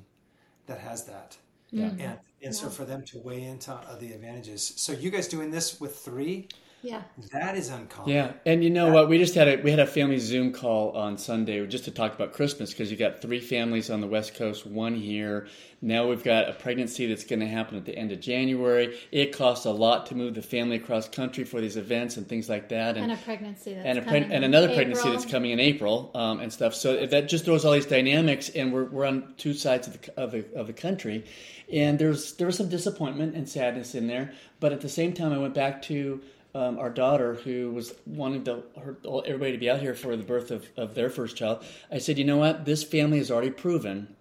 that 0.67 0.79
has 0.79 1.03
that. 1.05 1.37
Yeah. 1.71 1.91
and 2.05 2.19
and 2.45 2.53
so 2.55 2.67
for 2.69 2.85
them 2.85 3.01
to 3.11 3.19
weigh 3.19 3.43
into 3.43 3.71
uh, 3.73 3.95
the 4.03 4.09
advantages. 4.13 4.73
So 4.75 4.91
you 4.93 5.09
guys 5.09 5.27
doing 5.27 5.49
this 5.51 5.79
with 5.81 5.93
three 6.07 6.47
Yeah. 6.83 7.01
that 7.31 7.55
is 7.55 7.69
uncommon 7.69 8.09
Yeah, 8.11 8.33
and 8.45 8.63
you 8.63 8.69
know 8.71 8.91
what? 8.91 9.07
We 9.07 9.17
just 9.19 9.35
had 9.35 9.47
a 9.47 9.57
we 9.61 9.69
had 9.69 9.79
a 9.79 9.85
family 9.85 10.17
Zoom 10.17 10.51
call 10.51 10.91
on 10.97 11.17
Sunday 11.17 11.65
just 11.67 11.85
to 11.85 11.91
talk 11.91 12.13
about 12.15 12.33
Christmas 12.33 12.71
because 12.71 12.89
you 12.89 12.97
got 12.97 13.21
three 13.21 13.39
families 13.39 13.89
on 13.91 14.01
the 14.01 14.07
West 14.07 14.33
Coast, 14.35 14.65
one 14.65 14.95
here. 14.95 15.47
Now 15.83 16.07
we've 16.07 16.23
got 16.23 16.47
a 16.49 16.53
pregnancy 16.53 17.07
that's 17.07 17.23
going 17.23 17.39
to 17.39 17.47
happen 17.47 17.75
at 17.77 17.85
the 17.85 17.95
end 17.97 18.11
of 18.11 18.19
January. 18.19 18.97
It 19.11 19.35
costs 19.35 19.65
a 19.65 19.71
lot 19.71 20.07
to 20.07 20.15
move 20.15 20.35
the 20.35 20.41
family 20.41 20.75
across 20.77 21.07
country 21.09 21.43
for 21.43 21.59
these 21.61 21.75
events 21.77 22.17
and 22.17 22.27
things 22.27 22.49
like 22.49 22.69
that, 22.69 22.97
And 22.97 23.11
a 23.11 23.17
pregnancy 23.17 23.73
that's 23.73 23.85
and, 23.85 23.97
a 23.97 24.01
coming 24.03 24.23
preg- 24.23 24.25
and 24.25 24.33
in 24.33 24.43
another 24.43 24.67
pregnancy 24.73 25.01
April. 25.01 25.13
that's 25.13 25.31
coming 25.31 25.51
in 25.51 25.59
April 25.59 26.11
um, 26.15 26.39
and 26.39 26.51
stuff. 26.53 26.73
So 26.75 27.05
that 27.07 27.29
just 27.29 27.45
throws 27.45 27.65
all 27.65 27.71
these 27.73 27.85
dynamics, 27.87 28.49
and 28.49 28.71
we're, 28.73 28.85
we're 28.85 29.05
on 29.05 29.33
two 29.37 29.53
sides 29.53 29.87
of 29.87 30.01
the, 30.01 30.17
of 30.19 30.31
the 30.31 30.45
of 30.55 30.67
the 30.67 30.73
country, 30.73 31.25
and 31.71 31.97
there's 31.97 32.33
there 32.33 32.47
was 32.47 32.57
some 32.57 32.69
disappointment 32.69 33.35
and 33.35 33.47
sadness 33.49 33.95
in 33.95 34.07
there. 34.07 34.33
But 34.59 34.73
at 34.73 34.81
the 34.81 34.89
same 34.89 35.13
time, 35.13 35.31
I 35.33 35.37
went 35.39 35.53
back 35.55 35.81
to 35.83 36.21
um, 36.53 36.79
our 36.79 36.89
daughter 36.89 37.35
who 37.35 37.71
was 37.71 37.93
wanting 38.05 38.43
to 38.45 38.63
her, 38.81 38.97
everybody 39.25 39.53
to 39.53 39.57
be 39.57 39.69
out 39.69 39.79
here 39.79 39.95
for 39.95 40.15
the 40.15 40.23
birth 40.23 40.51
of, 40.51 40.69
of 40.77 40.95
their 40.95 41.09
first 41.09 41.35
child. 41.35 41.63
I 41.91 41.99
said, 41.99 42.17
you 42.17 42.25
know 42.25 42.37
what? 42.37 42.65
This 42.65 42.83
family 42.83 43.17
has 43.19 43.31
already 43.31 43.51
proven 43.51 44.15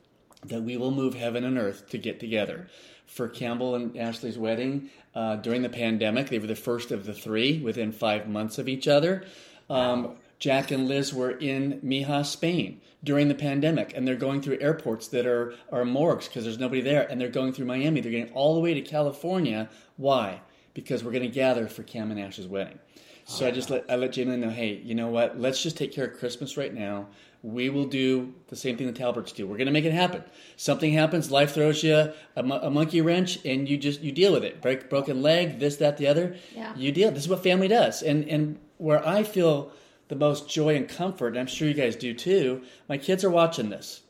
that 0.45 0.62
we 0.62 0.77
will 0.77 0.90
move 0.90 1.14
heaven 1.14 1.45
and 1.45 1.59
earth 1.59 1.88
to 1.90 1.99
get 1.99 2.21
together. 2.21 2.69
For 3.07 3.29
Campbell 3.29 3.75
and 3.75 3.97
Ashley's 3.97 4.38
wedding 4.38 4.90
uh, 5.14 5.37
during 5.37 5.62
the 5.62 5.69
pandemic, 5.69 6.29
they 6.29 6.38
were 6.38 6.47
the 6.47 6.55
first 6.55 6.93
of 6.93 7.05
the 7.05 7.12
three 7.12 7.59
within 7.59 7.90
five 7.90 8.29
months 8.29 8.59
of 8.59 8.69
each 8.69 8.87
other. 8.87 9.25
Um, 9.69 10.16
Jack 10.38 10.71
and 10.71 10.88
Liz 10.88 11.12
were 11.12 11.33
in 11.33 11.81
Mijas, 11.85 12.27
Spain 12.27 12.81
during 13.05 13.29
the 13.29 13.35
pandemic, 13.35 13.93
and 13.95 14.07
they're 14.07 14.16
going 14.16 14.40
through 14.40 14.59
airports 14.61 15.09
that 15.09 15.27
are, 15.27 15.55
are 15.71 15.85
morgues 15.85 16.29
because 16.29 16.45
there's 16.45 16.59
nobody 16.59 16.81
there, 16.81 17.07
and 17.11 17.21
they're 17.21 17.29
going 17.29 17.53
through 17.53 17.66
Miami. 17.66 18.01
They're 18.01 18.11
getting 18.11 18.33
all 18.33 18.55
the 18.55 18.61
way 18.61 18.73
to 18.75 18.81
California. 18.81 19.69
Why? 19.97 20.40
Because 20.74 21.02
we're 21.02 21.12
going 21.12 21.22
to 21.22 21.28
gather 21.28 21.66
for 21.66 21.83
Cam 21.83 22.11
and 22.11 22.20
Ash's 22.20 22.46
wedding. 22.46 22.78
So 23.24 23.46
I 23.46 23.50
just 23.50 23.70
ah. 23.70 23.74
let 23.74 23.85
I 23.88 23.96
let 23.96 24.12
Jamie 24.12 24.37
know, 24.37 24.50
hey, 24.50 24.80
you 24.85 24.94
know 24.94 25.09
what? 25.09 25.38
Let's 25.40 25.62
just 25.62 25.76
take 25.76 25.92
care 25.92 26.06
of 26.06 26.18
Christmas 26.18 26.56
right 26.56 26.74
now. 26.74 27.06
We 27.42 27.70
will 27.70 27.87
do 27.87 28.35
the 28.48 28.56
same 28.56 28.76
thing 28.76 28.87
the 28.87 28.92
Talberts 28.92 29.33
do. 29.33 29.46
We're 29.46 29.56
going 29.56 29.66
to 29.66 29.72
make 29.72 29.85
it 29.85 29.92
happen. 29.92 30.24
Something 30.56 30.92
happens, 30.92 31.30
life 31.30 31.54
throws 31.54 31.83
you 31.83 31.94
a, 31.94 32.14
a 32.37 32.70
monkey 32.70 33.00
wrench, 33.00 33.38
and 33.44 33.68
you 33.68 33.78
just 33.78 34.00
you 34.00 34.12
deal 34.12 34.33
with 34.33 34.44
it. 34.44 34.61
Break 34.61 34.90
broken 34.90 35.22
leg, 35.22 35.59
this, 35.59 35.76
that, 35.76 35.96
the 35.96 36.06
other. 36.06 36.37
Yeah. 36.54 36.74
You 36.76 36.92
deal. 36.92 37.11
This 37.11 37.24
is 37.24 37.28
what 37.28 37.42
family 37.42 37.68
does. 37.68 38.02
And 38.02 38.28
and 38.28 38.59
where 38.78 39.06
I 39.06 39.22
feel 39.22 39.72
the 40.09 40.16
most 40.16 40.48
joy 40.50 40.74
and 40.74 40.88
comfort, 40.88 41.28
and 41.28 41.38
I'm 41.38 41.46
sure 41.46 41.68
you 41.68 41.74
guys 41.74 41.94
do 41.94 42.12
too. 42.12 42.62
My 42.88 42.98
kids 42.98 43.22
are 43.22 43.30
watching 43.30 43.70
this. 43.70 44.02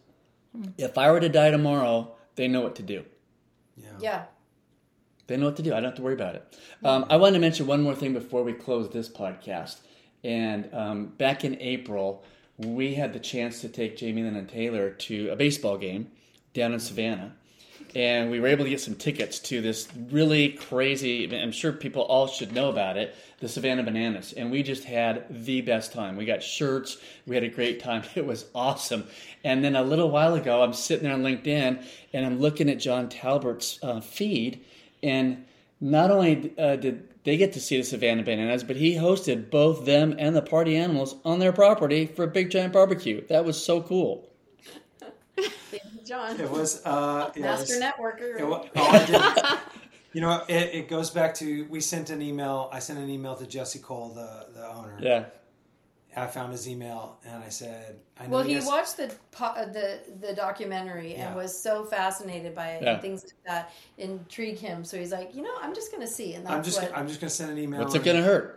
Hmm. 0.56 0.70
If 0.78 0.96
I 0.96 1.12
were 1.12 1.20
to 1.20 1.28
die 1.28 1.50
tomorrow, 1.50 2.12
they 2.36 2.48
know 2.48 2.62
what 2.62 2.76
to 2.76 2.82
do. 2.82 3.04
Yeah. 3.76 3.90
Yeah. 4.00 4.22
They 5.30 5.36
know 5.36 5.46
what 5.46 5.56
to 5.58 5.62
do. 5.62 5.70
I 5.72 5.76
don't 5.76 5.84
have 5.84 5.94
to 5.94 6.02
worry 6.02 6.14
about 6.14 6.34
it. 6.34 6.58
Um, 6.82 7.06
I 7.08 7.16
want 7.16 7.34
to 7.34 7.40
mention 7.40 7.68
one 7.68 7.82
more 7.82 7.94
thing 7.94 8.12
before 8.12 8.42
we 8.42 8.52
close 8.52 8.90
this 8.90 9.08
podcast. 9.08 9.76
And 10.24 10.68
um, 10.74 11.06
back 11.06 11.44
in 11.44 11.56
April, 11.60 12.24
we 12.58 12.94
had 12.94 13.12
the 13.12 13.20
chance 13.20 13.60
to 13.60 13.68
take 13.68 13.96
Jamie 13.96 14.24
Lynn 14.24 14.34
and 14.34 14.48
Taylor 14.48 14.90
to 14.90 15.28
a 15.28 15.36
baseball 15.36 15.78
game 15.78 16.10
down 16.52 16.72
in 16.72 16.80
Savannah. 16.80 17.32
And 17.94 18.32
we 18.32 18.40
were 18.40 18.48
able 18.48 18.64
to 18.64 18.70
get 18.70 18.80
some 18.80 18.96
tickets 18.96 19.38
to 19.40 19.60
this 19.60 19.86
really 20.10 20.50
crazy, 20.50 21.32
I'm 21.32 21.52
sure 21.52 21.72
people 21.72 22.02
all 22.02 22.26
should 22.26 22.52
know 22.52 22.68
about 22.68 22.96
it, 22.96 23.14
the 23.38 23.48
Savannah 23.48 23.84
Bananas. 23.84 24.32
And 24.32 24.50
we 24.50 24.64
just 24.64 24.82
had 24.82 25.26
the 25.30 25.60
best 25.60 25.92
time. 25.92 26.16
We 26.16 26.24
got 26.24 26.42
shirts, 26.42 26.98
we 27.24 27.36
had 27.36 27.44
a 27.44 27.48
great 27.48 27.78
time. 27.80 28.02
It 28.16 28.26
was 28.26 28.46
awesome. 28.52 29.06
And 29.44 29.62
then 29.62 29.76
a 29.76 29.82
little 29.82 30.10
while 30.10 30.34
ago, 30.34 30.62
I'm 30.62 30.72
sitting 30.72 31.04
there 31.04 31.14
on 31.14 31.22
LinkedIn 31.22 31.84
and 32.12 32.26
I'm 32.26 32.40
looking 32.40 32.68
at 32.68 32.80
Jon 32.80 33.08
Talbert's 33.08 33.78
uh, 33.80 34.00
feed. 34.00 34.64
And 35.02 35.44
not 35.80 36.10
only 36.10 36.52
uh, 36.58 36.76
did 36.76 37.08
they 37.24 37.36
get 37.36 37.52
to 37.52 37.60
see 37.60 37.76
the 37.76 37.82
Savannah 37.84 38.22
Bananas, 38.22 38.64
but 38.64 38.76
he 38.76 38.94
hosted 38.94 39.50
both 39.50 39.84
them 39.84 40.14
and 40.18 40.34
the 40.34 40.42
party 40.42 40.76
animals 40.76 41.16
on 41.24 41.38
their 41.38 41.52
property 41.52 42.06
for 42.06 42.24
a 42.24 42.28
big 42.28 42.50
giant 42.50 42.72
barbecue. 42.72 43.26
That 43.28 43.44
was 43.44 43.62
so 43.62 43.82
cool. 43.82 44.28
Jon. 46.04 46.40
It 46.40 46.50
was 46.50 46.84
uh, 46.84 47.30
yeah, 47.36 47.42
Master 47.56 47.74
it 47.74 47.76
was, 47.76 47.84
networker. 47.84 48.40
it 48.40 48.46
wa- 48.46 48.66
oh, 48.76 48.88
I 48.92 49.58
you 50.12 50.20
know, 50.20 50.42
it, 50.48 50.74
it 50.74 50.88
goes 50.88 51.10
back 51.10 51.34
to 51.34 51.66
we 51.70 51.80
sent 51.80 52.10
an 52.10 52.22
email. 52.22 52.68
I 52.72 52.78
sent 52.78 52.98
an 52.98 53.08
email 53.08 53.36
to 53.36 53.46
Jesse 53.46 53.78
Cole, 53.78 54.08
the 54.10 54.46
the 54.54 54.66
owner. 54.66 54.98
Yeah. 55.00 55.24
I 56.16 56.26
found 56.26 56.52
his 56.52 56.68
email 56.68 57.18
and 57.24 57.42
I 57.44 57.48
said, 57.50 58.00
I 58.18 58.24
know 58.24 58.30
Well, 58.30 58.42
you 58.42 58.48
he 58.48 58.54
guys- 58.60 58.66
watched 58.66 58.96
the 58.96 59.12
po- 59.30 59.44
uh, 59.46 59.66
the 59.66 60.00
the 60.20 60.34
documentary 60.34 61.12
Yeah. 61.12 61.28
and 61.28 61.36
was 61.36 61.56
so 61.56 61.84
fascinated 61.84 62.54
by 62.54 62.72
it 62.72 62.82
Yeah. 62.82 62.92
and 62.94 63.02
things 63.02 63.22
like 63.24 63.32
that 63.46 63.72
intrigue 63.98 64.58
him. 64.58 64.84
So 64.84 64.98
he's 64.98 65.12
like, 65.12 65.34
you 65.34 65.42
know, 65.42 65.54
I'm 65.62 65.74
just 65.74 65.90
going 65.92 66.02
to 66.06 66.12
see, 66.12 66.34
and 66.34 66.44
that's 66.44 66.54
I'm 66.54 66.62
just 66.64 66.82
what. 66.82 66.96
I'm 66.96 67.06
just 67.08 67.20
gonna 67.20 67.30
send 67.30 67.50
an 67.52 67.58
email. 67.58 67.80
What's 67.80 67.94
it 67.94 67.98
and- 67.98 68.04
going 68.04 68.16
to 68.16 68.22
hurt? 68.22 68.56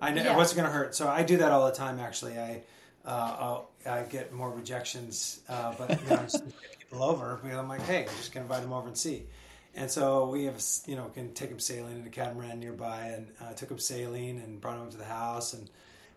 I 0.00 0.10
know 0.12 0.22
Yeah. 0.22 0.36
what's 0.36 0.52
it 0.52 0.56
going 0.56 0.66
to 0.66 0.72
hurt. 0.72 0.94
So 0.94 1.08
I 1.08 1.22
do 1.24 1.38
that 1.38 1.50
all 1.52 1.66
the 1.66 1.72
time. 1.72 1.98
Actually, 1.98 2.38
I 2.38 2.62
uh, 3.04 3.36
I'll, 3.40 3.70
I 3.86 4.02
get 4.02 4.32
more 4.32 4.50
rejections, 4.50 5.40
uh, 5.48 5.74
but 5.78 5.90
you 6.02 6.06
know, 6.10 6.16
I 6.16 6.22
just 6.24 6.44
get 6.44 6.78
people 6.78 7.02
over. 7.02 7.40
because 7.42 7.56
I'm 7.58 7.68
like, 7.68 7.80
hey, 7.82 8.02
I'm 8.02 8.16
just 8.18 8.32
going 8.32 8.46
to 8.46 8.52
invite 8.52 8.62
them 8.62 8.72
over 8.74 8.88
and 8.88 8.96
see. 8.96 9.24
And 9.74 9.90
so 9.90 10.28
we 10.28 10.44
have, 10.44 10.62
you 10.86 10.96
know, 10.96 11.06
can 11.14 11.32
take 11.32 11.48
him 11.50 11.58
sailing 11.58 11.98
in 11.98 12.06
a 12.06 12.10
catamaran 12.10 12.60
nearby, 12.60 13.06
and 13.16 13.28
uh, 13.40 13.52
took 13.54 13.70
him 13.70 13.78
sailing 13.78 14.38
and 14.40 14.60
brought 14.60 14.76
him 14.76 14.82
up 14.82 14.90
to 14.90 14.96
the 14.98 15.04
house, 15.04 15.54
and 15.54 15.70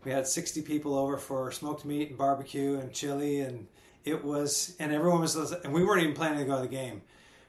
we 0.06 0.12
had 0.12 0.28
60 0.28 0.62
people 0.64 0.96
over 0.98 1.18
for 1.18 1.52
smoked 1.52 1.86
meat 1.86 2.10
and 2.10 2.18
barbecue 2.18 2.80
and 2.80 2.92
chili, 2.94 3.42
and 3.42 3.68
it 4.06 4.24
was, 4.24 4.76
and 4.80 4.92
everyone 4.92 5.22
was, 5.22 5.36
and 5.36 5.74
we 5.74 5.84
weren't 5.84 6.04
even 6.04 6.16
planning 6.16 6.40
to 6.40 6.46
go 6.46 6.56
to 6.58 6.62
the 6.62 6.68
game. 6.68 7.02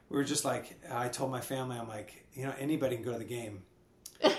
We 0.09 0.17
were 0.17 0.25
just 0.25 0.45
like, 0.45 0.79
I 0.91 1.09
told 1.09 1.31
my 1.31 1.41
family, 1.41 1.77
I'm 1.79 1.89
like, 1.89 2.27
you 2.35 2.45
know, 2.45 2.55
anybody 2.59 2.97
can 2.97 3.05
go 3.05 3.13
to 3.13 3.19
the 3.19 3.25
game. 3.25 3.63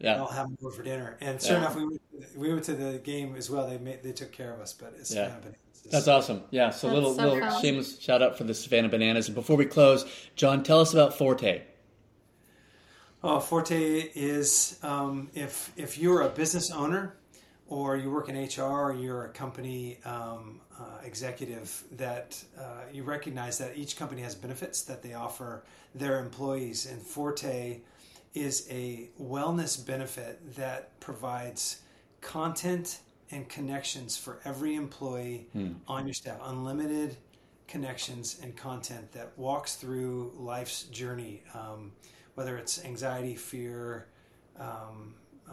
Yeah. 0.00 0.16
I'll 0.18 0.28
have 0.28 0.46
them 0.46 0.56
over 0.62 0.76
for 0.76 0.82
dinner. 0.84 1.16
And 1.20 1.42
sure 1.42 1.52
Yeah. 1.54 1.58
enough, 1.58 1.74
we 1.74 1.84
went, 1.86 2.00
we 2.36 2.52
went 2.52 2.64
to 2.66 2.74
the 2.74 2.98
game 2.98 3.34
as 3.34 3.50
well. 3.50 3.66
They 3.68 3.78
made, 3.78 4.02
they 4.04 4.12
took 4.12 4.30
care 4.30 4.54
of 4.54 4.60
us, 4.60 4.72
but 4.72 4.94
it's 4.96 5.12
Yeah. 5.12 5.24
kind 5.24 5.36
of 5.38 5.42
been, 5.42 5.56
it's 5.70 5.80
just- 5.80 5.90
That's 5.92 6.06
awesome. 6.06 6.42
Yeah. 6.50 6.70
So 6.70 6.86
That's 6.86 6.94
little 6.94 7.14
so 7.14 7.22
little 7.34 7.48
cool. 7.48 7.60
shameless 7.60 7.98
shout 7.98 8.22
out 8.22 8.38
for 8.38 8.44
the 8.44 8.54
Savannah 8.54 8.88
Bananas. 8.88 9.26
And 9.26 9.34
before 9.34 9.56
we 9.56 9.64
close, 9.64 10.04
Jon, 10.36 10.62
tell 10.62 10.78
us 10.80 10.92
about 10.92 11.18
Forte. 11.18 11.62
Oh, 13.24 13.40
Forte 13.40 13.76
is 14.14 14.78
um, 14.84 15.30
if 15.34 15.72
if 15.76 15.98
you're 15.98 16.20
a 16.22 16.28
business 16.28 16.70
owner 16.70 17.16
or 17.68 17.96
you 17.96 18.10
work 18.10 18.28
in 18.28 18.36
HR 18.36 18.62
or 18.62 18.94
you're 18.94 19.26
a 19.26 19.28
company 19.28 19.98
um, 20.04 20.60
uh, 20.78 20.84
executive 21.04 21.84
that 21.92 22.42
uh, 22.58 22.82
you 22.92 23.02
recognize 23.02 23.58
that 23.58 23.76
each 23.76 23.96
company 23.96 24.22
has 24.22 24.34
benefits 24.34 24.82
that 24.82 25.02
they 25.02 25.14
offer 25.14 25.64
their 25.94 26.18
employees, 26.18 26.86
and 26.86 27.00
Forte 27.00 27.80
is 28.34 28.66
a 28.70 29.10
wellness 29.20 29.84
benefit 29.84 30.54
that 30.56 30.98
provides 31.00 31.82
content 32.20 33.00
and 33.30 33.48
connections 33.48 34.16
for 34.16 34.40
every 34.44 34.74
employee 34.74 35.46
on 35.86 36.06
your 36.06 36.14
staff, 36.14 36.38
unlimited 36.44 37.16
connections 37.66 38.40
and 38.42 38.56
content 38.56 39.12
that 39.12 39.30
walks 39.36 39.76
through 39.76 40.32
life's 40.38 40.84
journey, 40.84 41.42
um, 41.54 41.92
whether 42.34 42.56
it's 42.56 42.82
anxiety, 42.84 43.34
fear, 43.34 44.06
um, 44.58 45.14
uh, 45.48 45.52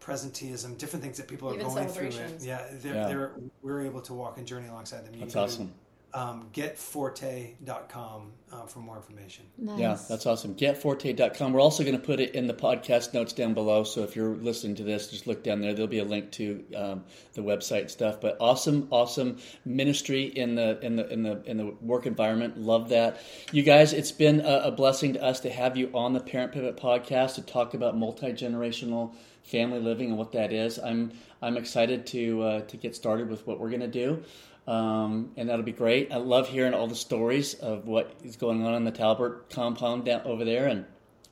presenteeism, 0.00 0.78
different 0.78 1.02
things 1.02 1.16
that 1.16 1.28
people 1.28 1.50
are 1.50 1.54
Even 1.54 1.66
going 1.66 1.88
through. 1.88 2.08
It. 2.08 2.42
Yeah, 2.42 2.62
they're, 2.72 2.94
Yeah. 2.94 3.08
They're, 3.08 3.32
we're 3.62 3.82
able 3.82 4.00
to 4.02 4.14
walk 4.14 4.38
and 4.38 4.46
journey 4.46 4.68
alongside 4.68 5.04
them. 5.04 5.14
You 5.14 5.20
That's 5.20 5.34
can 5.34 5.42
awesome. 5.42 5.66
Do, 5.66 5.72
um, 6.16 6.48
getforte.com 6.54 8.32
uh, 8.50 8.66
for 8.66 8.78
more 8.78 8.96
information. 8.96 9.44
Nice. 9.58 9.78
Yeah, 9.78 9.98
that's 10.08 10.24
awesome. 10.24 10.54
Getforte.com. 10.54 11.52
We're 11.52 11.60
also 11.60 11.84
going 11.84 11.98
to 11.98 12.02
put 12.02 12.20
it 12.20 12.34
in 12.34 12.46
the 12.46 12.54
podcast 12.54 13.12
notes 13.12 13.34
down 13.34 13.52
below. 13.52 13.84
So 13.84 14.02
if 14.02 14.16
you're 14.16 14.34
listening 14.34 14.76
to 14.76 14.82
this, 14.82 15.08
just 15.08 15.26
look 15.26 15.44
down 15.44 15.60
there. 15.60 15.74
There'll 15.74 15.88
be 15.88 15.98
a 15.98 16.04
link 16.04 16.32
to 16.32 16.64
um, 16.74 17.04
the 17.34 17.42
website 17.42 17.82
and 17.82 17.90
stuff. 17.90 18.20
But 18.20 18.38
awesome, 18.40 18.88
awesome 18.90 19.38
ministry 19.66 20.24
in 20.24 20.54
the 20.54 20.80
in 20.80 20.96
the 20.96 21.06
in 21.12 21.22
the 21.22 21.42
in 21.44 21.58
the 21.58 21.66
work 21.82 22.06
environment. 22.06 22.56
Love 22.56 22.88
that, 22.88 23.20
you 23.52 23.62
guys. 23.62 23.92
It's 23.92 24.12
been 24.12 24.40
a, 24.40 24.60
a 24.64 24.70
blessing 24.70 25.14
to 25.14 25.22
us 25.22 25.40
to 25.40 25.50
have 25.50 25.76
you 25.76 25.90
on 25.92 26.14
the 26.14 26.20
Parent 26.20 26.52
Pivot 26.52 26.78
podcast 26.78 27.34
to 27.34 27.42
talk 27.42 27.74
about 27.74 27.94
multi 27.94 28.32
generational 28.32 29.14
family 29.46 29.80
living 29.80 30.10
and 30.10 30.18
what 30.18 30.32
that 30.32 30.52
is. 30.52 30.78
I'm 30.78 31.12
I'm 31.40 31.56
excited 31.56 32.06
to 32.08 32.42
uh, 32.42 32.60
to 32.62 32.76
get 32.76 32.94
started 32.94 33.28
with 33.28 33.46
what 33.46 33.58
we're 33.58 33.70
going 33.70 33.80
to 33.80 33.88
do. 33.88 34.22
Um, 34.66 35.30
and 35.36 35.48
that'll 35.48 35.64
be 35.64 35.72
great. 35.72 36.10
I 36.10 36.16
love 36.16 36.48
hearing 36.48 36.74
all 36.74 36.88
the 36.88 36.96
stories 36.96 37.54
of 37.54 37.86
what 37.86 38.14
is 38.24 38.34
going 38.34 38.66
on 38.66 38.74
in 38.74 38.84
the 38.84 38.90
Talbert 38.90 39.48
compound 39.48 40.04
down 40.04 40.22
over 40.22 40.44
there 40.44 40.66
and 40.66 40.84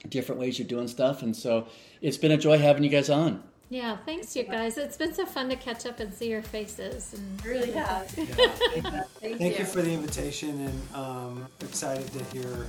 different 0.08 0.40
ways 0.40 0.56
you're 0.56 0.68
doing 0.68 0.86
stuff. 0.86 1.22
And 1.22 1.34
so 1.34 1.66
it's 2.00 2.16
been 2.16 2.30
a 2.30 2.36
joy 2.36 2.58
having 2.58 2.84
you 2.84 2.90
guys 2.90 3.10
on. 3.10 3.42
Yeah, 3.70 3.96
thanks, 4.06 4.36
you 4.36 4.44
guys. 4.44 4.78
It's 4.78 4.96
been 4.96 5.12
so 5.12 5.26
fun 5.26 5.48
to 5.48 5.56
catch 5.56 5.84
up 5.84 5.98
and 5.98 6.14
see 6.14 6.30
your 6.30 6.42
faces. 6.42 7.12
And 7.14 7.40
It 7.40 7.48
really 7.48 7.72
has. 7.72 8.12
Thank, 8.12 9.38
Thank, 9.38 9.58
you. 9.58 9.64
for 9.64 9.82
the 9.82 9.90
invitation 9.92 10.60
and 10.60 10.94
um, 10.94 11.46
excited 11.60 12.06
to 12.12 12.24
hear 12.26 12.66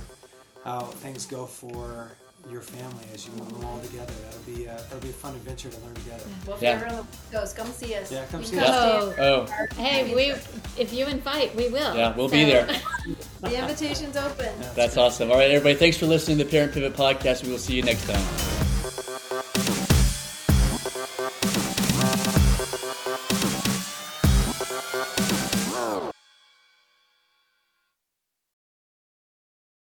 how 0.64 0.80
things 0.80 1.26
go 1.26 1.46
for 1.46 2.10
your 2.50 2.60
family 2.60 3.04
as 3.12 3.26
you 3.26 3.32
move 3.34 3.52
them 3.52 3.64
all 3.64 3.78
together. 3.80 4.12
That'll 4.24 4.54
be 4.54 4.68
uh, 4.68 4.74
that'll 4.76 5.00
be 5.00 5.10
a 5.10 5.12
fun 5.12 5.34
adventure 5.34 5.68
to 5.68 5.80
learn 5.80 5.94
together. 5.94 6.24
Well, 6.46 6.56
if 6.56 6.62
Yeah. 6.62 6.80
you're 6.80 7.02
the 7.32 7.38
West 7.38 7.56
come 7.56 7.66
see 7.72 7.94
us. 7.94 8.10
Yeah, 8.12 8.24
come 8.30 8.40
You 8.40 8.46
see 8.46 8.56
can 8.56 8.64
us. 8.64 9.12
stay 9.12 9.22
Oh. 9.22 9.46
our- 9.50 9.66
hey, 9.76 10.14
we 10.14 10.30
if 10.80 10.92
you 10.92 11.06
invite, 11.06 11.54
we 11.56 11.68
will. 11.68 11.94
Yeah, 11.96 12.14
we'll 12.16 12.28
be 12.28 12.44
there. 12.44 12.68
The 13.42 13.54
invitation's 13.56 14.16
open. 14.16 14.52
That's 14.74 14.96
awesome. 14.96 15.30
All 15.30 15.36
right, 15.36 15.50
everybody. 15.50 15.76
Thanks 15.76 15.96
for 15.96 16.06
listening 16.06 16.38
to 16.38 16.44
the 16.44 16.50
Parent 16.50 16.72
Pivot 16.72 16.94
podcast. 16.94 17.44
We 17.44 17.50
will 17.52 17.58
see 17.58 17.74
you 17.74 17.82
next 17.82 18.04
time. 18.08 18.55